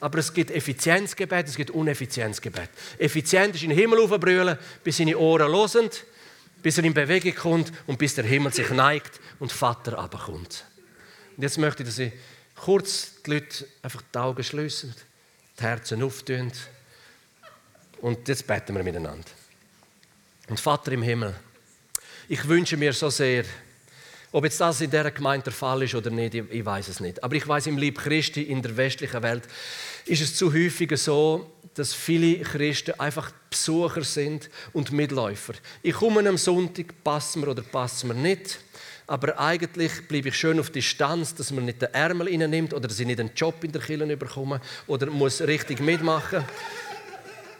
Aber 0.00 0.18
es 0.18 0.32
gibt 0.32 0.50
Effizienzgebet, 0.50 1.48
es 1.48 1.56
gibt 1.56 1.70
Uneffizienzgebet. 1.70 2.70
Effizient 2.98 3.54
ist 3.54 3.62
in 3.62 3.70
den 3.70 3.78
Himmel 3.78 4.00
aufbrüllen, 4.00 4.56
bis 4.84 4.98
seine 4.98 5.18
Ohren 5.18 5.52
hören, 5.52 5.90
bis 6.62 6.78
er 6.78 6.84
in 6.84 6.94
Bewegung 6.94 7.34
kommt 7.34 7.72
und 7.86 7.98
bis 7.98 8.14
der 8.14 8.24
Himmel 8.24 8.52
sich 8.52 8.70
neigt 8.70 9.20
und 9.38 9.52
Vater 9.52 9.98
abkommt. 9.98 10.64
Und 11.36 11.42
jetzt 11.42 11.58
möchte 11.58 11.82
ich, 11.82 11.88
dass 11.88 11.98
ich 11.98 12.12
kurz 12.54 13.22
die 13.24 13.30
Leute 13.30 13.66
einfach 13.82 14.02
die 14.02 14.18
Augen 14.18 14.44
schließen, 14.44 14.94
die 15.58 15.62
Herzen 15.62 16.02
auftun. 16.02 16.52
Und 18.00 18.28
jetzt 18.28 18.46
beten 18.46 18.74
wir 18.76 18.84
miteinander. 18.84 19.28
Und 20.48 20.60
Vater 20.60 20.92
im 20.92 21.02
Himmel, 21.02 21.34
ich 22.28 22.46
wünsche 22.46 22.76
mir 22.76 22.92
so 22.92 23.10
sehr, 23.10 23.44
ob 24.32 24.44
jetzt 24.44 24.60
das 24.60 24.80
in 24.80 24.90
dieser 24.90 25.10
Gemeinde 25.10 25.44
der 25.44 25.52
Fall 25.52 25.82
ist 25.82 25.94
oder 25.94 26.10
nicht, 26.10 26.34
ich, 26.34 26.44
ich 26.50 26.64
weiß 26.64 26.88
es 26.88 27.00
nicht. 27.00 27.22
Aber 27.22 27.34
ich 27.34 27.46
weiß, 27.46 27.66
im 27.66 27.78
Lieb 27.78 27.98
Christi 27.98 28.42
in 28.42 28.62
der 28.62 28.76
westlichen 28.76 29.22
Welt 29.22 29.44
ist 30.04 30.22
es 30.22 30.36
zu 30.36 30.52
häufig 30.52 30.96
so, 30.98 31.50
dass 31.74 31.94
viele 31.94 32.40
Christen 32.40 32.98
einfach 32.98 33.32
Besucher 33.48 34.02
sind 34.02 34.50
und 34.72 34.92
Mitläufer. 34.92 35.54
Ich 35.82 35.94
komme 35.94 36.28
am 36.28 36.36
Sonntag, 36.36 36.86
passen 37.04 37.40
mir 37.40 37.48
oder 37.48 37.62
passen 37.62 38.08
mir 38.08 38.14
nicht. 38.14 38.58
Aber 39.06 39.38
eigentlich 39.40 40.06
bleibe 40.06 40.28
ich 40.28 40.36
schön 40.36 40.60
auf 40.60 40.68
Distanz, 40.68 41.34
dass 41.34 41.50
man 41.50 41.64
nicht 41.64 41.80
den 41.80 41.94
Ärmel 41.94 42.28
nimmt 42.46 42.74
oder 42.74 42.90
ich 42.90 43.06
nicht 43.06 43.18
einen 43.18 43.30
Job 43.34 43.64
in 43.64 43.72
der 43.72 43.80
Kirche 43.80 44.16
bekomme 44.18 44.60
oder 44.86 45.06
muss 45.06 45.40
richtig 45.40 45.80
mitmachen. 45.80 46.44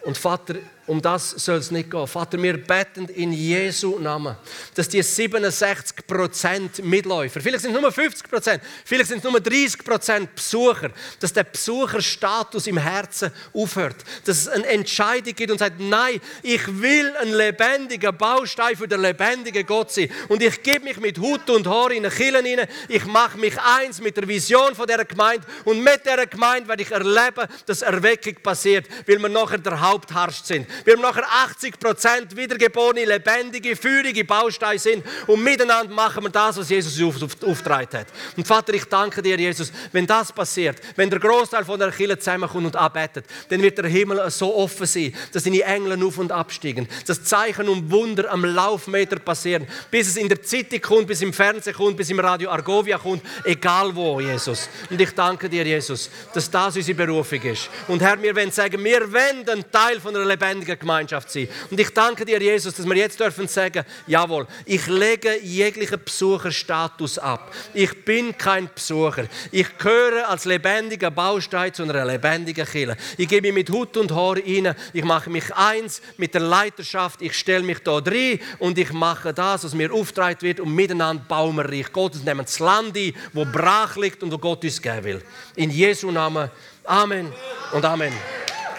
Und 0.05 0.19
Vater, 0.19 0.57
um 0.89 1.03
das 1.03 1.31
soll 1.31 1.59
es 1.59 1.71
nicht 1.71 1.91
gehen. 1.91 2.07
Vater, 2.07 2.43
wir 2.43 2.57
beten 2.57 3.07
in 3.09 3.33
Jesu 3.33 3.99
Namen, 3.99 4.37
dass 4.75 4.89
die 4.89 5.03
67% 5.03 6.83
Mitläufer, 6.83 7.41
vielleicht 7.41 7.63
sind 7.63 7.75
es 7.75 7.81
nur 7.81 7.91
50% 7.91 8.61
vielleicht 8.85 9.09
sind 9.09 9.19
es 9.19 9.25
nur 9.25 9.35
30% 9.35 10.29
Besucher, 10.35 10.91
dass 11.21 11.33
der 11.33 11.45
Besucherstatus 11.45 12.67
im 12.67 12.79
Herzen 12.79 13.31
aufhört, 13.53 13.97
dass 14.25 14.39
es 14.39 14.49
eine 14.49 14.67
Entscheidung 14.67 15.35
gibt 15.35 15.51
und 15.51 15.59
sagt, 15.59 15.79
nein, 15.79 16.21
ich 16.43 16.67
will 16.81 17.15
ein 17.21 17.33
lebendiger 17.33 18.13
Baustein 18.13 18.77
für 18.77 18.89
den 18.89 19.03
lebendigen 19.03 19.67
Gott 19.67 19.93
sein 19.93 20.11
und 20.29 20.43
ich 20.43 20.63
gebe 20.63 20.85
mich 20.85 20.99
mit 20.99 21.19
Hut 21.19 21.51
und 21.51 21.67
Haar 21.67 21.91
in 21.91 22.05
eine 22.07 22.15
Kirche 22.15 22.43
hinein, 22.43 22.69
ich 22.89 23.05
mache 23.05 23.39
mich 23.39 23.59
eins 23.61 24.01
mit 24.01 24.17
der 24.17 24.27
Vision 24.27 24.75
von 24.75 24.87
dieser 24.87 25.05
Gemeinde 25.05 25.47
und 25.65 25.83
mit 25.83 26.05
dieser 26.05 26.27
Gemeinde 26.27 26.69
werde 26.69 26.83
ich 26.83 26.91
erleben, 26.91 27.47
dass 27.67 27.83
Erweckung 27.83 28.35
passiert, 28.43 28.87
weil 29.07 29.19
wir 29.19 29.29
nachher 29.29 29.59
der 29.59 29.81
Hauptharst 29.81 30.47
sind. 30.47 30.67
Wir 30.85 30.95
haben 30.95 31.03
nachher 31.03 31.27
80 31.27 31.79
Prozent 31.79 32.37
wiedergeborene, 32.37 33.05
lebendige, 33.05 33.77
feurige 33.77 34.25
Bausteine 34.25 34.79
sind. 34.79 35.05
Und 35.27 35.43
miteinander 35.43 35.93
machen 35.93 36.25
wir 36.25 36.31
das, 36.31 36.57
was 36.57 36.69
Jesus 36.69 36.99
uns 37.01 37.43
aufgetragen 37.43 37.99
hat. 37.99 38.07
Und 38.37 38.47
Vater, 38.47 38.75
ich 38.75 38.85
danke 38.85 39.23
dir, 39.23 39.39
Jesus, 39.39 39.73
wenn 39.93 40.07
das 40.07 40.33
passiert, 40.33 40.79
wenn 40.97 41.11
der 41.11 41.19
Großteil 41.19 41.65
von 41.65 41.79
der 41.79 41.91
Kirche 41.91 42.19
zusammenkommt 42.19 42.67
und 42.67 42.77
arbeitet, 42.77 43.25
dann 43.49 43.63
wird 43.63 43.79
der 43.79 43.87
Himmel 43.87 44.31
so 44.31 44.55
offen 44.55 44.87
sein, 44.87 45.15
dass 45.33 45.45
seine 45.45 45.63
Engel 45.63 46.03
auf 46.05 46.19
und 46.19 46.33
absteigen, 46.33 46.89
dass 47.07 47.25
Zeichen 47.25 47.69
und 47.69 47.91
Wunder 47.91 48.31
am 48.31 48.45
Laufmeter 48.45 49.19
passieren, 49.19 49.67
bis 49.91 50.09
es 50.09 50.17
in 50.17 50.29
der 50.29 50.43
Zeitung 50.43 50.81
kommt, 50.81 51.07
bis 51.09 51.23
im 51.23 51.33
Fernsehen 51.33 51.75
kommt, 51.75 51.97
bis 51.97 52.11
im 52.11 52.21
Radio 52.21 52.51
Argovia 52.51 52.99
kommt, 52.99 53.23
egal 53.45 53.95
wo, 53.95 54.21
Jesus. 54.21 54.69
Und 54.91 55.01
ich 55.01 55.11
danke 55.13 55.49
dir, 55.49 55.65
Jesus, 55.65 56.11
dass 56.35 56.51
das 56.51 56.77
unsere 56.77 56.97
Berufung 56.97 57.43
ist. 57.43 57.71
Und 57.87 58.03
Herr, 58.03 58.21
wir 58.21 58.35
wollen 58.35 58.51
sagen, 58.51 58.83
wir 58.83 59.09
ein 59.49 59.71
Teil 59.71 60.01
von 60.01 60.15
einer 60.15 60.25
lebendigen 60.25 60.68
Gemeinschaft 60.77 61.31
sein. 61.31 61.49
Und 61.71 61.79
ich 61.79 61.91
danke 61.91 62.25
dir, 62.25 62.41
Jesus, 62.41 62.75
dass 62.75 62.87
wir 62.87 62.97
jetzt 62.97 63.19
dürfen 63.19 63.49
sagen, 63.49 63.85
jawohl, 64.07 64.47
ich 64.65 64.87
lege 64.87 65.39
jeglichen 65.43 66.03
Besucherstatus 66.03 67.19
ab. 67.19 67.55
Ich 67.75 68.05
bin 68.05 68.37
kein 68.37 68.69
Besucher. 68.75 69.27
Ich 69.51 69.77
gehöre 69.79 70.29
als 70.29 70.45
lebendiger 70.45 71.11
Baustein 71.11 71.73
zu 71.73 71.83
einer 71.83 72.05
lebendigen 72.05 72.67
Kirche. 72.67 72.97
Ich 73.17 73.29
gebe 73.29 73.53
mit 73.53 73.71
Hut 73.71 73.97
und 73.97 74.13
Haar 74.13 74.37
rein. 74.37 74.75
Ich 74.93 75.05
mache 75.05 75.31
mich 75.31 75.55
eins 75.55 76.03
mit 76.17 76.35
der 76.35 76.43
Leiterschaft. 76.43 77.23
Ich 77.23 77.35
stelle 77.35 77.65
mich 77.65 77.79
da 77.81 78.01
drin 78.01 78.41
und 78.59 78.79
ich 78.79 78.93
mache 78.93 79.33
das, 79.33 79.65
was 79.65 79.75
mir 79.75 79.93
aufgetragen 79.93 80.43
wird 80.43 80.61
und 80.61 80.75
miteinander 80.75 81.25
bauen 81.27 81.57
wir 81.57 81.65
Reich 81.65 81.93
Gottes, 81.93 82.23
nehmen 82.23 82.45
das 82.45 82.59
Land 82.59 82.97
ein, 82.97 83.15
wo 83.33 83.45
brach 83.45 83.97
liegt 83.97 84.23
und 84.23 84.33
wo 84.33 84.39
Gott 84.39 84.65
uns 84.65 84.81
geben 84.81 85.05
will. 85.05 85.23
In 85.57 85.71
Jesu 85.71 86.11
Namen. 86.11 86.51
Amen 86.89 87.31
und 87.73 87.85
Amen 87.85 88.13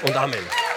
und 0.03 0.15
Amen. 0.15 0.68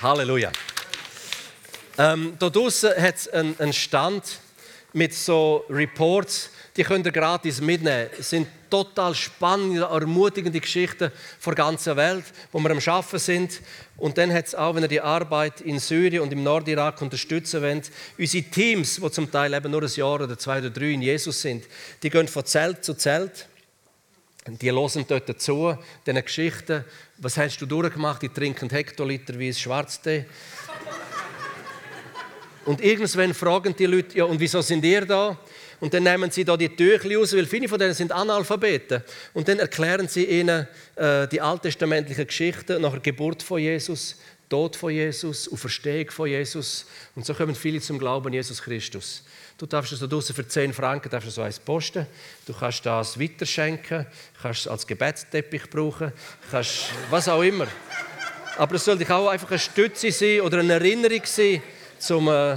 Halleluja. 0.00 0.52
Ähm, 1.98 2.36
da 2.38 2.48
draußen 2.48 2.90
hat 2.96 3.16
es 3.16 3.28
einen, 3.28 3.58
einen 3.58 3.72
Stand 3.72 4.22
mit 4.92 5.12
so 5.12 5.64
Reports, 5.68 6.50
die 6.76 6.84
könnt 6.84 7.04
ihr 7.06 7.10
gratis 7.10 7.60
mitnehmen. 7.60 8.08
Es 8.16 8.30
sind 8.30 8.46
total 8.70 9.12
spannende, 9.16 9.82
ermutigende 9.82 10.60
Geschichten 10.60 11.10
von 11.40 11.56
der 11.56 11.64
ganzen 11.64 11.96
Welt, 11.96 12.22
wo 12.52 12.60
wir 12.60 12.70
am 12.70 12.78
Arbeiten 12.78 13.18
sind. 13.18 13.60
Und 13.96 14.16
dann 14.18 14.32
hat 14.32 14.46
es 14.46 14.54
auch, 14.54 14.76
wenn 14.76 14.84
ihr 14.84 14.88
die 14.88 15.00
Arbeit 15.00 15.62
in 15.62 15.80
Syrien 15.80 16.22
und 16.22 16.32
im 16.32 16.44
Nordirak 16.44 17.02
unterstützen 17.02 17.62
wollt, 17.62 17.90
unsere 18.16 18.44
Teams, 18.44 19.00
die 19.02 19.10
zum 19.10 19.28
Teil 19.28 19.52
eben 19.52 19.72
nur 19.72 19.82
ein 19.82 19.90
Jahr 19.92 20.20
oder 20.20 20.38
zwei 20.38 20.58
oder 20.58 20.70
drei 20.70 20.92
in 20.92 21.02
Jesus 21.02 21.42
sind, 21.42 21.64
die 22.04 22.10
gehen 22.10 22.28
von 22.28 22.44
Zelt 22.44 22.84
zu 22.84 22.94
Zelt. 22.94 23.48
Die 24.46 24.70
hören 24.70 25.04
dort 25.08 25.42
zu, 25.42 25.76
diesen 26.06 26.24
Geschichten. 26.24 26.84
Was 27.20 27.36
hast 27.36 27.58
du 27.58 27.66
durchgemacht? 27.66 28.22
Die 28.22 28.28
trinken 28.28 28.70
hektoliterweise 28.70 29.58
Schwarztee. 29.58 30.26
und 32.64 32.80
irgendwann 32.80 33.34
fragen 33.34 33.74
die 33.74 33.86
Leute, 33.86 34.18
ja, 34.18 34.24
und 34.24 34.38
wieso 34.38 34.60
sind 34.60 34.84
ihr 34.84 35.04
da? 35.04 35.36
Und 35.80 35.92
dann 35.94 36.04
nehmen 36.04 36.30
sie 36.30 36.44
da 36.44 36.56
die 36.56 36.68
Tücher 36.68 37.18
aus, 37.18 37.34
weil 37.34 37.46
viele 37.46 37.68
von 37.68 37.80
denen 37.80 37.94
sind 37.94 38.12
Analphabeten. 38.12 39.02
Und 39.34 39.48
dann 39.48 39.58
erklären 39.58 40.06
sie 40.06 40.26
ihnen 40.26 40.68
äh, 40.94 41.26
die 41.26 41.40
alttestamentlichen 41.40 42.26
Geschichten 42.26 42.80
nach 42.82 42.92
der 42.92 43.00
Geburt 43.00 43.42
von 43.42 43.58
Jesus, 43.58 44.16
Tod 44.48 44.76
von 44.76 44.92
Jesus, 44.92 45.50
Auferstehung 45.52 46.10
von 46.10 46.28
Jesus. 46.28 46.86
Und 47.14 47.26
so 47.26 47.34
kommen 47.34 47.54
viele 47.54 47.80
zum 47.80 47.98
Glauben 47.98 48.28
an 48.28 48.32
Jesus 48.32 48.62
Christus. 48.62 49.22
Du 49.58 49.66
darfst 49.66 49.92
es 49.92 50.00
da 50.00 50.06
draußen 50.06 50.34
für 50.34 50.46
10 50.46 50.72
Franken 50.72 51.10
darfst 51.10 51.28
du 51.28 51.32
so 51.32 51.42
eins 51.42 51.58
posten. 51.58 52.06
Du 52.46 52.54
kannst 52.54 52.86
das 52.86 53.18
weiterschenken, 53.20 54.06
kannst 54.40 54.60
es 54.60 54.68
als 54.68 54.86
Gebetsteppich 54.86 55.68
brauchen, 55.68 56.12
kannst 56.50 56.86
was 57.10 57.28
auch 57.28 57.42
immer. 57.42 57.66
Aber 58.56 58.76
es 58.76 58.84
soll 58.84 58.98
dich 58.98 59.10
auch 59.10 59.28
einfach 59.28 59.50
eine 59.50 59.58
Stütze 59.58 60.10
sein 60.12 60.40
oder 60.40 60.60
eine 60.60 60.74
Erinnerung 60.74 61.22
sein, 61.24 61.62
um, 62.10 62.28
äh, 62.28 62.56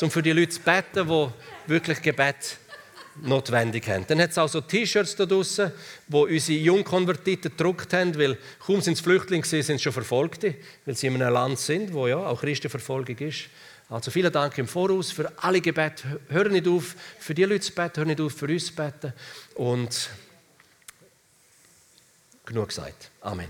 um 0.00 0.10
für 0.10 0.22
die 0.22 0.32
Leute 0.32 0.50
zu 0.50 0.60
beten, 0.60 1.06
die 1.06 1.70
wirklich 1.70 2.00
Gebet 2.00 2.58
notwendig 3.22 3.88
haben. 3.88 4.06
Dann 4.06 4.20
hat 4.20 4.30
es 4.30 4.38
auch 4.38 4.48
so 4.48 4.60
T-Shirts 4.60 5.16
da 5.16 5.26
draußen, 5.26 5.72
wo 6.08 6.24
unsere 6.24 6.58
Jungkonvertiten 6.58 7.50
gedruckt 7.50 7.92
haben, 7.92 8.16
weil 8.18 8.38
kaum 8.64 8.80
sind 8.80 8.94
es 8.94 9.00
Flüchtlinge 9.00 9.44
sind 9.44 9.70
es 9.70 9.82
schon 9.82 9.92
Verfolgte, 9.92 10.54
weil 10.84 10.96
sie 10.96 11.06
in 11.06 11.20
einem 11.20 11.32
Land 11.32 11.58
sind, 11.58 11.92
wo 11.92 12.06
ja 12.06 12.18
auch 12.18 12.40
Christenverfolgung 12.40 13.16
ist. 13.18 13.48
Also 13.88 14.10
vielen 14.10 14.32
Dank 14.32 14.58
im 14.58 14.66
Voraus 14.66 15.12
für 15.12 15.32
alle 15.36 15.60
Gebete. 15.60 16.20
Hör 16.28 16.48
nicht 16.48 16.66
auf, 16.66 16.96
für 17.18 17.34
die 17.34 17.44
Leute 17.44 17.60
zu 17.60 17.72
beten, 17.72 17.98
hör 17.98 18.04
nicht 18.04 18.20
auf, 18.20 18.32
für 18.32 18.46
uns 18.46 18.66
zu 18.66 18.74
beten. 18.74 19.12
Und 19.54 20.10
genug 22.44 22.68
gesagt. 22.68 23.10
Amen. 23.20 23.48